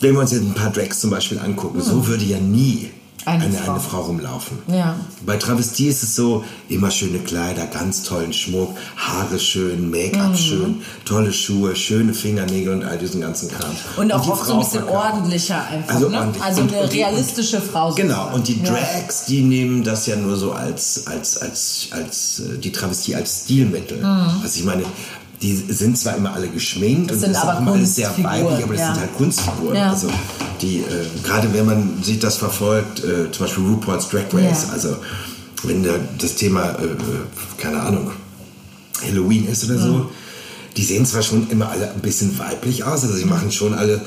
[0.01, 2.91] wenn wir uns jetzt ein paar Drags zum Beispiel angucken, so würde ja nie
[3.27, 3.73] Eine eine, Frau.
[3.73, 4.59] eine Frau rumlaufen.
[4.69, 4.97] Ja.
[5.27, 9.91] Bei Travestie ist es so, immer schöne Kleider, ganz tollen Schmuck, Haare schön, Mhm.
[9.91, 13.71] Make-up schön, tolle Schuhe, schöne Fingernägel und all diesen ganzen Kram.
[13.99, 15.13] und auch die oft so ein Frau bisschen verkörpert.
[15.15, 15.95] ordentlicher einfach.
[15.95, 16.33] Also ne?
[16.41, 17.93] also Und- eine und realistische Frau.
[17.95, 18.63] Genau, und die.
[18.63, 23.41] Drags, die nehmen das ja nur so als, als, als, als äh, die Travestie als
[23.45, 23.99] Stilmittel.
[23.99, 24.41] Mhm.
[24.43, 24.85] Also ich meine,
[25.43, 28.11] die sind zwar immer alle geschminkt und sind das ist aber auch immer alles sehr
[28.19, 28.95] weiblich, aber das ja.
[28.95, 29.77] sind halt Kunstfiguren.
[29.77, 29.91] Ja.
[29.91, 30.09] Also
[30.61, 30.85] die, äh,
[31.25, 34.73] gerade wenn man sich das verfolgt, äh, zum Beispiel RuPaul's Drag Race, Ja.
[34.75, 34.97] also
[35.63, 36.89] wenn da das Thema, äh,
[37.57, 38.11] keine Ahnung,
[39.03, 40.11] Halloween ist oder so,
[40.77, 44.01] die sehen zwar schon immer alle ein bisschen weiblich aus, also sie machen schon alle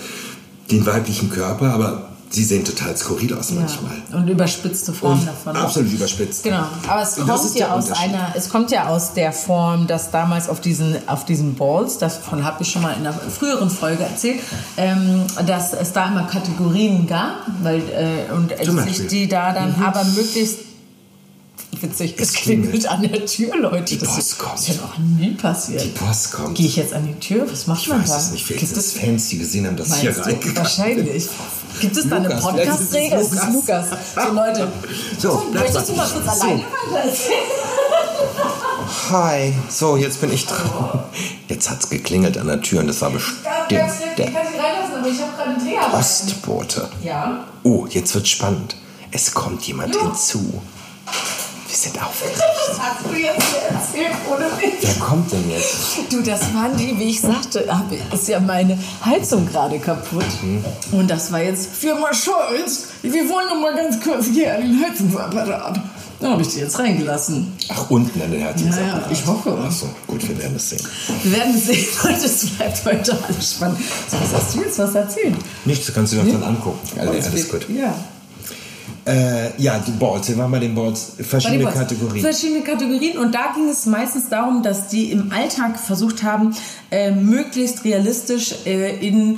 [0.70, 3.92] den weiblichen Körper, aber sie sehen total skurril aus manchmal.
[4.12, 4.18] Ja.
[4.18, 5.56] Und überspitzte Formen Und davon.
[5.56, 6.44] absolut überspitzt.
[6.44, 9.32] Genau, aber es Und das kommt ist ja aus einer, es kommt ja aus der
[9.32, 13.14] Form, dass damals auf diesen, auf diesen Balls, davon habe ich schon mal in einer
[13.14, 14.40] früheren Folge erzählt,
[14.78, 18.52] ähm, dass es da immer Kategorien gab, weil äh, und
[18.84, 20.60] sich die da dann aber möglichst
[21.82, 22.88] witzig, es klingelt.
[22.88, 23.84] an der Tür, Leute.
[23.84, 24.54] Die das Post ist, kommt.
[24.54, 25.84] Das ist ja noch nie passiert.
[25.84, 26.56] Die Post kommt.
[26.56, 27.46] Gehe ich jetzt an die Tür?
[27.50, 28.18] Was macht Ich man weiß da?
[28.18, 31.28] es nicht, vielleicht es Fans, die gesehen haben, dass ich hier reingegangen Wahrscheinlich.
[31.80, 33.19] Gibt es da eine es Podcast-Regel?
[33.19, 33.88] Es ist Lukas.
[33.89, 34.67] So, Leute.
[35.17, 36.07] So, bleib möchtest du mal.
[36.07, 36.43] kurz So.
[36.43, 36.63] alleine
[36.95, 37.36] erzählen?
[39.11, 41.03] Hi, so, jetzt bin ich dran.
[41.47, 44.95] Jetzt hat's geklingelt an der Tür und das war bestimmt der Ich kann sie reinlassen,
[44.99, 45.89] aber ich habe gerade einen Dreher.
[45.89, 46.89] Postbote.
[47.03, 47.45] Ja.
[47.63, 48.76] Oh, jetzt wird's spannend.
[49.11, 50.61] Es kommt jemand hinzu.
[51.74, 52.38] Wir sind aufgeregt.
[52.67, 54.76] Das hast du jetzt erzählt ohne mich.
[54.80, 55.76] Wer kommt denn jetzt?
[56.11, 60.24] Du, das waren die, wie ich sagte, hab- ist ja meine Heizung gerade kaputt.
[60.43, 60.63] Mhm.
[60.91, 62.89] Und das war jetzt Firma Scholz.
[63.01, 65.80] Wir wollen noch mal ganz kurz hier an den Heizungsapparat.
[66.19, 67.51] Da habe ich die jetzt reingelassen.
[67.69, 68.93] Ach, unten an den Herzensapparat.
[68.93, 69.57] Ja, ja, ich hoffe.
[69.67, 70.88] Ach so, gut, wir werden es sehen.
[71.24, 72.26] Wir werden es sehen, Leute.
[72.26, 73.80] Es bleibt heute alles spannend.
[74.11, 75.36] So, was hast du jetzt was erzählt?
[75.65, 76.99] Nichts, kannst du dir doch dann angucken.
[76.99, 77.67] Alles, alles gut.
[77.67, 77.95] Ja.
[79.06, 81.14] Äh, ja, die Balls, wir waren bei den Balls.
[81.20, 81.89] Verschiedene Bodyboards.
[81.89, 82.22] Kategorien.
[82.22, 83.18] Verschiedene Kategorien.
[83.18, 86.56] Und da ging es meistens darum, dass die im Alltag versucht haben,
[86.89, 89.38] äh, möglichst realistisch äh, in,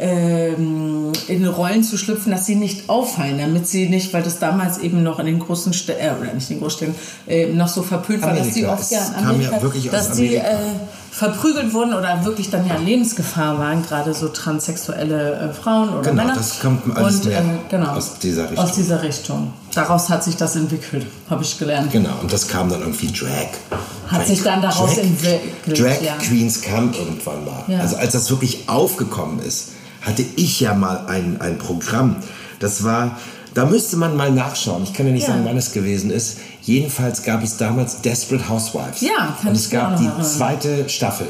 [0.00, 4.78] ähm, in Rollen zu schlüpfen, dass sie nicht auffallen, damit sie nicht, weil das damals
[4.78, 6.94] eben noch in den großen Städten, äh, oder nicht in den Großstädten,
[7.28, 8.72] äh, noch so verpönt war, dass Amerika.
[8.72, 10.44] oft ja kam ja Amerika, wirklich dass Amerika.
[10.44, 10.56] äh,
[11.10, 16.10] verprügelt wurden oder wirklich dann ja in Lebensgefahr waren, gerade so transsexuelle äh, Frauen oder
[16.10, 16.34] Genau, Männer.
[16.36, 18.58] das kommt alles Und, äh, genau, aus dieser Richtung.
[18.64, 19.52] Aus dieser Richtung.
[19.74, 21.92] Daraus hat sich das entwickelt, habe ich gelernt.
[21.92, 23.28] Genau, und das kam dann irgendwie Drag.
[24.06, 26.14] Hat Drag, sich dann daraus entwickelt, Drag ja.
[26.16, 27.64] Queens kam irgendwann mal.
[27.68, 27.80] Ja.
[27.80, 29.72] Also als das wirklich aufgekommen ist,
[30.02, 32.16] hatte ich ja mal ein, ein Programm.
[32.58, 33.18] Das war,
[33.54, 34.82] da müsste man mal nachschauen.
[34.84, 35.34] Ich kann ja nicht Ja.
[35.34, 36.38] sagen, wann es gewesen ist.
[36.62, 39.00] Jedenfalls gab es damals Desperate Housewives.
[39.00, 40.24] Ja, kann Und es gab die erinnern.
[40.24, 41.26] zweite Staffel.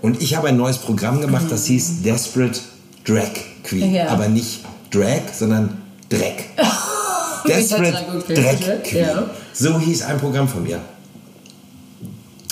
[0.00, 2.58] Und ich habe ein neues Programm gemacht, das hieß Desperate
[3.04, 3.30] Drag
[3.62, 3.90] Queen.
[3.90, 3.94] Mhm.
[3.94, 4.08] Ja.
[4.08, 4.60] Aber nicht
[4.90, 5.78] Drag, sondern
[6.08, 6.50] Dreck.
[7.46, 7.92] Desperate.
[8.28, 9.00] Drag Queen.
[9.04, 9.24] Ja.
[9.52, 10.80] So hieß ein Programm von mir.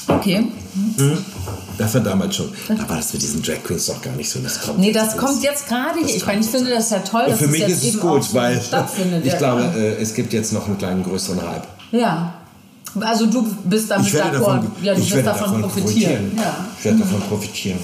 [0.07, 0.45] Okay.
[1.79, 2.51] Das war damals schon.
[2.69, 4.39] Da war das mit diesen Drag Queens doch gar nicht so.
[4.41, 6.15] Das kommt Nee, das jetzt kommt jetzt gerade hier.
[6.17, 8.01] Ich meine, ich finde das ja toll, Und dass für es mich jetzt ist es
[8.01, 8.61] gut, weil
[9.25, 11.67] ich glaube, äh, es gibt jetzt noch einen kleinen größeren Hype.
[11.93, 12.35] Ja.
[13.01, 14.33] Also du bist damit d'accord.
[14.33, 16.33] davon, ja, du ich wirst werde davon, profitieren.
[16.37, 16.67] Ja.
[16.79, 17.79] Ich werde davon profitieren.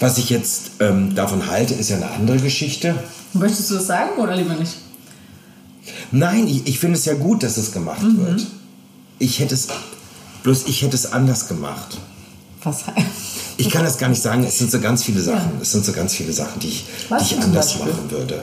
[0.00, 2.94] Was ich jetzt ähm, davon halte, ist ja eine andere Geschichte.
[3.34, 4.72] Möchtest du das sagen oder lieber nicht?
[6.10, 8.26] Nein, ich, ich finde es ja gut, dass es gemacht Mhm.
[8.26, 8.46] wird.
[9.18, 9.68] Ich hätte es,
[10.42, 11.98] bloß ich hätte es anders gemacht.
[12.64, 12.84] Was?
[13.58, 15.52] Ich kann das gar nicht sagen, es sind so ganz viele Sachen.
[15.60, 18.42] Es sind so ganz viele Sachen, die ich, Was die ich anders machen würde.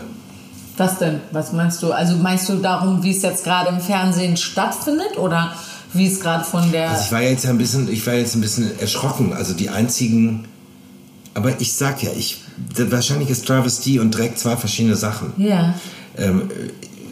[0.77, 1.19] Was denn?
[1.31, 1.91] Was meinst du?
[1.91, 5.53] Also meinst du darum, wie es jetzt gerade im Fernsehen stattfindet oder
[5.93, 8.41] wie es gerade von der Also ich war jetzt ein bisschen, ich war jetzt ein
[8.41, 9.33] bisschen erschrocken.
[9.33, 10.45] Also die einzigen,
[11.33, 12.41] aber ich sag ja, ich
[12.77, 15.33] wahrscheinlich ist Travestie und Drag zwei verschiedene Sachen.
[15.37, 15.73] ja
[16.17, 16.69] Ähm, äh,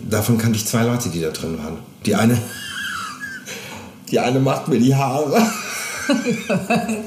[0.10, 1.78] davon kannte ich zwei Leute, die da drin waren.
[2.06, 2.38] Die eine,
[4.12, 5.42] die eine macht mir die Haare.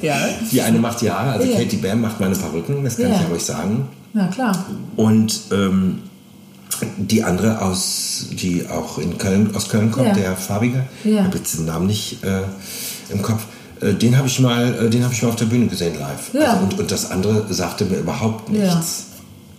[0.02, 0.16] Ja
[0.50, 1.58] Die eine macht die Haare, also Ja.
[1.58, 3.14] Katie Bam macht meine Perücken, das kann Ja.
[3.16, 3.88] ich ja ruhig sagen.
[4.14, 4.64] ja klar
[4.96, 6.00] Und ähm,
[6.96, 10.14] die andere aus, die auch in Köln, aus Köln kommt, Ja.
[10.14, 11.10] der Farbige, Ja.
[11.18, 12.42] ich habe jetzt den Namen nicht, äh,
[13.12, 13.42] im Kopf.
[13.80, 16.32] Äh, den habe ich mal, äh, den habe ich mal auf der Bühne gesehen live.
[16.32, 16.52] Ja.
[16.52, 19.06] Also, und, und das andere sagte mir überhaupt nichts.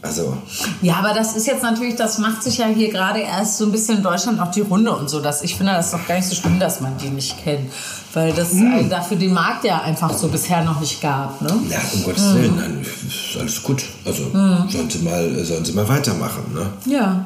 [0.04, 0.36] Also
[0.82, 3.72] Ja, aber das ist jetzt natürlich, das macht sich ja hier gerade erst so ein
[3.72, 5.20] bisschen in Deutschland auch die Runde und so.
[5.20, 7.70] Dass ich finde, das ist doch gar nicht so schlimm, dass man die nicht kennt.
[8.14, 11.42] Weil das äh, dafür den Markt ja einfach so bisher noch nicht gab.
[11.42, 11.50] Ne?
[11.70, 13.84] ja, um Gottes Willen, nein, ist alles gut.
[14.06, 16.44] Also sollen sie mal, sollen sie mal weitermachen.
[16.54, 16.92] Ne?
[16.92, 17.26] Ja.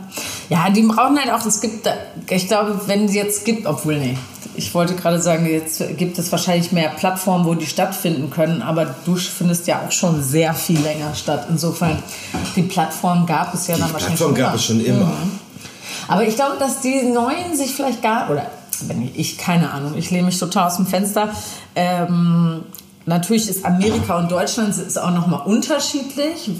[0.49, 1.89] Ja, die brauchen halt auch, es gibt,
[2.29, 4.15] ich glaube, wenn es jetzt gibt, obwohl, nee,
[4.55, 8.95] ich wollte gerade sagen, jetzt gibt es wahrscheinlich mehr Plattformen, wo die stattfinden können, aber
[9.05, 11.47] du findest ja auch schon sehr viel länger statt.
[11.49, 11.97] Insofern,
[12.55, 15.11] die Plattform gab es ja dann Die wahrscheinlich Plattform gab es schon immer.
[16.07, 18.45] Aber ich glaube, dass die Neuen sich vielleicht gar, oder
[18.87, 21.29] wenn ich, keine Ahnung, ich lehne mich total aus dem Fenster.
[21.75, 22.63] Ähm,
[23.05, 26.51] natürlich ist Amerika und Deutschland ist auch nochmal unterschiedlich.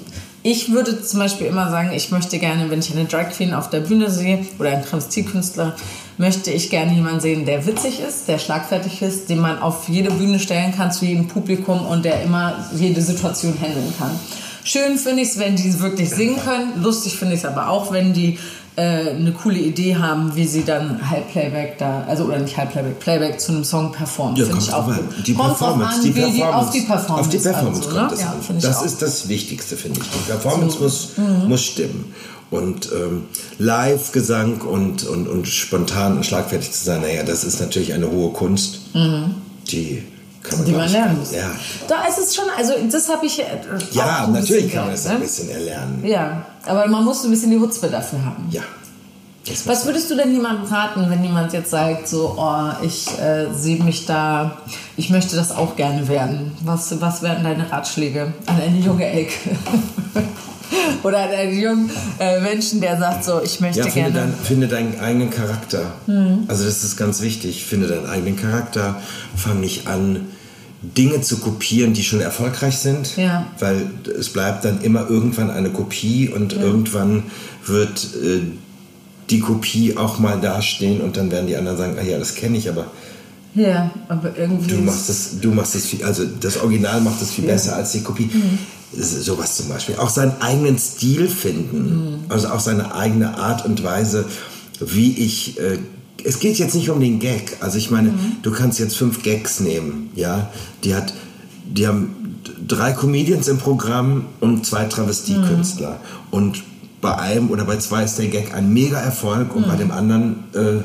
[0.44, 3.70] Ich würde zum Beispiel immer sagen, ich möchte gerne, wenn ich eine Drag Queen auf
[3.72, 5.76] der Bühne sehe oder einen Travestiekünstler,
[6.18, 10.12] möchte ich gerne jemanden sehen, der witzig ist, der schlagfertig ist, den man auf jede
[10.12, 14.12] Bühne stellen kann zu jedem Publikum und der immer jede Situation handeln kann.
[14.64, 16.82] Schön finde ich es, wenn die wirklich singen können.
[16.82, 18.40] Lustig finde ich es aber auch, wenn die
[18.82, 23.54] eine coole Idee haben, wie sie dann Halbplayback da, also oder nicht Halbplayback, Playback zu
[23.54, 24.36] einem Song performen.
[24.36, 25.28] Ja, Finde kommt ich auch gut.
[25.28, 27.22] Die Performance, an, die Performance, auf die Performance.
[27.22, 28.16] auf die Performance also, kommt ne?
[28.16, 28.60] es ja, an.
[28.62, 30.08] Das ist das Wichtigste, finde ich.
[30.10, 31.48] Die Performance muss, Mhm.
[31.48, 32.14] muss stimmen.
[32.52, 33.24] Und ähm,
[33.58, 38.32] Live-Gesang und, und, und spontan und schlagfertig zu sein, naja, das ist natürlich eine hohe
[38.34, 38.80] Kunst,
[39.72, 40.04] die
[40.50, 40.66] kann man, Mhm.
[40.66, 41.32] die man lernen muss.
[41.32, 41.52] Ja,
[41.88, 43.46] Da ist es schon, also das habe ich äh,
[43.92, 45.26] ja natürlich kann man das gelernt, ein ne?
[45.28, 46.04] bisschen erlernen.
[46.06, 48.48] Ja, aber man muss ein bisschen die Hutzpe dafür haben.
[48.52, 48.62] Ja.
[49.66, 53.84] Was würdest du denn jemandem raten, wenn jemand jetzt sagt, so, oh, ich äh, sehe
[53.84, 54.58] mich da,
[54.98, 56.52] ich möchte das auch gerne werden?
[56.64, 59.34] Was, was wären deine Ratschläge an eine junge Elke?
[61.04, 64.32] Oder an einen jungen äh, Menschen, der sagt, so, ich möchte Ja, finde, gerne.
[64.32, 65.94] dein, finde deinen eigenen Charakter.
[66.48, 67.64] Also das ist ganz wichtig.
[67.66, 69.00] Finde deinen eigenen Charakter.
[69.38, 70.28] Fang nicht an,
[70.98, 73.18] Dinge zu kopieren, die schon erfolgreich sind.
[73.18, 73.48] Ja.
[73.60, 73.88] Weil
[74.20, 77.24] es bleibt dann immer irgendwann eine Kopie und irgendwann
[77.66, 78.42] wird äh,
[79.30, 82.58] die Kopie auch mal dastehen und dann werden die anderen sagen, ah ja, das kenne
[82.58, 82.86] ich, aber
[83.56, 84.70] Ja, aber irgendwie.
[84.76, 87.92] du machst es, du machst es viel, also das Original macht es viel besser als
[87.94, 88.30] die Kopie.
[88.92, 89.96] Das ist Sowas zum Beispiel.
[89.96, 92.24] Auch seinen eigenen Stil finden.
[92.30, 94.26] Also auch seine eigene Art und Weise,
[94.80, 95.60] wie ich.
[95.60, 95.80] Äh,
[96.24, 97.58] es geht jetzt nicht um den Gag.
[97.60, 100.50] Also ich meine, du kannst jetzt fünf Gags nehmen, ja.
[100.84, 101.14] Die hat,
[101.66, 106.00] die haben drei Comedians im Programm und zwei Travestiekünstler.
[106.32, 106.64] Und
[107.02, 110.82] bei einem oder bei zwei ist der Gag ein Mega-Erfolg und bei dem anderen äh,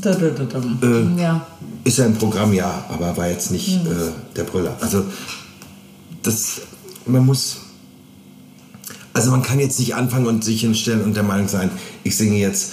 [0.00, 1.20] Da, da, da, da.
[1.20, 1.46] ja.
[1.84, 4.76] ist er im Programm, ja, aber war jetzt nicht äh, der Brüller.
[4.80, 5.04] Also,
[6.22, 6.60] das,
[7.06, 7.58] man muss,
[9.12, 11.70] also man kann jetzt nicht anfangen und sich hinstellen und der Meinung sein,
[12.04, 12.72] ich singe jetzt,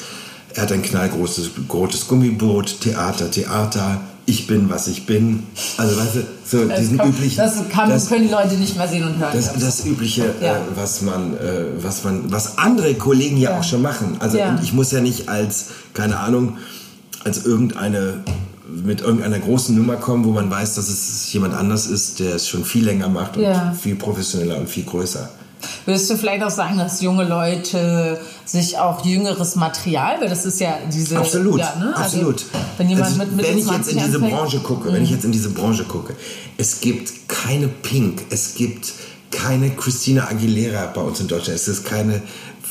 [0.56, 5.44] er hat ein knallgroßes rotes Gummiboot, Theater, Theater, ich bin, was ich bin.
[5.78, 7.38] Also, weißt du, so Das, diesen kann, üblichen.
[7.38, 9.32] das, kann, das- können die Leute nicht mehr sehen und hören.
[9.34, 10.58] das, das übliche, Ja.
[10.58, 13.60] äh, was man, äh, was man, was andere Kollegen ja, Ja.
[13.60, 14.18] auch schon machen.
[14.20, 14.60] Also Ja.
[14.62, 16.58] ich muss ja nicht als, keine Ahnung,
[17.24, 18.24] als irgendeine
[18.72, 22.48] mit irgendeiner großen Nummer kommen, wo man weiß, dass es jemand anders ist, der es
[22.48, 23.48] schon viel länger macht und
[23.82, 25.28] viel professioneller und viel größer.
[25.86, 30.60] Würdest du vielleicht auch sagen, dass junge Leute sich auch jüngeres Material, weil das ist
[30.60, 31.18] ja diese...
[31.18, 31.94] Absolut, ja, ne?
[31.96, 32.46] Also, absolut.
[32.78, 35.04] wenn jemand Also, mit, mit wenn ich jetzt 20 in diese anfängt- Branche gucke, wenn
[35.04, 36.16] ich jetzt in diese Branche gucke,
[36.58, 38.94] es gibt keine Pink, es gibt
[39.32, 42.22] keine Christina Aguilera bei uns in Deutschland, es ist keine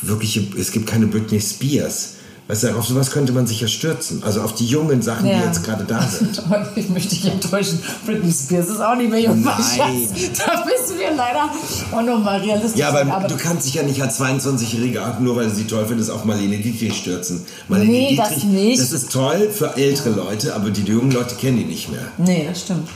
[0.01, 2.15] wirkliche, es gibt keine Britney Spears.
[2.49, 4.23] Weißt du, auf sowas könnte man sich ja stürzen.
[4.23, 5.37] Also auf die jungen Sachen, Ja.
[5.37, 6.41] die jetzt gerade da sind.
[6.75, 7.79] Ich möchte dich enttäuschen.
[8.07, 9.39] Britney Spears ist auch nicht mehr jung.
[9.41, 9.55] Nein.
[9.77, 11.47] Da müssen wir leider
[11.91, 13.27] auch nochmal realistisch Ja, aber, sein.
[13.27, 16.57] du kannst dich ja nicht als 22-Jähriger, nur weil du sie toll findest, auf Marlene
[16.57, 17.45] Dietrich stürzen.
[17.67, 18.81] Marlene Nee, das nicht.
[18.81, 22.01] das ist toll für ältere Leute, aber die jungen Leute kennen die nicht mehr.
[22.17, 22.89] Nee, das stimmt.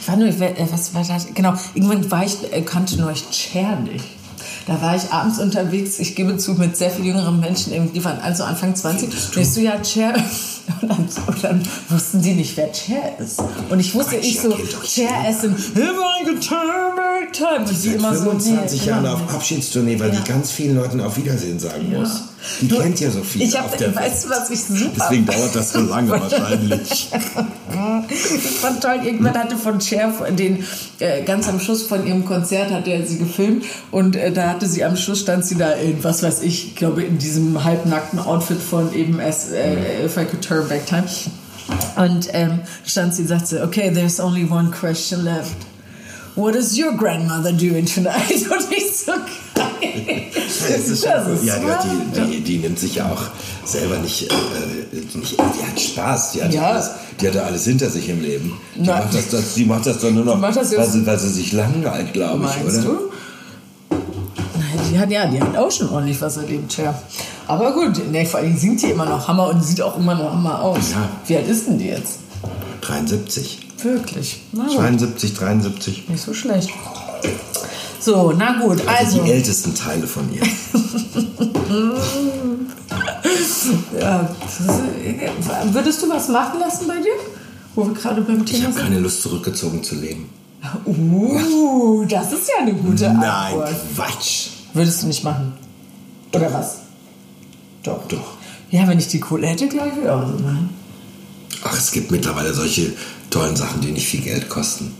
[0.00, 1.26] Ich war nur, ich, äh, was war das?
[1.34, 4.04] Genau, irgendwann war ich, äh, kannte nur ich Cher nicht.
[4.66, 8.04] Da war ich abends unterwegs, ich gebe zu, mit sehr viel jüngeren Menschen, eben, die
[8.04, 9.08] waren also Anfang 20.
[9.08, 10.14] Und ich so, ja, Cher.
[10.82, 13.40] Und dann, und dann wussten die nicht, wer Cher ist.
[13.70, 15.30] Und ich wusste, ich so, doch Cher jeder.
[15.30, 15.44] ist
[17.26, 19.34] got time, die Seit immer so, 25 nee, Jahren immer auf.
[19.34, 20.20] Abschiedstournee, weil Ja.
[20.20, 22.22] die ganz vielen Leuten auf Wiedersehen sagen muss.
[22.60, 24.90] Die Du, kennt ja so viel Ich auf hab, der weißt du, was ich super
[24.96, 27.10] Deswegen dauert das so lange wahrscheinlich.
[28.08, 30.64] Ich fand toll, irgendwann hatte von Cher den
[31.00, 34.66] äh, ganz am Schluss von ihrem Konzert hat er sie gefilmt und äh, da hatte
[34.68, 38.18] sie am Schluss stand sie da in was weiß ich, ich glaube in diesem halbnackten
[38.20, 41.04] Outfit von eben as, äh, If I Could Turn Back Time
[41.96, 45.56] und ähm, stand sie und sagte, okay, there's only one question left.
[46.36, 48.30] What is your grandmother doing tonight?
[48.50, 49.12] Und ich so,
[49.54, 53.22] Das ist Das ist ja, die, hat die, die, nimmt sich ja auch
[53.64, 56.62] selber nicht, äh, nicht die hat Spaß, die hat, Ja.
[56.72, 58.52] alles, die hatte alles hinter sich im Leben.
[58.74, 58.98] Die, Na.
[58.98, 62.12] macht, das, das, die macht das doch nur noch, weil, sie, weil sie sich langweilt,
[62.12, 62.82] glaube ich, oder?
[62.82, 62.98] du?
[63.90, 66.94] Nein, Die hat, ja, die hat auch schon ordentlich was erlebt, ja.
[67.46, 70.32] Aber gut, nee, vor allem singt die immer noch Hammer und sieht auch immer noch
[70.32, 70.90] Hammer aus.
[70.92, 71.08] Ja.
[71.26, 72.18] Wie alt ist denn die jetzt?
[72.82, 73.65] 73.
[73.82, 74.40] Wirklich?
[74.52, 76.08] Na gut, 72, 73.
[76.08, 76.70] nicht so schlecht.
[78.00, 79.22] So, na gut, Also, also.
[79.24, 80.42] die ältesten Teile von ihr.
[84.00, 87.12] ja, ist- würdest du was machen lassen bei dir?
[87.74, 88.82] Wo wir gerade beim Ich Thema habe sind?
[88.84, 90.28] keine Lust, zurückgezogen zu leben.
[90.84, 93.24] Uh, das ist ja eine gute Nein,
[93.54, 93.74] Antwort.
[93.94, 94.48] Quatsch.
[94.72, 95.52] Würdest du nicht machen?
[96.34, 96.78] Oder was?
[97.82, 98.06] Doch.
[98.08, 98.34] Doch.
[98.70, 100.34] Ja, wenn ich die Kohle hätte, glaube ich, auch so.
[101.62, 102.92] Ach, es gibt mittlerweile solche
[103.30, 104.92] tollen Sachen, die nicht viel Geld kosten.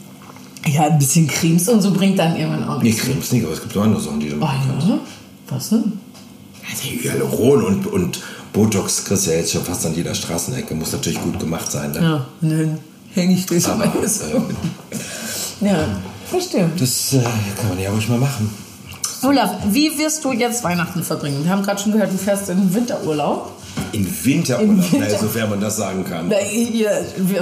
[0.67, 3.03] Ja, ein bisschen Cremes und so bringt dann irgendwann auch Nee, nichts.
[3.03, 4.89] Cremes nicht, aber es gibt auch andere Sachen, die du machen kannst.
[4.89, 4.99] ja.
[5.49, 5.93] Was denn?
[6.69, 8.21] Also Hyaluron und, und
[8.53, 10.75] Botox kriegst du ja jetzt schon fast an jeder Straßenecke.
[10.75, 11.93] Muss natürlich gut gemacht sein.
[11.93, 12.01] Ne?
[12.01, 12.79] Ja, dann
[13.15, 14.25] hänge ich das Aber, immer so.
[14.25, 15.87] äh, Ja,
[16.29, 16.69] verstehe.
[16.77, 17.23] Das äh,
[17.57, 18.51] kann man ja ruhig mal machen.
[19.23, 21.45] Olaf, wie wirst du jetzt Weihnachten verbringen?
[21.45, 23.53] Wir haben gerade schon gehört, du fährst in den Winterurlaub.
[23.93, 26.27] Im Winterurlaub, Winter- sofern man das sagen kann.
[26.29, 26.91] Na, hier,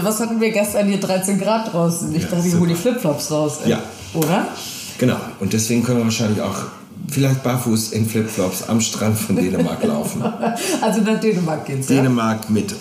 [0.02, 2.14] was hatten wir gestern hier 13 Grad draußen?
[2.14, 3.58] Ich Ja, dachte, ich hole die Flipflops raus.
[3.64, 3.70] ey.
[3.70, 3.82] Ja.
[4.14, 4.48] Oder?
[4.98, 5.16] Genau.
[5.40, 6.56] Und deswegen können wir wahrscheinlich auch
[7.08, 10.22] vielleicht barfuß in Flipflops am Strand von Dänemark laufen.
[10.80, 11.96] Also nach Dänemark geht's, ja?
[11.96, 12.74] Dänemark mit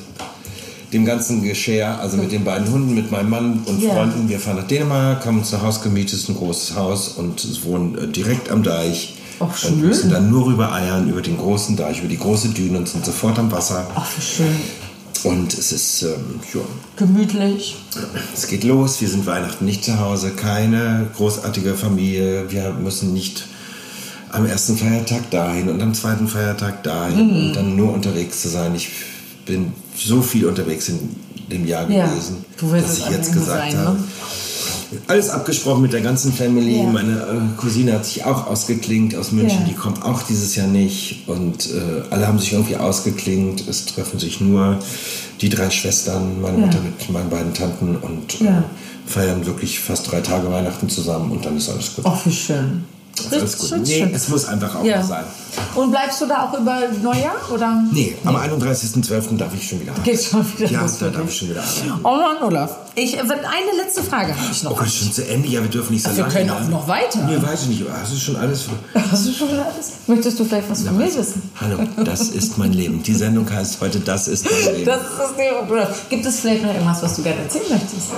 [0.94, 3.94] dem ganzen Geschirr, also mit den beiden Hunden, mit meinem Mann und Ja.
[3.96, 4.30] Freunden.
[4.30, 7.64] Wir fahren nach Dänemark, haben uns ein Haus gemietet, ist ein großes Haus und es
[7.66, 9.16] wohnen äh, direkt am Deich.
[9.40, 9.82] Ach, schön.
[9.82, 13.06] müssen dann nur rüber eiern über den großen Deich, über die große Düne und sind
[13.06, 13.86] sofort am Wasser.
[13.96, 14.56] Ach, wie schön.
[15.24, 16.60] Und es ist, ähm, ja,
[16.98, 17.78] Gemütlich.
[18.34, 19.00] es geht los.
[19.00, 22.46] Wir sind Weihnachten nicht zu Hause, keine großartige Familie.
[22.52, 23.46] Wir müssen nicht
[24.32, 27.48] am ersten Feiertag dahin und am zweiten Feiertag dahin Mhm.
[27.48, 28.76] und dann nur unterwegs zu sein.
[28.76, 28.90] Ich
[29.46, 31.16] bin so viel unterwegs in
[31.52, 33.98] dem Jahr Ja, gewesen, dass ich jetzt gesagt sein, habe.
[33.98, 34.04] ne?
[35.08, 36.78] Alles abgesprochen mit der ganzen Family.
[36.78, 36.84] Ja.
[36.84, 39.62] Meine äh, Cousine hat sich auch ausgeklingt aus München.
[39.62, 39.68] Ja.
[39.68, 41.28] Die kommt auch dieses Jahr nicht.
[41.28, 43.68] Und äh, alle haben sich irgendwie ausgeklingt.
[43.68, 44.80] Es treffen sich nur
[45.42, 46.66] die drei Schwestern, meine Ja.
[46.66, 48.62] Mutter mit meinen beiden Tanten und äh,
[49.06, 52.06] feiern wirklich fast drei Tage Weihnachten zusammen und dann ist alles gut.
[52.08, 52.86] Ach, wie schön.
[53.20, 53.72] Ist alles gut.
[53.74, 54.14] Richtig Nee, schön.
[54.16, 55.04] es muss einfach auch Ja.
[55.04, 55.24] sein.
[55.76, 57.36] Und bleibst du da auch über Neujahr?
[57.52, 57.84] Oder?
[57.92, 59.38] Nee, am 31.12.
[59.38, 60.10] darf ich schon wieder arbeiten.
[60.12, 62.00] Geht schon wieder Ja, da darf ich schon wieder arbeiten.
[62.04, 62.76] Oh Mann, Olaf.
[62.96, 63.32] Ich, eine
[63.78, 64.72] letzte Frage habe ich noch.
[64.72, 65.48] Oh Gott, schon zu Ende.
[65.48, 66.34] Ja, wir dürfen nicht so wir lange.
[66.34, 66.56] können ne?
[66.56, 67.20] auch noch weiter.
[67.28, 67.84] Nee, weiß ich nicht.
[67.92, 68.66] Hast du schon alles?
[69.12, 69.92] Hast du schon alles?
[70.08, 71.42] Möchtest du vielleicht was von mir wissen?
[71.60, 73.02] Hallo, das ist mein Leben.
[73.04, 74.86] Die Sendung heißt heute Das ist mein Leben.
[74.86, 75.90] Das ist das Bruder.
[76.10, 78.10] Gibt es vielleicht noch irgendwas, was du gerne erzählen möchtest?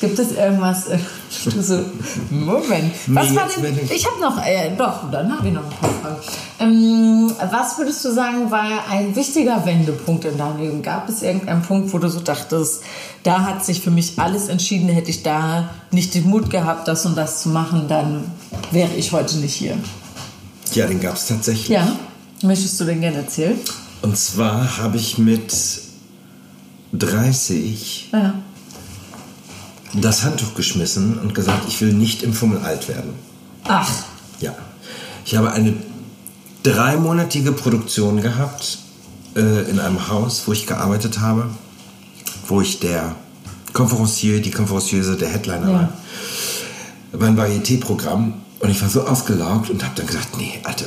[0.00, 0.88] Gibt es irgendwas?
[0.88, 0.98] Äh,
[1.44, 1.84] du so,
[2.30, 2.94] Moment.
[3.06, 3.78] Was war denn?
[3.90, 6.16] Ich habe noch, äh, doch, dann habe ich noch ein paar Fragen.
[6.58, 10.82] Ähm, was würdest du sagen, war ein wichtiger Wendepunkt in deinem Leben?
[10.82, 12.82] Gab es irgendeinen Punkt, wo du so dachtest,
[13.24, 17.04] da hat sich für mich alles entschieden, hätte ich da nicht den Mut gehabt, das
[17.04, 18.24] und das zu machen, dann
[18.70, 19.76] wäre ich heute nicht hier.
[20.72, 21.68] Ja, den gab es tatsächlich.
[21.68, 21.96] Ja?
[22.42, 23.58] Möchtest du den gerne erzählen?
[24.00, 25.54] Und zwar habe ich mit
[26.94, 28.34] 30 Ja.
[29.94, 33.14] Das Handtuch geschmissen und gesagt, ich will nicht im Fummel alt werden.
[33.64, 33.88] Ach,
[34.40, 34.54] Ja.
[35.24, 35.74] Ich habe eine
[36.62, 38.78] dreimonatige Produktion gehabt
[39.36, 41.50] äh, in einem Haus, wo ich gearbeitet habe,
[42.48, 43.14] wo ich der
[43.72, 45.72] Konferencier, die Konferencieuse, der Headliner Ja.
[45.72, 45.92] war.
[47.28, 50.86] Ein Varieté-Programm und ich war so ausgelaugt und habe dann gesagt, nee, Alter,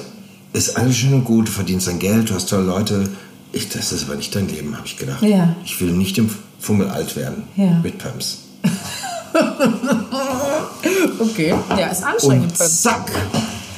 [0.53, 3.09] ist alles schön und gut, du verdienst dein Geld, du hast tolle Leute.
[3.51, 5.21] Ich, das ist aber nicht dein Leben, habe ich gedacht.
[5.21, 5.55] Ja.
[5.65, 6.29] Ich will nicht im
[6.59, 7.79] Fummel alt werden Ja.
[7.83, 8.39] mit Pumps.
[11.19, 11.53] okay.
[11.69, 12.51] Ja, ist anstrengend.
[12.51, 13.11] Und zack,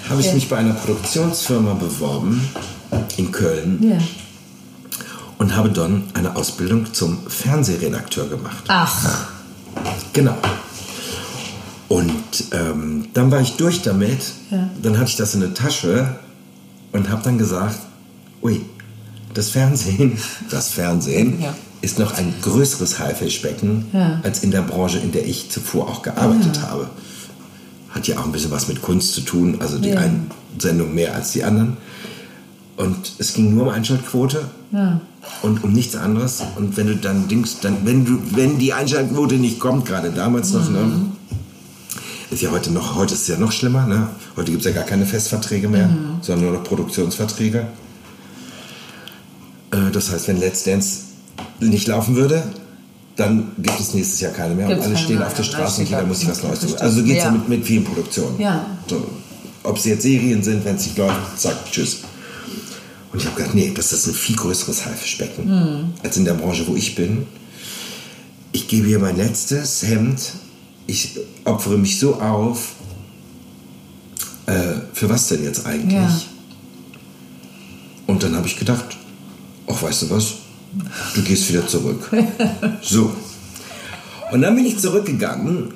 [0.10, 0.34] habe ich Ja.
[0.34, 2.48] mich bei einer Produktionsfirma beworben
[3.18, 3.98] in Köln ja.
[5.38, 8.64] und habe dann eine Ausbildung zum Fernsehredakteur gemacht.
[8.68, 9.28] Ach,
[10.14, 10.38] Genau.
[11.90, 12.14] Und
[12.52, 14.20] ähm, dann war ich durch damit.
[14.50, 14.70] Ja.
[14.82, 16.16] Dann hatte ich das in der Tasche
[16.94, 17.78] und habe dann gesagt,
[18.42, 18.62] ui,
[19.34, 20.18] das Fernsehen,
[20.50, 21.54] das Fernsehen Ja.
[21.86, 24.20] Ist noch ein größeres Haifischbecken Ja.
[24.24, 26.90] als in der Branche, in der ich zuvor auch gearbeitet habe.
[27.92, 30.00] Hat ja auch ein bisschen was mit Kunst zu tun, also die Ja.
[30.00, 31.78] einen Sendung mehr als die anderen.
[32.76, 34.46] Und es ging nur um Einschaltquote
[35.44, 36.42] und um nichts anderes.
[36.56, 40.52] Und wenn du dann Dings, dann, wenn du, wenn die Einschaltquote nicht kommt, gerade damals
[40.52, 40.92] noch, ne,
[42.32, 44.10] ist ja heute noch, heute ist es ja noch schlimmer, ne?
[44.36, 45.90] Heute gibt es ja gar keine Festverträge mehr,
[46.22, 47.68] sondern nur noch Produktionsverträge.
[49.72, 51.05] Äh, das heißt, wenn Let's Dance
[51.60, 52.44] nicht laufen würde,
[53.16, 55.90] dann gibt es nächstes Jahr keine mehr Gibt's und alle stehen auf der Straße und
[55.90, 56.70] jeder muss sich was Neues tun.
[56.70, 56.82] Richtig.
[56.84, 57.26] Also geht es ja.
[57.26, 57.32] Ja.
[57.32, 58.40] mit, mit vielen Produktionen.
[58.40, 58.66] Ja.
[58.90, 59.08] So.
[59.64, 62.00] ob es jetzt Serien sind, wenn es nicht läuft, zack, tschüss.
[63.12, 65.94] Und ich habe gedacht, nee, das ist ein viel größeres Haifischbecken Hm.
[66.04, 67.26] als in der Branche, wo ich bin.
[68.52, 70.20] Ich gebe hier mein letztes Hemd.
[70.88, 72.74] Ich opfere mich so auf.
[74.46, 75.94] Äh, für was denn jetzt eigentlich?
[75.94, 76.22] Ja.
[78.08, 78.86] Und dann habe ich gedacht,
[79.68, 80.34] ach, weißt du was?
[81.16, 82.10] Du gehst wieder zurück.
[82.82, 83.12] so.
[84.32, 85.74] Und dann bin ich zurückgegangen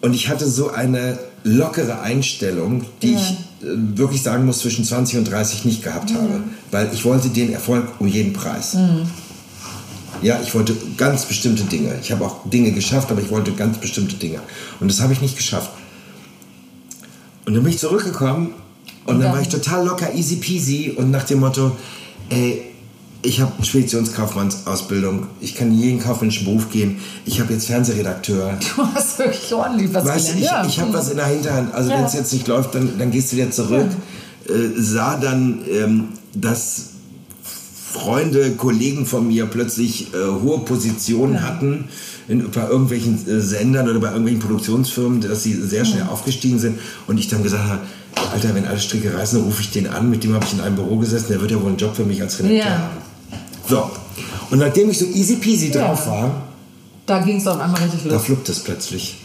[0.00, 3.18] und ich hatte so eine lockere Einstellung, die Ja.
[3.18, 3.30] ich
[3.66, 6.42] äh, wirklich sagen muss, zwischen 20 und 30 nicht gehabt habe.
[6.70, 8.76] Weil ich wollte den Erfolg um jeden Preis.
[10.22, 11.94] Ja, ich wollte ganz bestimmte Dinge.
[12.02, 14.40] Ich habe auch Dinge geschafft, aber ich wollte ganz bestimmte Dinge.
[14.80, 15.70] Und das habe ich nicht geschafft.
[17.46, 18.52] Und dann bin ich zurückgekommen
[19.04, 19.32] und dann dann?
[19.32, 21.76] war ich total locker, easy peasy und nach dem Motto,
[22.30, 22.62] ey,
[23.24, 28.58] ich habe Speditionskaufmannsausbildung, ich kann in jeden kaufmännischen Beruf gehen, ich habe jetzt Fernsehredakteur.
[28.76, 30.68] Du hast wirklich ordentlich was Weißt du, ich, gelernt.
[30.68, 31.74] ich habe was in der Hinterhand.
[31.74, 31.98] Also Ja.
[31.98, 33.86] wenn es jetzt nicht läuft, dann, dann gehst du wieder zurück.
[34.48, 36.04] Äh, sah dann, ähm,
[36.34, 36.90] dass
[37.92, 41.84] Freunde, Kollegen von mir plötzlich äh, hohe Positionen hatten
[42.26, 46.78] in, bei irgendwelchen äh, Sendern oder bei irgendwelchen Produktionsfirmen, dass sie sehr schnell aufgestiegen sind.
[47.06, 47.80] Und ich dann gesagt habe,
[48.32, 50.10] Alter, wenn alle Stricke reißen, dann rufe ich den an.
[50.10, 51.26] Mit dem habe ich in einem Büro gesessen.
[51.30, 52.78] Der wird ja wohl einen Job für mich als Redakteur Ja.
[52.78, 53.13] haben.
[53.68, 53.90] So.
[54.50, 55.86] Und nachdem ich so easy peasy Ja.
[55.88, 56.42] drauf war,
[57.06, 58.24] Da ging es auf einmal richtig da los.
[58.24, 59.16] fluppt es plötzlich.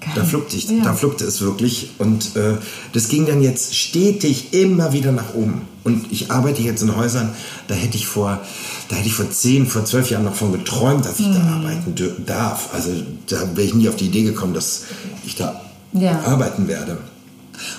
[0.00, 0.10] Geil.
[0.14, 0.82] Da fluppte, ich, Ja.
[0.84, 1.90] da fluppte es wirklich.
[1.98, 2.54] Und äh,
[2.94, 5.62] das ging dann jetzt stetig immer wieder nach oben.
[5.84, 7.34] Und ich arbeite jetzt in Häusern,
[7.68, 8.40] da hätte ich vor,
[8.88, 11.34] da hätte ich vor 10, vor 12 Jahren noch von geträumt, dass ich Mhm.
[11.34, 11.94] da arbeiten
[12.26, 12.70] darf.
[12.72, 12.90] Also
[13.28, 14.84] da wäre ich nie auf die Idee gekommen, dass
[15.26, 15.60] ich da
[15.92, 16.20] Ja.
[16.24, 16.96] arbeiten werde.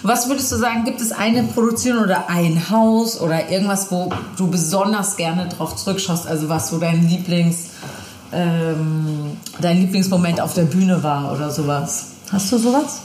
[0.03, 4.47] Was würdest du sagen, gibt es eine Produktion oder ein Haus oder irgendwas, wo du
[4.47, 6.27] besonders gerne drauf zurückschaust?
[6.27, 7.57] Also was so dein Lieblings,
[8.31, 12.07] ähm, dein Lieblingsmoment auf der Bühne war oder sowas?
[12.31, 13.01] Hast du sowas?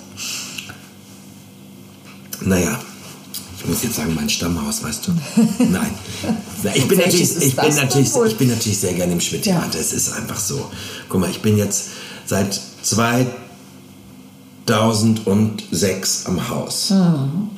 [2.40, 2.78] Naja,
[3.58, 5.12] ich muss jetzt sagen, mein Stammhaus, weißt du?
[5.64, 5.90] Nein.
[6.62, 9.74] Na, ich, bin natürlich, ich, bin natürlich, ich bin natürlich sehr gerne im Schmidt-Theater.
[9.74, 9.80] Ja.
[9.80, 10.70] Es ist einfach so.
[11.08, 11.88] Guck mal, ich bin jetzt
[12.26, 12.60] seit
[14.66, 16.90] 2006 am Haus.
[16.90, 17.50] Mhm.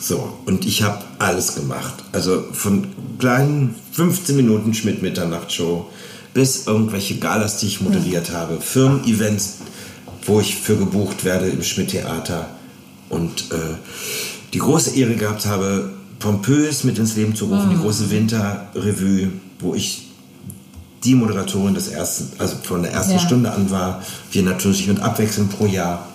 [0.00, 1.94] So, und ich habe alles gemacht.
[2.12, 2.86] Also von
[3.18, 5.86] kleinen 15 Minuten Schmidt-Mitternacht-Show
[6.34, 9.54] bis irgendwelche Galas, die ich moderiert habe, Firmen-Events,
[10.26, 12.48] wo ich für gebucht werde im Schmidt-Theater
[13.08, 13.76] und äh,
[14.52, 19.28] die große Ehre gehabt habe, pompös mit ins Leben zu rufen, die große Winterrevue,
[19.60, 20.08] wo ich
[21.04, 23.18] die Moderatorin des ersten, also von der ersten Ja.
[23.18, 24.02] Stunde an war.
[24.32, 26.08] Wir natürlich mit Abwechslung pro Jahr.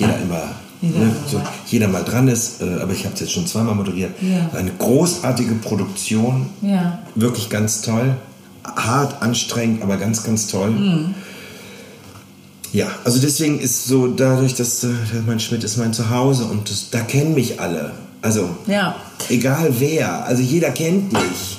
[0.00, 0.42] Jeder immer,
[0.80, 1.46] Jeder ne, so, mal.
[1.66, 4.10] jeder mal dran ist, äh, aber ich habe es jetzt schon zweimal moderiert.
[4.22, 4.50] Ja.
[4.58, 6.98] Eine großartige Produktion, Ja.
[7.14, 8.16] wirklich ganz toll.
[8.64, 10.70] Hart, anstrengend, aber ganz, ganz toll.
[10.70, 11.14] Mhm.
[12.72, 14.88] Ja, also deswegen ist so, dadurch, dass äh,
[15.26, 17.92] mein Schmidt ist mein Zuhause und das, da kennen mich alle.
[18.22, 18.94] Also, Ja,
[19.28, 21.58] egal wer, also jeder kennt mich.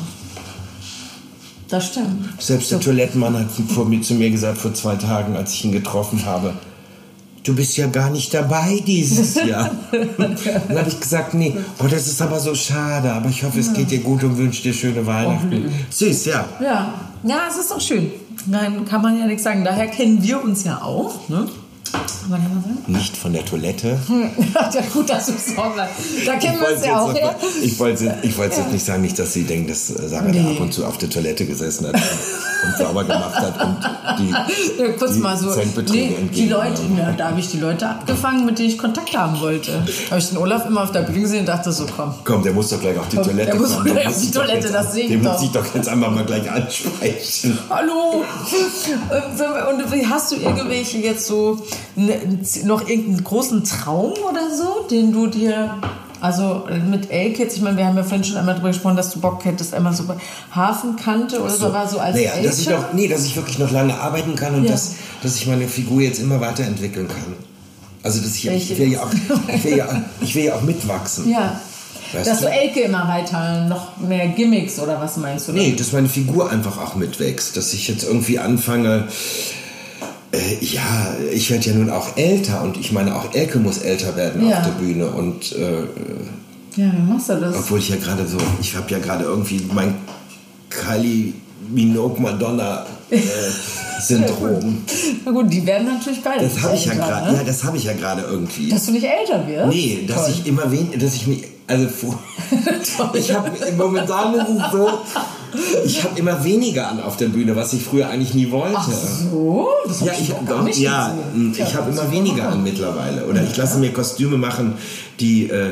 [1.68, 2.30] das stimmt.
[2.40, 5.72] Selbst der Toilettenmann hat vor mir, zu mir gesagt, vor zwei Tagen, als ich ihn
[5.72, 6.54] getroffen habe,
[7.44, 9.72] du bist ja gar nicht dabei dieses Jahr.
[10.18, 13.74] Dann habe ich gesagt, nee, oh, das ist aber so schade, aber ich hoffe, es
[13.74, 15.72] geht dir gut und wünsche dir schöne Weihnachten.
[15.90, 16.46] Süß, ja.
[16.62, 18.12] Ja, ja, es ist doch schön.
[18.48, 19.64] Nein, kann man ja nichts sagen.
[19.64, 21.30] Daher kennen wir uns ja auch.
[21.30, 21.48] Ne?
[22.30, 22.38] Ja.
[22.88, 24.00] Nicht von der Toilette.
[24.54, 25.74] ja, gut, dass du es auch.
[26.26, 27.36] Da kennen wir uns ja auch her.
[27.62, 30.56] ich wollte ich wollte jetzt nicht sagen, nicht, dass sie denken, dass Sarah da Nee.
[30.56, 33.78] ab und zu auf der Toilette gesessen hat und sauber gemacht hat und
[34.20, 34.30] die,
[34.82, 35.54] Ja, kurz die mal so.
[35.92, 39.40] Nee, die Leute, ja, da habe ich die Leute abgefangen, mit denen ich Kontakt haben
[39.42, 39.84] wollte.
[40.10, 42.14] Habe ich den Olaf immer auf der Bühne gesehen und dachte so, komm.
[42.24, 43.86] Komm, der muss doch gleich auf die Komm, Toilette der muss kommen.
[43.86, 46.50] gleich auf die Toilette, das sehe ich Den muss ich doch jetzt einfach mal gleich
[46.50, 47.58] ansprechen.
[47.70, 48.24] Hallo!
[49.70, 51.58] Und wie hast du irgendwelche jetzt so
[51.96, 55.78] noch irgendeinen großen Traum oder so, den du dir.
[56.20, 59.20] Also mit Elkids, ich meine, wir haben ja vorhin schon einmal darüber gesprochen, dass du
[59.20, 60.16] Bock hättest, einmal so bei
[60.54, 63.72] Hafenkante oder so, war so als naja, dass ich noch, nee, dass ich wirklich noch
[63.72, 64.72] lange arbeiten kann und Ja.
[64.72, 67.36] dass, dass ich meine Figur jetzt immer weiterentwickeln kann.
[68.04, 69.10] Also dass ich, Welche ich, will ja auch,
[69.48, 69.88] ich, will ja,
[70.22, 71.28] ich will ja auch mitwachsen.
[71.28, 71.60] Ja.
[72.14, 72.46] Weißt dass du?
[72.46, 75.54] du Elke immer weiter, noch mehr Gimmicks oder was meinst du?
[75.54, 77.56] Nee, dass meine Figur einfach auch mitwächst.
[77.58, 79.08] Dass ich jetzt irgendwie anfange.
[80.34, 84.16] Äh, ja, ich werde ja nun auch älter und ich meine, auch Elke muss älter
[84.16, 84.60] werden Ja.
[84.60, 85.08] auf der Bühne.
[85.08, 85.82] Und äh,
[86.82, 87.56] Ja, wie machst du das?
[87.56, 89.96] obwohl ich ja gerade so, ich habe ja gerade irgendwie mein
[90.70, 91.34] Kylie
[91.70, 93.20] Minogue Madonna äh,
[94.02, 94.84] Syndrom.
[95.26, 96.44] Na gut, die werden natürlich beide.
[96.46, 97.32] Das habe ich ja gerade.
[97.34, 97.38] ne?
[97.38, 98.70] Ja, das habe ich ja gerade irgendwie.
[98.70, 99.68] Dass du nicht älter wirst?
[99.68, 100.34] Nee, dass Toll.
[100.40, 101.88] ich immer weniger, dass ich mich, also
[103.14, 104.90] ich habe momentan ist es so,
[105.86, 108.78] Ich habe immer weniger an auf der Bühne, was ich früher eigentlich nie wollte.
[108.78, 109.70] Ach so?
[109.86, 111.14] Das Ja, ich, noch gar nicht ja,
[111.54, 113.26] ich habe immer weniger an mittlerweile.
[113.26, 114.76] Oder ich lasse mir Kostüme machen,
[115.20, 115.72] die äh,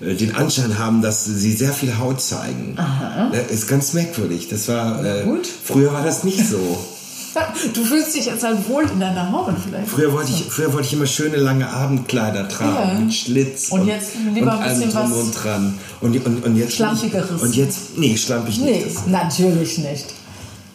[0.00, 2.74] äh, den Anschein haben, dass sie sehr viel Haut zeigen.
[2.76, 3.30] Aha.
[3.50, 4.48] Ist ganz merkwürdig.
[4.48, 5.46] Das war äh, Gut.
[5.64, 6.78] früher war das nicht so.
[7.74, 9.88] Du fühlst dich jetzt halt wohl in deiner Haut vielleicht.
[9.88, 13.00] Früher wollte ich, früher wollte ich immer schöne lange Abendkleider tragen Ja.
[13.00, 15.74] mit Schlitz Und jetzt lieber und ein bisschen drum was und dran.
[16.00, 17.42] Und, und, und jetzt Schlampigeres.
[17.42, 19.06] Und jetzt nee, schlampig Nee, nicht.
[19.08, 20.06] natürlich nicht.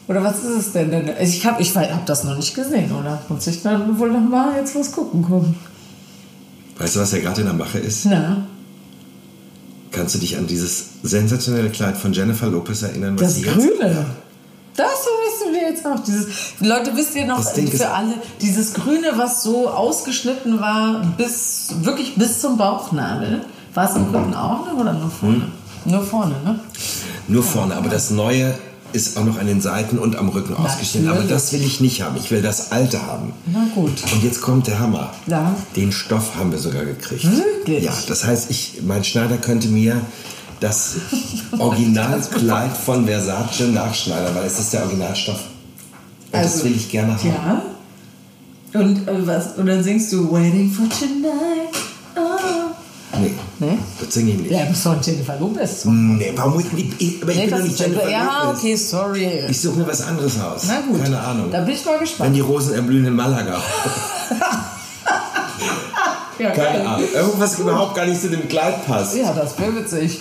[0.07, 0.91] Oder was ist es denn?
[0.91, 1.09] denn?
[1.21, 3.21] Ich habe ich hab das noch nicht gesehen, oder?
[3.29, 5.55] Muss ich dann wohl noch mal jetzt was gucken kommen?
[6.77, 8.05] Weißt du, was ja gerade in der Mache ist?
[8.05, 8.45] Na,
[9.91, 13.13] Kannst du dich an dieses sensationelle Kleid von Jennifer Lopez erinnern?
[13.19, 14.05] was das Grüne.
[14.75, 15.03] Das
[15.43, 15.99] du dir jetzt auch.
[15.99, 16.27] Dieses,
[16.59, 22.41] Leute, wisst ihr noch, für alle, dieses Grüne, was so ausgeschnitten war, bis wirklich bis
[22.41, 23.45] zum Bauchnabel.
[23.73, 25.35] War es im Rücken auch noch oder nur vorne?
[25.35, 25.91] Hm.
[25.91, 26.59] Nur vorne, ne?
[27.27, 28.53] Nur vorne, aber das Neue
[28.93, 31.09] ist auch noch an den Seiten und am Rücken ausgeschnitten.
[31.09, 32.15] Aber das will ich nicht haben.
[32.15, 33.33] Ich will das Alte haben.
[33.47, 33.91] Na gut.
[34.13, 35.11] Und jetzt kommt der Hammer.
[35.25, 35.55] Ja.
[35.75, 37.25] Den Stoff haben wir sogar gekriegt.
[37.25, 37.83] Wirklich?
[37.83, 39.99] Ja, das heißt, ich, mein Schneider könnte mir
[40.63, 40.95] das
[41.59, 45.39] Originalkleid von Versace nachschneidern, weil es ist der Originalstoff.
[46.31, 47.29] Und das will ich gerne haben.
[48.73, 48.79] Ja.
[48.79, 51.75] Und, äh, was, und dann singst du Waiting for Tonight.
[52.15, 53.19] Oh.
[53.19, 53.77] Nee, Ne?
[53.99, 54.51] das singe ich nicht.
[54.51, 55.85] Ja, bist doch Jennifer Lopez.
[55.85, 56.65] Nee, warum ich,
[56.99, 58.57] ich, aber ich Nee, bin doch nicht Jennifer ja, Lopez.
[58.59, 59.43] okay, sorry.
[59.49, 60.63] Ich suche mir was anderes aus.
[60.67, 61.03] Na gut.
[61.03, 61.51] Keine Ahnung.
[61.51, 62.35] Da bin ich mal Wenn gespannt.
[62.35, 63.61] die Rosen erblühen in Malaga.
[66.39, 66.87] Ja, Keine geil.
[66.87, 67.07] Ahnung.
[67.13, 69.15] Irgendwas überhaupt gar nicht zu dem Kleid passt.
[69.15, 70.19] Ja, das wäre witzig.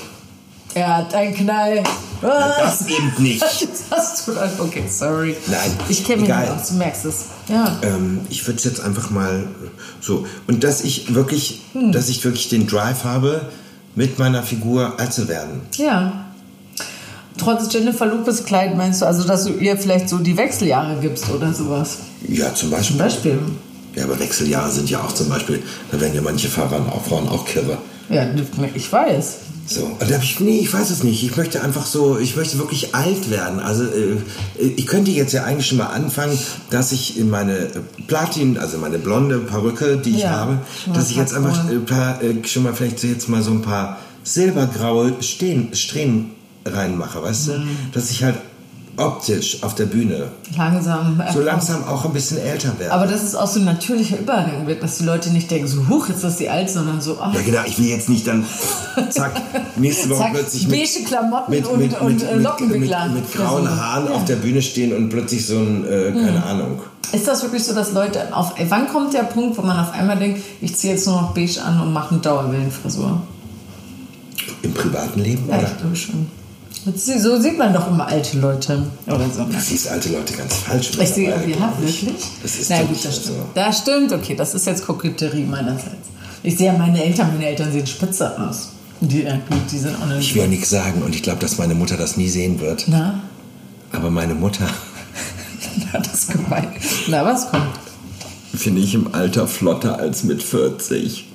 [0.74, 1.82] Er hat einen Knall.
[2.20, 3.42] Das eben nicht.
[3.90, 4.50] Das hast du dann.
[4.58, 5.36] Okay, sorry.
[5.48, 6.42] Nein, Ich kenne mich egal.
[6.42, 7.24] nicht aus, du merkst es.
[7.48, 7.78] Ja.
[7.82, 9.46] Ähm, ich würde es jetzt einfach mal
[10.00, 10.26] so.
[10.46, 11.92] Und dass ich wirklich, Hm.
[11.92, 13.42] dass ich wirklich den Drive habe,
[13.94, 15.60] mit meiner Figur alt zu werden.
[15.76, 16.26] Ja.
[17.38, 21.28] Trotz Jennifer Lopez Kleid meinst du also, dass du ihr vielleicht so die Wechseljahre gibst
[21.30, 21.98] oder sowas?
[22.28, 22.96] Ja, zum Beispiel.
[22.96, 23.38] Zum Beispiel.
[23.94, 27.28] Ja, aber Wechseljahre sind ja auch zum Beispiel, da werden ja manche Fahrer auch Frauen
[27.28, 27.78] auch kirre.
[28.12, 28.26] Ja,
[28.74, 29.36] ich weiß.
[29.66, 31.22] So, und da ich, nee, ich weiß es nicht.
[31.22, 33.60] Ich möchte einfach so, ich möchte wirklich alt werden.
[33.60, 34.16] Also äh,
[34.58, 36.36] ich könnte jetzt ja eigentlich schon mal anfangen,
[36.70, 37.70] dass ich in meine
[38.08, 40.58] Platin, also meine blonde Perücke, die ich Ja, habe,
[40.92, 43.52] dass ich jetzt einfach packen äh, paar, äh, schon mal vielleicht so jetzt mal so
[43.52, 46.32] ein paar silbergraue Stehen, Strähnen
[46.66, 47.52] reinmache, weißt du?
[47.92, 48.36] Dass ich halt
[48.96, 51.22] optisch auf der Bühne Langsam.
[51.32, 52.92] so langsam auch ein bisschen älter werde.
[52.92, 55.88] Aber dass es auch so ein natürlicher Übergang wird, dass die Leute nicht denken, so,
[55.88, 58.44] huch, jetzt ist sie alt, sondern so, ach, ja genau, ich will jetzt nicht dann,
[59.10, 59.32] zack,
[59.76, 63.06] nächste Woche Zack, plötzlich mit, beige Klamotten und- und, äh, Lockenwickler.
[63.08, 64.12] mit, mit grauen Haaren ja.
[64.12, 66.80] auf der Bühne stehen und plötzlich so ein, äh, keine Ahnung.
[67.12, 68.54] Ist das wirklich so, dass Leute auf.
[68.68, 71.62] Wann kommt der Punkt, wo man auf einmal denkt, ich ziehe jetzt nur noch beige
[71.62, 73.20] an und mache eine Dauerwellenfrisur?
[74.62, 75.68] Im privaten Leben, Ja, oder?
[75.68, 76.26] ich glaube schon.
[76.84, 78.82] So sieht man doch immer alte Leute.
[79.06, 79.44] Oder so.
[79.44, 80.90] Du siehst alte Leute ganz falsch.
[81.00, 82.16] Ich sehe irgendwie, ja, wirklich?
[82.42, 83.20] Das ist Na doch gut, nicht das so.
[83.22, 83.46] stimmt.
[83.54, 86.08] Das stimmt, okay, das ist jetzt Koketterie meinerseits.
[86.42, 88.70] Ich sehe ja meine Eltern, meine Eltern sehen spitze aus.
[89.00, 89.38] Die, äh,
[89.70, 90.20] die sind auch nicht.
[90.20, 92.84] Ich will ja nichts sagen und ich glaube, dass meine Mutter das nie sehen wird.
[92.88, 93.20] Na?
[93.92, 94.66] Aber meine Mutter
[95.92, 96.68] Na, das ist gemein.
[97.08, 97.66] Na, was kommt?
[98.54, 101.26] finde ich im Alter flotter als mit 40.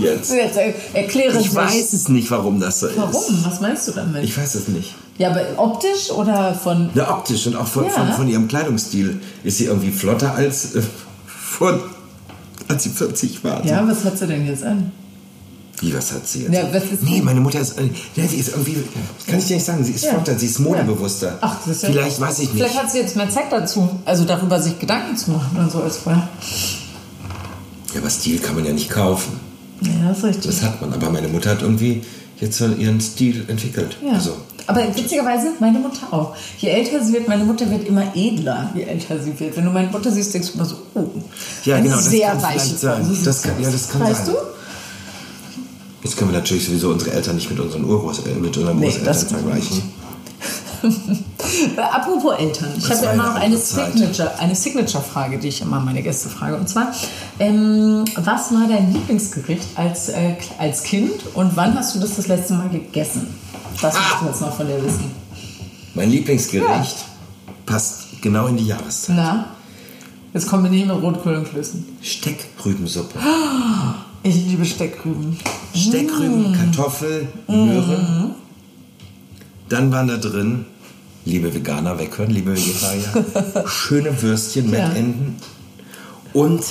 [0.00, 0.32] Jetzt.
[0.32, 2.96] Jetzt er, erkläre Ich weiß es nicht, warum das so ist.
[2.96, 3.44] Warum?
[3.44, 4.24] Was meinst du damit?
[4.24, 4.94] Ich weiß es nicht.
[5.18, 6.90] ja, aber optisch oder von.
[6.94, 7.90] Ja, optisch und auch von, Ja.
[7.90, 10.82] von, von ihrem Kleidungsstil ist sie irgendwie flotter als, äh,
[11.26, 11.78] vor,
[12.68, 13.64] als sie 40 war.
[13.66, 14.92] Ja, was hat sie denn jetzt an?
[15.82, 16.52] Wie, was hat sie jetzt?
[16.52, 18.76] Ja, was ist- nee, meine Mutter ist, äh, ja, sie ist irgendwie,
[19.26, 20.10] kann ich dir nicht sagen, sie ist Ja.
[20.10, 21.38] flotter, sie ist modebewusster.
[21.40, 22.56] Ach, das ist ja, Vielleicht weiß ich nicht.
[22.62, 25.82] Vielleicht hat sie jetzt mehr Zeit dazu, also darüber sich Gedanken zu machen und so
[25.82, 26.28] als vorher.
[27.94, 29.40] Ja, aber Stil kann man ja nicht kaufen.
[29.82, 30.46] Ja, das ist richtig.
[30.46, 30.92] Das hat man.
[30.92, 32.02] Aber meine Mutter hat irgendwie
[32.40, 33.96] jetzt so ihren Stil entwickelt.
[34.04, 34.12] Ja.
[34.14, 36.34] Also, Aber witzigerweise, meine Mutter auch.
[36.58, 39.56] Je älter sie wird, meine Mutter wird immer edler, je älter sie wird.
[39.56, 41.04] Wenn du meine Mutter siehst, denkst du immer so, oh.
[41.64, 42.58] ja, genau, das sehr kann sein.
[42.58, 44.34] So sieht Das kann, ja, das kann weißt sein.
[44.34, 44.40] du?
[46.02, 48.86] Jetzt können wir natürlich sowieso unsere Eltern nicht mit unseren Urgroß äh, mit unseren Nee,
[48.86, 49.82] Großeltern das- vergleichen.
[51.76, 53.92] Apropos Eltern, ich habe ja immer noch eine andere Zeit.
[53.92, 56.56] Signature, eine Signature-Frage, die ich immer meine Gäste frage.
[56.56, 56.92] Und zwar,
[57.38, 62.28] ähm, was war dein Lieblingsgericht als, äh, als Kind und wann hast du das das
[62.28, 63.26] letzte Mal gegessen?
[63.82, 63.98] Das Ah!
[63.98, 65.10] musst du jetzt noch von dir wissen.
[65.94, 66.96] Mein Lieblingsgericht
[67.66, 69.16] passt genau in die Jahreszeit.
[69.16, 69.46] Na?
[70.32, 71.84] Jetzt kommen wir Rotkohl und Klößen.
[72.02, 73.18] Steckrübensuppe.
[74.22, 75.38] Ich liebe Steckrüben.
[75.74, 76.54] Steckrüben, Mm.
[76.54, 78.34] Kartoffel, Möhren.
[79.70, 80.66] Dann waren da drin,
[81.24, 83.24] liebe Veganer weghören, liebe Vegetarier,
[83.66, 84.92] schöne Würstchen mit Ja.
[84.92, 85.36] Enden
[86.34, 86.62] und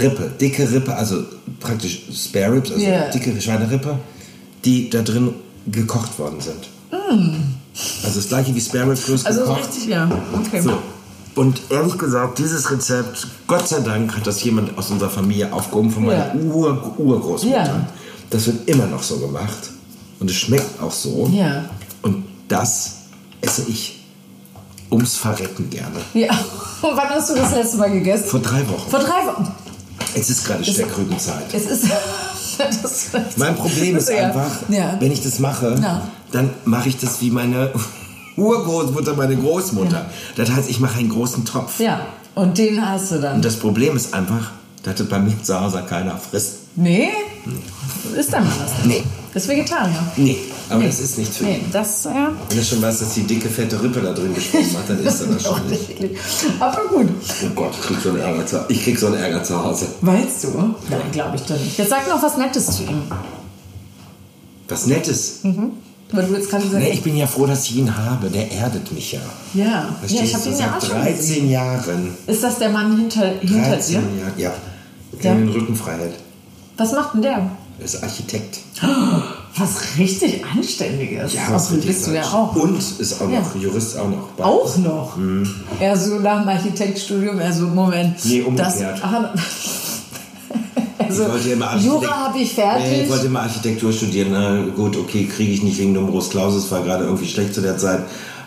[0.00, 1.22] Rippe, dicke Rippe, also
[1.60, 3.10] praktisch Spare Ribs, also Ja.
[3.10, 3.98] dicke Schweinerippe,
[4.64, 5.34] die da drin
[5.66, 6.68] gekocht worden sind.
[8.04, 9.60] Also das gleiche wie Spare Rib Plus Also gekocht.
[9.60, 10.08] richtig, ja.
[10.34, 10.60] Okay.
[10.62, 10.78] So.
[11.34, 15.90] Und ehrlich gesagt, dieses Rezept, Gott sei Dank hat das jemand aus unserer Familie aufgehoben
[15.90, 16.40] von meiner Ja.
[16.40, 17.56] Ur Urgroßmutter.
[17.66, 17.88] Ja.
[18.30, 19.70] Das wird immer noch so gemacht.
[20.22, 21.28] Und es schmeckt auch so.
[21.32, 21.64] Ja.
[22.02, 22.92] Und das
[23.40, 23.98] esse ich
[24.88, 25.96] ums Verrecken gerne.
[26.14, 26.30] Ja.
[26.80, 28.26] Und wann hast du das letzte Mal gegessen?
[28.28, 28.88] Vor drei Wochen.
[28.88, 29.52] Vor drei Wochen.
[30.14, 31.52] Es ist gerade Steckrübenzeit.
[31.52, 31.86] Es ist.
[32.58, 33.06] das,
[33.36, 34.28] Mein Problem ist Ja.
[34.28, 34.94] einfach, Ja.
[35.00, 36.02] wenn ich das mache, Ja.
[36.30, 37.72] dann mache ich das wie meine
[38.36, 40.06] Urgroßmutter, meine Großmutter.
[40.36, 41.80] Das heißt, ich mache einen großen Topf.
[41.80, 42.00] Ja.
[42.36, 43.34] Und den hast du dann.
[43.36, 44.52] Und das Problem ist einfach,
[44.84, 46.58] dass das bei mir zu Hause keiner frisst.
[46.76, 47.08] Nee?
[48.18, 48.84] Ist dann mal das?
[48.86, 49.02] Nee.
[49.34, 49.94] Das ist Vegetarier.
[50.16, 50.36] Nee,
[50.68, 50.86] aber Nee.
[50.86, 51.64] das ist nicht für Nee, ihn.
[51.72, 52.32] das, ja.
[52.48, 55.20] Wenn du schon weißt, dass die dicke, fette Rippe da drin geschwommen hat, dann ist
[55.22, 55.80] er das schon nicht.
[55.80, 56.10] Offensichtlich.
[56.60, 57.08] Aber gut.
[57.44, 59.86] Oh Gott, ich krieg so einen Ärger zu, ich krieg so einen Ärger zu Hause.
[60.02, 60.48] Weißt du?
[60.90, 61.78] Nein, glaube ich doch nicht.
[61.78, 63.02] Jetzt sag noch was Nettes zu ihm.
[64.68, 65.40] Was Nettes.
[66.14, 68.28] Weil du jetzt gerade gesagt Nee, ich bin ja froh, dass ich ihn habe.
[68.28, 69.20] Der erdet mich ja.
[69.54, 71.50] Ja, ja Verstehst ich habe ihn ja auch Seit schon 13 gesehen.
[71.50, 72.08] Jahren.
[72.26, 74.20] Ist das der Mann hinter, hinter 13 dir?
[74.20, 74.52] Jahre, ja.
[75.22, 75.38] Der Ja.
[75.38, 76.14] den Rücken frei hält.
[76.76, 77.50] Was macht denn der?
[77.78, 78.58] Er ist Architekt.
[79.56, 81.34] Was richtig Anständiges.
[81.34, 82.54] Ja, richtig bist du ja auch.
[82.56, 83.40] Und ist auch Ja.
[83.40, 84.28] noch Jurist auch noch.
[84.36, 85.16] bei- Auch noch?
[85.16, 85.46] Mhm.
[85.80, 88.16] Er so nach dem Architektstudium, er so, Moment.
[88.24, 88.74] Nee, umgekehrt.
[88.80, 89.34] Das, aha,
[90.98, 92.86] also, ja Jura habe ich fertig.
[92.88, 94.28] Nee, ich wollte immer Architektur studieren.
[94.32, 97.76] Na gut, okay, kriege ich nicht wegen Numerus Clausus, war gerade irgendwie schlecht zu der
[97.76, 98.00] Zeit.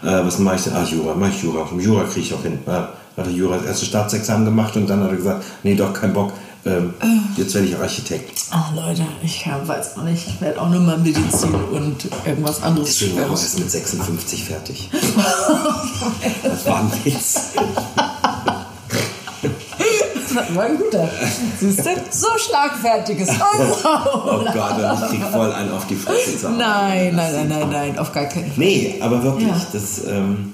[0.04, 0.74] Äh, was mache ich denn?
[0.76, 1.68] Ach, Jura, mache ich Jura.
[1.78, 2.58] Jura kriege ich auch hin.
[2.66, 5.94] Ja, hat er Jura das erste Staatsexamen gemacht und dann hat er gesagt, nee, doch,
[5.94, 6.34] kein Bock.
[6.68, 6.94] Ähm,
[7.38, 8.42] jetzt werde ich Architekt.
[8.50, 10.28] Ach Leute, ich weiß auch nicht.
[10.28, 14.44] Ich werde auch nur mal Medizin und irgendwas anderes Deswegen war ich erst mit 56
[14.46, 14.90] fertig.
[16.44, 17.40] das war Witz.
[20.34, 21.08] Das war ein guter.
[21.60, 21.90] Siehst du?
[22.10, 23.30] So schlagfertiges.
[24.28, 26.50] Oh Gott, ich krieg voll einen auf die Fresse.
[26.50, 28.54] Nein, nein, nein, nein, nein, auf gar keinen Fall.
[28.58, 29.62] Nee, aber wirklich, Ja.
[29.72, 30.54] das, ähm,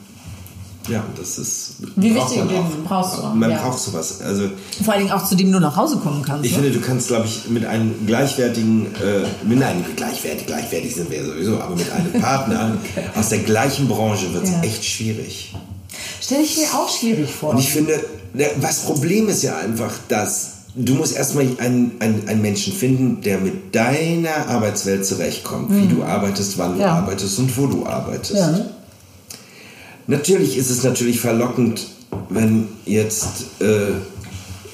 [0.89, 1.73] ja, das ist.
[1.95, 2.65] Wie wichtig, man auch.
[2.88, 3.61] brauchst du auch, Man ja.
[3.61, 4.21] braucht sowas.
[4.21, 4.49] Also,
[4.84, 6.45] Vor allen Dingen auch zu dem du nach Hause kommen kannst.
[6.45, 6.63] ich ne?
[6.63, 11.19] finde, du kannst, glaube ich, mit einem gleichwertigen, äh, mit einem gleichwertig, gleichwertig sind wir
[11.19, 12.77] ja sowieso, aber mit einem Partner
[13.15, 14.61] aus der gleichen Branche wird es Ja.
[14.63, 15.53] echt schwierig.
[16.21, 17.51] Stell ich mir auch schwierig vor.
[17.51, 17.99] Und ich finde,
[18.61, 23.39] das Problem ist ja einfach, dass du musst erstmal einen, einen, einen Menschen finden, der
[23.39, 26.82] mit deiner Arbeitswelt zurechtkommt, wie du arbeitest, wann du Mhm.
[26.82, 26.93] Ja.
[26.93, 28.34] arbeitest und wo du arbeitest.
[28.36, 28.65] ja?
[30.08, 31.88] Natürlich ist es natürlich verlockend,
[32.30, 33.91] wenn jetzt, äh,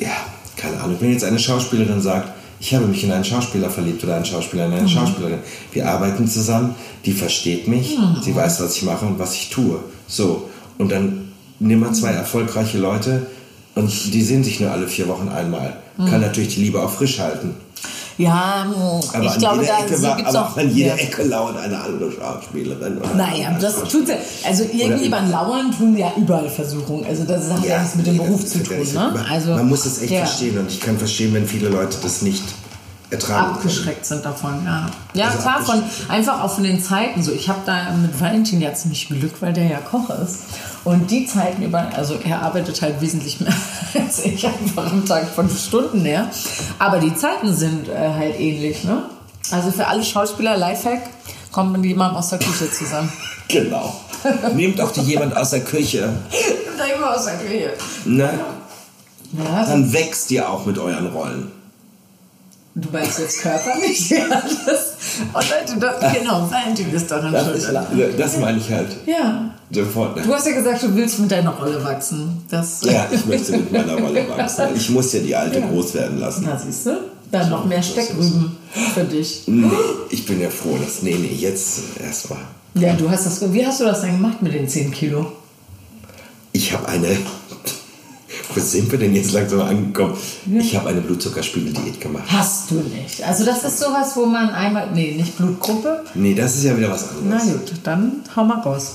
[0.01, 0.11] ja,
[0.55, 4.15] keine Ahnung, wenn jetzt eine Schauspielerin sagt, ich habe mich in einen Schauspieler verliebt oder
[4.15, 4.87] einen Schauspieler in eine Mhm.
[4.87, 5.39] Schauspielerin.
[5.71, 6.73] Wir arbeiten zusammen,
[7.05, 8.17] die versteht mich, Mhm.
[8.23, 9.79] sie weiß, was ich mache und was ich tue.
[10.07, 10.49] So,
[10.79, 13.27] und dann nimm mal zwei erfolgreiche Leute
[13.75, 15.77] und die sehen sich nur alle vier Wochen einmal.
[15.97, 16.05] Mhm.
[16.07, 17.53] Kann natürlich die Liebe auch frisch halten.
[18.17, 18.65] Ja,
[19.13, 20.57] Aber ich an glaube, jeder da gibt's aber auch.
[20.57, 21.03] an jeder ja.
[21.03, 22.97] Ecke lauert eine andere Schauspielerin.
[22.97, 24.15] Oder Naja, das tut ja.
[24.43, 27.05] Also irgendwie beim Lauern tun ja überall Versuchungen.
[27.05, 28.77] Also das hat ja, nichts mit dem nee, Beruf zu ja tun.
[28.93, 29.11] Ne?
[29.13, 31.97] Man, Also, man muss das echt ja, verstehen und ich kann verstehen, wenn viele Leute
[32.01, 32.43] das nicht
[33.09, 34.89] ertragen Abgeschreckt sind davon, ja.
[35.13, 37.31] Ja, Also klar, von, einfach auch von den Zeiten so.
[37.31, 40.39] Ich habe da mit Valentin ja ziemlich Glück, weil der ja Koch ist.
[40.83, 43.53] Und die Zeiten über, also er arbeitet halt wesentlich mehr
[43.93, 46.29] als ich einfach am Tag von Stunden her.
[46.79, 49.03] Aber die Zeiten sind äh, halt ähnlich, ne?
[49.51, 51.01] Also für alle Schauspieler, Lifehack,
[51.51, 53.11] kommt man jemandem aus der Küche zusammen.
[53.47, 53.95] Genau.
[54.53, 56.13] Nehmt auch die jemand aus der Küche.
[56.99, 57.73] Mal aus der Küche.
[58.05, 58.39] Ne?
[59.33, 61.51] Ja, Dann wächst ihr auch mit euren Rollen.
[62.79, 64.09] Du meinst jetzt körperlich?
[64.17, 64.93] Ja, das,
[65.33, 67.57] oh Leute, das, genau, Valentin ist daran Das, schuld.
[67.57, 68.87] ist, das meine ich halt.
[69.07, 69.49] Ja.
[69.71, 70.15] Sofort.
[70.15, 70.21] Ne?
[70.21, 72.43] Du hast ja gesagt, du willst mit deiner Rolle wachsen.
[72.49, 74.65] Das, Ja, ich möchte mit meiner Rolle wachsen.
[74.75, 76.43] Ich muss ja die alte groß werden lassen.
[76.47, 76.97] Na, siehst du?
[77.31, 78.55] Dann noch mehr Steckrüben
[78.93, 79.43] für dich.
[79.47, 79.69] Nee,
[80.11, 81.01] ich bin ja froh, dass.
[81.01, 82.39] Nee, nee, jetzt erstmal.
[82.75, 83.51] Ja, du hast das.
[83.53, 85.31] Wie hast du das denn gemacht mit den 10 Kilo?
[86.53, 87.17] Ich habe eine.
[88.57, 90.15] Wo sind wir denn jetzt langsam angekommen?
[90.59, 92.23] Ich habe eine Blutzuckerspiegeldiät gemacht.
[92.27, 93.23] Hast du nicht.
[93.23, 94.89] Also, das ist sowas, wo man einmal.
[94.93, 96.03] Nee, nicht Blutgruppe.
[96.15, 97.43] Nee, das ist ja wieder was anderes.
[97.45, 98.93] Na gut, dann hau mal raus.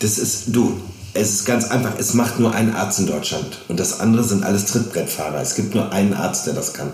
[0.00, 0.78] Das ist, du,
[1.12, 1.92] es ist ganz einfach.
[1.98, 3.58] Es macht nur ein Arzt in Deutschland.
[3.68, 5.40] Und das andere sind alles Trittbrettfahrer.
[5.40, 6.90] Es gibt nur einen Arzt, der das kann.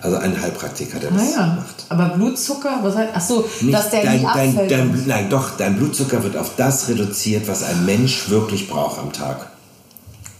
[0.00, 1.56] Also einen Heilpraktiker, der das Naja.
[1.56, 1.86] macht.
[1.88, 3.16] Aber Blutzucker, was heißt.
[3.16, 4.70] Achso, Nicht dass der dein, nie dein, abfällt.
[4.70, 9.12] dein, nein, doch, dein Blutzucker wird auf das reduziert, was ein Mensch wirklich braucht am
[9.14, 9.46] Tag.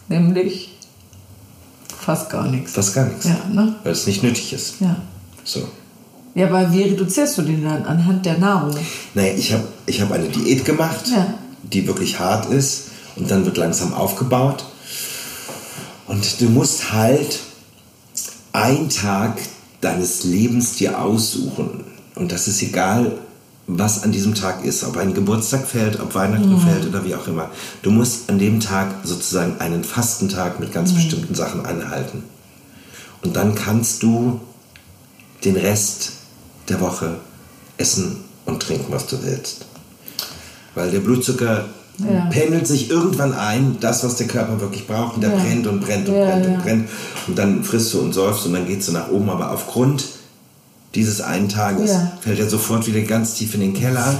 [0.08, 0.73] Nämlich
[2.04, 2.72] fast gar nichts.
[2.72, 3.24] Fast gar nichts.
[3.26, 3.74] Ja, ne?
[3.82, 4.74] Weil es nicht nötig ist.
[4.80, 4.96] Ja.
[5.44, 5.66] So.
[6.34, 7.84] Ja, aber wie reduzierst du den dann?
[7.84, 8.74] Anhand der Nahrung?
[9.14, 11.34] Naja, ich habe ich hab eine Diät gemacht, Ja.
[11.62, 14.64] die wirklich hart ist und dann wird langsam aufgebaut.
[16.06, 17.38] Und du musst halt
[18.52, 19.40] einen Tag
[19.80, 21.84] deines Lebens dir aussuchen.
[22.14, 23.18] Und das ist egal,
[23.66, 27.26] was an diesem Tag ist, ob ein Geburtstag fällt, ob Weihnachten fällt oder wie auch
[27.26, 27.50] immer.
[27.82, 32.24] Du musst an dem Tag sozusagen einen Fastentag mit ganz bestimmten Sachen anhalten.
[33.22, 34.40] Und dann kannst du
[35.44, 36.12] den Rest
[36.68, 37.16] der Woche
[37.78, 39.64] essen und trinken, was du willst.
[40.74, 41.66] Weil der Blutzucker
[41.98, 42.26] Ja.
[42.26, 45.36] pendelt sich irgendwann ein, das, was der Körper wirklich braucht, und der Ja.
[45.36, 46.52] brennt und brennt und Ja, brennt ja.
[46.54, 46.88] und brennt.
[47.28, 49.30] Und dann frisst du und säufst und dann geht du nach oben.
[49.30, 50.04] Aber aufgrund
[50.94, 52.12] dieses einen Tages Ja.
[52.20, 54.14] fällt er sofort wieder ganz tief in den Keller.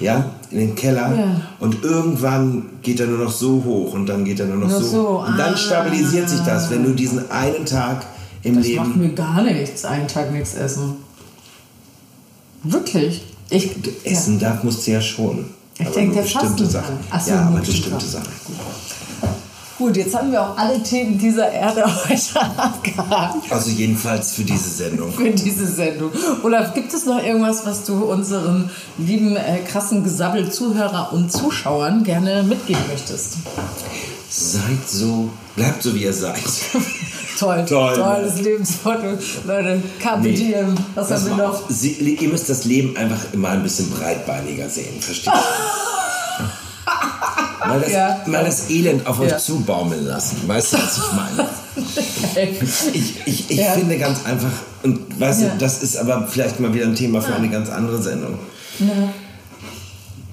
[0.00, 1.14] Ja, in den Keller.
[1.16, 1.40] Ja.
[1.60, 4.80] Und irgendwann geht er nur noch so hoch und dann geht er nur noch Nur
[4.82, 4.86] so.
[4.88, 5.56] so, Und dann ah.
[5.56, 8.04] stabilisiert sich das, wenn du diesen einen Tag
[8.42, 8.84] im Das Leben.
[8.88, 10.96] macht mir gar nichts, einen Tag nichts essen.
[12.64, 13.22] Wirklich.
[13.50, 13.70] Ich,
[14.04, 15.44] Essen darf, musst du ja schon.
[15.78, 16.70] Ich denke, der bestimmte Fastentag.
[16.84, 16.96] Sachen.
[17.10, 18.32] Ach so, ja, aber bestimmte bestimmte Sachen.
[18.46, 18.56] Gut,
[19.90, 25.12] jetzt haben wir auch alle Themen dieser Erde heute abgehakt Also jedenfalls für diese Sendung.
[25.12, 26.10] für diese Sendung.
[26.42, 32.42] Olaf, gibt es noch irgendwas, was du unseren lieben, äh, krassen Gesabbel-Zuhörer und Zuschauern gerne
[32.42, 33.34] mitgeben möchtest?
[34.30, 36.42] Seid so, bleibt so wie ihr seid.
[37.38, 37.96] Toll, Toll.
[37.96, 39.18] tolles Lebensmotto.
[39.44, 40.34] Leute, Carpe Nee.
[40.34, 41.68] Diem, was haben wir noch?
[41.68, 45.40] Sie, ihr müsst das Leben einfach immer ein bisschen breitbeiniger sehen, versteht ihr?
[47.74, 48.22] mal, das, Ja.
[48.26, 49.38] mal das Elend auf euch Ja.
[49.38, 50.36] zubaumeln lassen.
[50.46, 51.48] Weißt du, was ich meine?
[52.92, 53.72] Ich, ich, ich Ja.
[53.72, 54.50] finde ganz einfach,
[54.84, 55.48] und weißt Ja.
[55.50, 58.38] du, das ist aber vielleicht mal wieder ein Thema für eine ganz andere Sendung.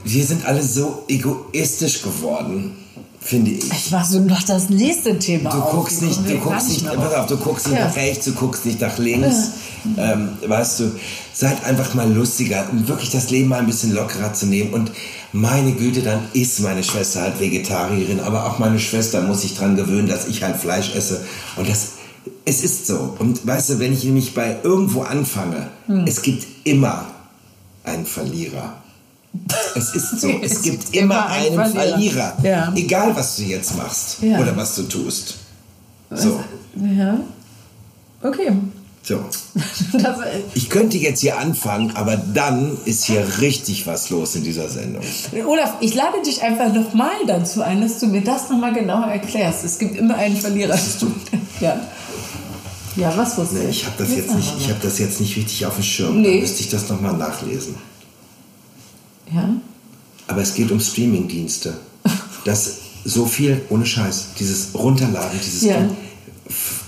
[0.03, 2.73] Wir sind alle so egoistisch geworden,
[3.19, 3.71] finde ich.
[3.71, 5.51] Ich war so noch das nächste Thema.
[5.51, 5.71] Du auf.
[5.71, 7.87] guckst nicht, du guckst nicht, pass auf, du guckst nicht Ja.
[7.87, 9.35] nach rechts, du guckst nicht nach links.
[9.97, 10.91] Ähm, weißt du,
[11.33, 14.73] seid einfach mal lustiger, um wirklich das Leben mal ein bisschen lockerer zu nehmen.
[14.73, 14.91] Und
[15.33, 19.75] meine Güte, dann ist meine Schwester halt Vegetarierin, aber auch meine Schwester muss sich dran
[19.75, 21.21] gewöhnen, dass ich halt Fleisch esse.
[21.55, 21.93] Und das,
[22.45, 23.15] es ist so.
[23.19, 26.05] Und weißt du, wenn ich nämlich bei irgendwo anfange, Hm.
[26.07, 27.05] es gibt immer
[27.83, 28.73] einen Verlierer.
[29.75, 31.89] Es ist so, es, Es gibt gibt immer einen Verlierer.
[31.89, 32.37] Verlierer.
[32.43, 32.73] Ja.
[32.75, 34.39] Egal, was du jetzt machst Ja.
[34.39, 35.37] oder was du tust.
[36.13, 36.39] So,
[36.75, 37.17] Ja.
[38.21, 38.51] Okay.
[39.03, 39.23] So.
[40.53, 45.03] Ich könnte jetzt hier anfangen, aber dann ist hier richtig was los in dieser Sendung.
[45.45, 49.63] Olaf, ich lade dich einfach nochmal dazu ein, dass du mir das nochmal genauer erklärst.
[49.65, 50.77] Es gibt immer einen Verlierer.
[51.59, 51.79] Ja.
[52.95, 53.81] Ja, was wusste Nee, ich?
[53.81, 56.21] ich habe das, Jetzt nicht- ich hab das jetzt nicht richtig auf dem Schirm.
[56.21, 56.35] Nee.
[56.35, 57.75] Da müsste ich das nochmal nachlesen.
[59.33, 59.49] Ja?
[60.27, 61.73] Aber es geht um Streamingdienste.
[62.45, 65.61] Das so viel, ohne Scheiß, dieses Runterladen, dieses...
[65.63, 65.77] Ja.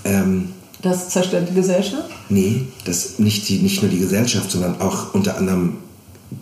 [0.04, 0.52] Ähm,
[0.84, 2.10] Das zerstört die Gesellschaft?
[2.28, 5.78] Nee, das nicht, die, nicht nur die Gesellschaft, sondern auch unter anderem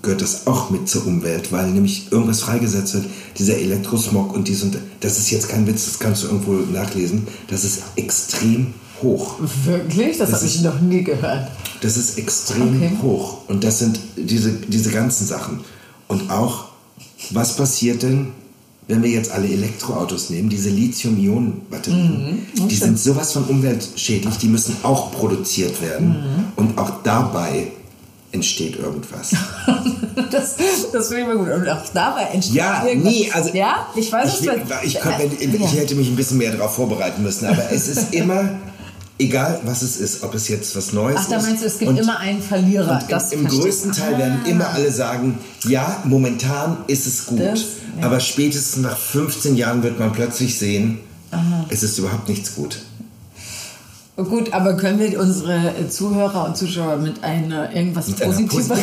[0.02, 3.06] gehört das auch mit zur Umwelt, weil nämlich irgendwas freigesetzt wird,
[3.38, 7.26] dieser Elektrosmog und dies und das ist jetzt kein Witz, das kannst du irgendwo nachlesen,
[7.48, 9.36] das ist extrem hoch.
[9.64, 10.18] Wirklich?
[10.18, 11.50] Das, Das habe ich noch nie gehört.
[11.80, 12.90] Das ist extrem Okay.
[13.02, 15.60] hoch und das sind diese, diese ganzen Sachen.
[16.08, 16.66] Und auch,
[17.30, 18.28] was passiert denn,
[18.92, 22.68] wenn wir jetzt alle Elektroautos nehmen, diese Lithium-Ionen-Batterien, Mhm.
[22.68, 26.08] die sind sowas von umweltschädlich, die müssen auch produziert werden.
[26.08, 26.44] Mhm.
[26.56, 27.68] Und auch dabei
[28.32, 29.30] entsteht irgendwas.
[30.30, 30.56] Das,
[30.92, 31.48] das finde ich mal gut.
[31.48, 33.12] Und auch dabei entsteht Ja, irgendwas.
[33.12, 36.38] nee, also Ja, ich weiß es will- ich, konnte, ich, ich hätte mich ein bisschen
[36.38, 38.48] mehr darauf vorbereiten müssen, aber es ist immer,
[39.18, 41.42] egal was es ist, ob es jetzt was Neues Ach, da ist.
[41.46, 43.02] meinst du, es gibt und- immer einen Verlierer.
[43.30, 43.92] Im, im größten.
[43.92, 44.48] Teil werden Ah.
[44.48, 47.40] immer alle sagen, ja, momentan ist es gut.
[47.40, 47.60] Das-
[47.98, 48.06] ja.
[48.06, 51.00] Aber spätestens nach 15 Jahren wird man plötzlich sehen,
[51.68, 52.78] es ist überhaupt nichts gut.
[54.16, 58.74] Gut, aber können wir unsere Zuhörer und Zuschauer mit einer irgendwas Mit positiver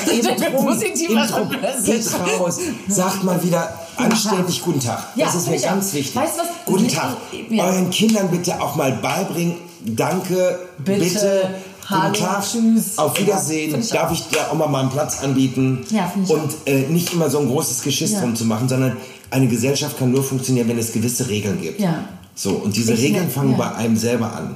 [1.23, 1.47] Intro.
[1.85, 2.59] Geht raus.
[2.87, 5.05] Sagt mal wieder anständig Guten Tag.
[5.15, 5.93] Ja, das ist mir ganz auch.
[5.93, 6.15] wichtig.
[6.15, 6.39] Weißt?
[6.65, 7.17] Guten Tag.
[7.51, 7.63] ja.
[7.63, 9.57] Euren Kindern bitte auch mal beibringen.
[9.85, 10.59] Danke.
[10.79, 10.99] Bitte.
[10.99, 11.49] Bitte.
[11.89, 12.43] Hallo, Guten Tag.
[12.43, 12.97] tschüss.
[12.97, 13.79] Auf Ja, Wiedersehen.
[13.79, 15.79] ich Darf ich dir auch mal mal einen Platz anbieten?
[15.89, 18.19] Ja, finde ich Und äh, nicht immer so ein großes Geschiss Ja.
[18.21, 18.97] drum zu machen, sondern
[19.31, 21.79] eine Gesellschaft kann nur funktionieren, wenn es gewisse Regeln gibt.
[21.79, 22.03] Ja.
[22.35, 23.57] So, und diese Ich Regeln ne- fangen ja.
[23.57, 24.55] bei einem selber an.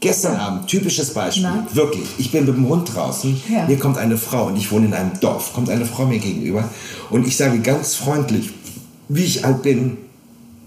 [0.00, 1.64] Gestern Abend, typisches Beispiel, Na?
[1.74, 2.06] wirklich.
[2.18, 3.66] Ich bin mit dem Hund draußen, Ja.
[3.66, 6.64] mir kommt eine Frau und ich wohne in einem Dorf, kommt eine Frau mir gegenüber
[7.10, 8.50] und ich sage ganz freundlich,
[9.08, 9.96] wie ich alt bin,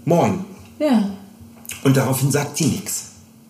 [0.06, 0.38] moin.
[0.78, 1.10] Ja.
[1.84, 3.04] Und daraufhin sagt die nichts.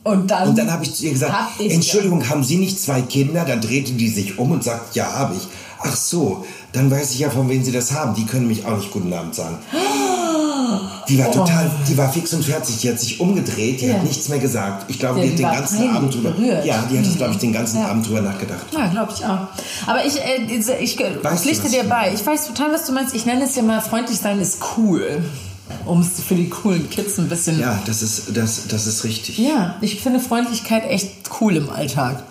[0.07, 2.81] Und dann, Und dann habe ich zu ihr gesagt, Hab ich- Entschuldigung, haben Sie nicht
[2.81, 3.45] zwei Kinder?
[3.45, 5.43] Dann drehte die sich um und sagt, ja, habe ich.
[5.81, 8.15] Ach so, dann weiß ich ja, von wem Sie das haben.
[8.15, 9.57] Die können mich auch nicht guten Abend sagen.
[11.09, 12.79] Die war total, die war fix und fertig.
[12.81, 13.89] Die hat sich umgedreht, die Oh.
[13.91, 13.95] Ja.
[13.95, 14.87] hat nichts mehr gesagt.
[14.91, 16.31] Ich glaube, Ja, die hat den ganzen Abend drüber.
[16.33, 16.65] berührt.
[16.67, 17.89] Ja, die hat es, glaube ich, den ganzen Ja.
[17.89, 18.67] Abend drüber nachgedacht.
[18.73, 19.47] Ja, glaube ich auch.
[19.87, 20.43] Aber ich, äh,
[20.83, 22.13] ich äh, Weißt pflichte dir ich bei.
[22.13, 23.15] Ich weiß total, was du meinst.
[23.15, 25.25] Ich nenne es ja mal, freundlich sein ist cool.
[25.87, 27.59] Um es für die coolen Kids ein bisschen...
[27.61, 29.39] Ja, das ist, das, das ist richtig.
[29.39, 31.11] Ja, ich finde Freundlichkeit echt
[31.41, 32.23] cool im Alltag.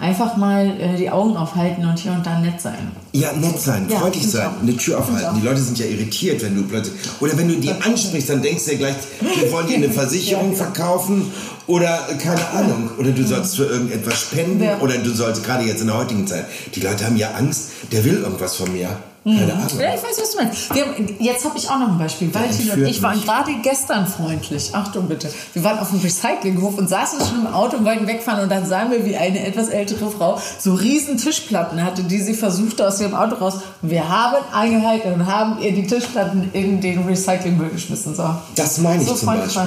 [0.00, 2.90] einfach mal äh, die Augen aufhalten und hier und da nett sein.
[3.12, 4.60] Ja, nett sein, Ja, freundlich sein, auch.
[4.62, 5.36] eine Tür aufhalten.
[5.40, 6.94] Die Leute sind ja irritiert, wenn du plötzlich.
[7.20, 10.54] Oder wenn du die ansprichst, dann denkst du dir gleich, wir wollen dir eine Versicherung
[10.56, 11.30] verkaufen
[11.68, 12.90] oder keine Ahnung.
[12.98, 14.78] Oder du sollst für irgendetwas spenden Ja.
[14.80, 16.46] oder du sollst gerade jetzt in der heutigen Zeit.
[16.74, 18.88] Die Leute haben ja Angst, der will irgendwas von mir.
[19.24, 19.80] Keine Ahnung.
[19.80, 20.70] Ja, ich weiß, was du meinst.
[20.70, 22.32] Haben, jetzt habe ich auch noch ein Beispiel.
[22.34, 23.24] Valentin und ich waren mich.
[23.24, 24.74] gerade gestern freundlich.
[24.74, 25.30] Achtung bitte.
[25.54, 28.42] Wir waren auf dem Recyclinghof und saßen schon im Auto und wollten wegfahren.
[28.42, 32.34] Und dann sahen wir, wie eine etwas ältere Frau so riesen Tischplatten hatte, die sie
[32.34, 33.60] versuchte aus ihrem Auto raus.
[33.80, 38.14] Und wir haben eingehalten und haben ihr die Tischplatten in den Recyclingmüll geschmissen.
[38.14, 38.28] So.
[38.56, 39.62] Das meine ich So zum Beispiel.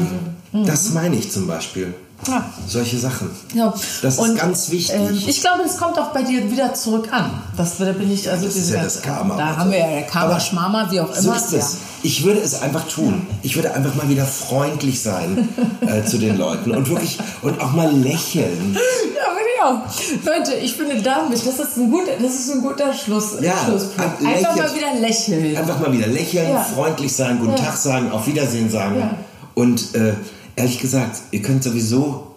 [0.54, 1.96] waren Das meine ich zum Beispiel.
[2.28, 2.44] Ja.
[2.68, 3.30] Solche Sachen.
[3.54, 3.74] Ja.
[4.02, 4.96] Das ist Und, ganz wichtig.
[4.96, 7.30] ähm, ich glaube, es kommt auch bei dir wieder zurück an.
[7.56, 9.38] Das da bin ich, also Das ist ja das Karma.
[9.38, 9.58] Da Also.
[9.60, 11.22] haben wir ja der Karma, Schmama, wie auch immer.
[11.22, 11.78] So ist es.
[12.02, 13.26] Ich würde es einfach tun.
[13.44, 15.48] Ich würde einfach mal wieder freundlich sein
[15.82, 18.76] äh, zu den Leuten und wirklich und auch mal lächeln.
[19.16, 19.82] Ja, auch.
[20.26, 24.20] Leute, ich finde damit, das ist ein guter, das ist ein guter Schluss, Ja, Schlusspunkt.
[24.22, 24.68] ein Einfach Lächeln.
[24.70, 25.58] mal wieder lächeln.
[25.58, 26.62] Einfach mal wieder lächeln, Ja.
[26.62, 27.58] freundlich sein, guten Ja.
[27.66, 29.00] Tag sagen, auf Wiedersehen sagen.
[29.00, 29.12] Ja.
[29.56, 30.14] Und äh,
[30.58, 32.28] ehrlich gesagt, ihr könnt sowieso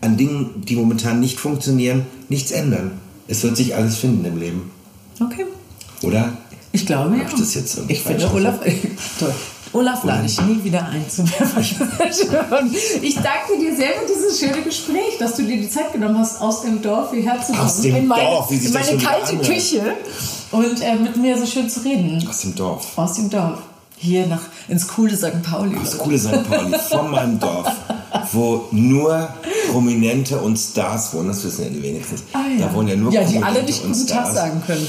[0.00, 2.92] an Dingen, die momentan nicht funktionieren, nichts ändern.
[3.28, 4.70] Es wird sich alles finden im Leben.
[5.20, 5.46] Okay.
[6.02, 6.32] Oder?
[6.72, 7.24] Ich glaube, ja.
[7.28, 8.60] ich das jetzt Ich finde, Olaf,
[9.18, 9.34] toll.
[9.74, 11.90] Olaf lade ich nie wieder ein zum Pfefferschirm.
[13.02, 16.40] Ich danke dir sehr für dieses schöne Gespräch, dass du dir die Zeit genommen hast,
[16.40, 17.64] aus dem Dorf hierher zu kommen.
[17.64, 19.36] Aus dem in meine, Dorf, in meine kalte.
[19.38, 19.94] Küche
[20.52, 22.26] und äh, mit mir so schön zu reden.
[22.26, 22.96] Aus dem Dorf.
[22.96, 23.58] Aus dem Dorf.
[24.00, 25.42] Hier nach, ins coole St.
[25.42, 25.76] Pauli.
[25.82, 26.48] Das coole St.
[26.48, 27.66] Pauli von meinem Dorf,
[28.32, 29.28] wo nur
[29.72, 31.28] Prominente und Stars wohnen.
[31.28, 32.16] Das wissen ja die wenigsten.
[32.32, 32.66] Ah, ja.
[32.68, 34.34] Da wohnen ja nur ja, die Prominente alle nicht guten Tag Stars.
[34.34, 34.86] sagen können.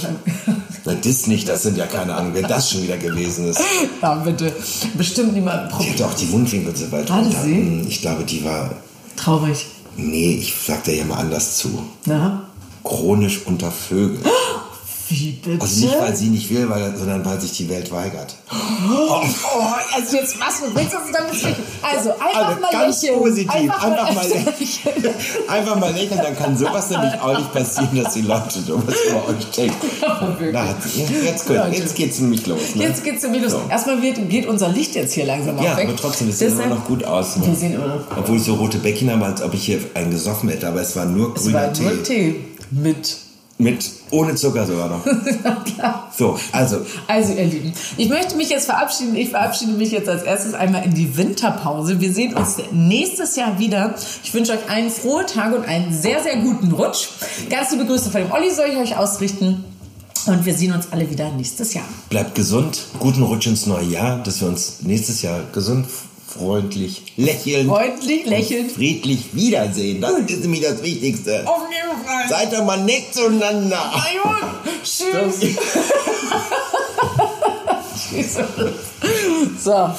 [0.86, 3.60] Na, das nicht, das sind ja keine Ahnung, wer das schon wieder gewesen ist.
[4.02, 4.54] Ja, bitte.
[4.96, 7.42] Bestimmt niemand Die hatte auch die Mundwinkel so weit Hatte runter.
[7.44, 7.56] sie?
[7.56, 8.70] Hm, Ich glaube, die war,
[9.18, 9.66] Traurig.
[9.98, 11.84] nee, ich sag da ja mal anders zu.
[12.06, 12.44] Na?
[12.84, 14.22] Chronisch unter Vögeln.
[15.12, 15.60] Wie bitte?
[15.62, 18.36] Also nicht, weil sie nicht will, weil, sondern weil sich die Welt weigert.
[18.52, 19.22] Oh,
[19.96, 21.58] also jetzt was willst du uns damit?
[21.82, 23.20] Also einfach Also mal ganz lächeln.
[23.20, 25.16] positiv, einfach, mal öfter lächeln.
[25.48, 29.28] einfach mal lächeln, dann kann sowas nämlich auch nicht passieren, dass die Leute sowas über
[29.30, 29.88] euch denken.
[30.54, 30.66] Na,
[31.24, 32.76] jetzt, gut, jetzt geht's nämlich los.
[32.76, 32.84] Ne?
[32.84, 33.54] Jetzt geht's im Minus.
[33.54, 33.62] So.
[33.70, 35.88] Erstmal wird, geht unser Licht jetzt hier langsam Ja, weg.
[35.88, 37.36] aber trotzdem, es sieht immer noch gut aus.
[37.38, 37.48] Ne?
[37.48, 40.12] Wir sehen immer noch Obwohl ich so rote Bäckchen habe, als ob ich hier einen
[40.12, 41.84] gesoffen hätte, aber es war nur Es grüner war Tee.
[41.84, 42.36] nur Tee
[42.72, 43.18] mit.
[43.62, 45.06] Mit, ohne Zucker sogar noch.
[46.18, 46.78] so, also,
[47.08, 49.18] Also, ihr Lieben, ich möchte mich jetzt verabschieden.
[49.18, 52.00] Ich verabschiede mich jetzt als erstes einmal in die Winterpause.
[52.00, 53.96] Wir sehen uns nächstes Jahr wieder.
[54.24, 57.10] Ich wünsche euch einen frohen Tag und einen sehr, sehr guten Rutsch.
[57.50, 59.66] Ganz liebe Grüße von dem Olli soll ich euch ausrichten.
[60.26, 61.86] Und wir sehen uns alle wieder nächstes Jahr.
[62.10, 65.86] bleibt gesund, guten Rutsch ins neue Jahr, dass wir uns nächstes Jahr gesund,
[66.34, 68.70] freundlich, lächeln, Freundlich, lächeln.
[68.70, 70.02] friedlich wiedersehen.
[70.02, 71.48] Das ist nämlich das Wichtigste.
[71.48, 72.30] Auf jeden Fall.
[72.30, 73.92] Seid doch mal nett zueinander.
[74.84, 75.40] Tschüss.
[78.10, 78.38] Tschüss.
[79.64, 79.90] so.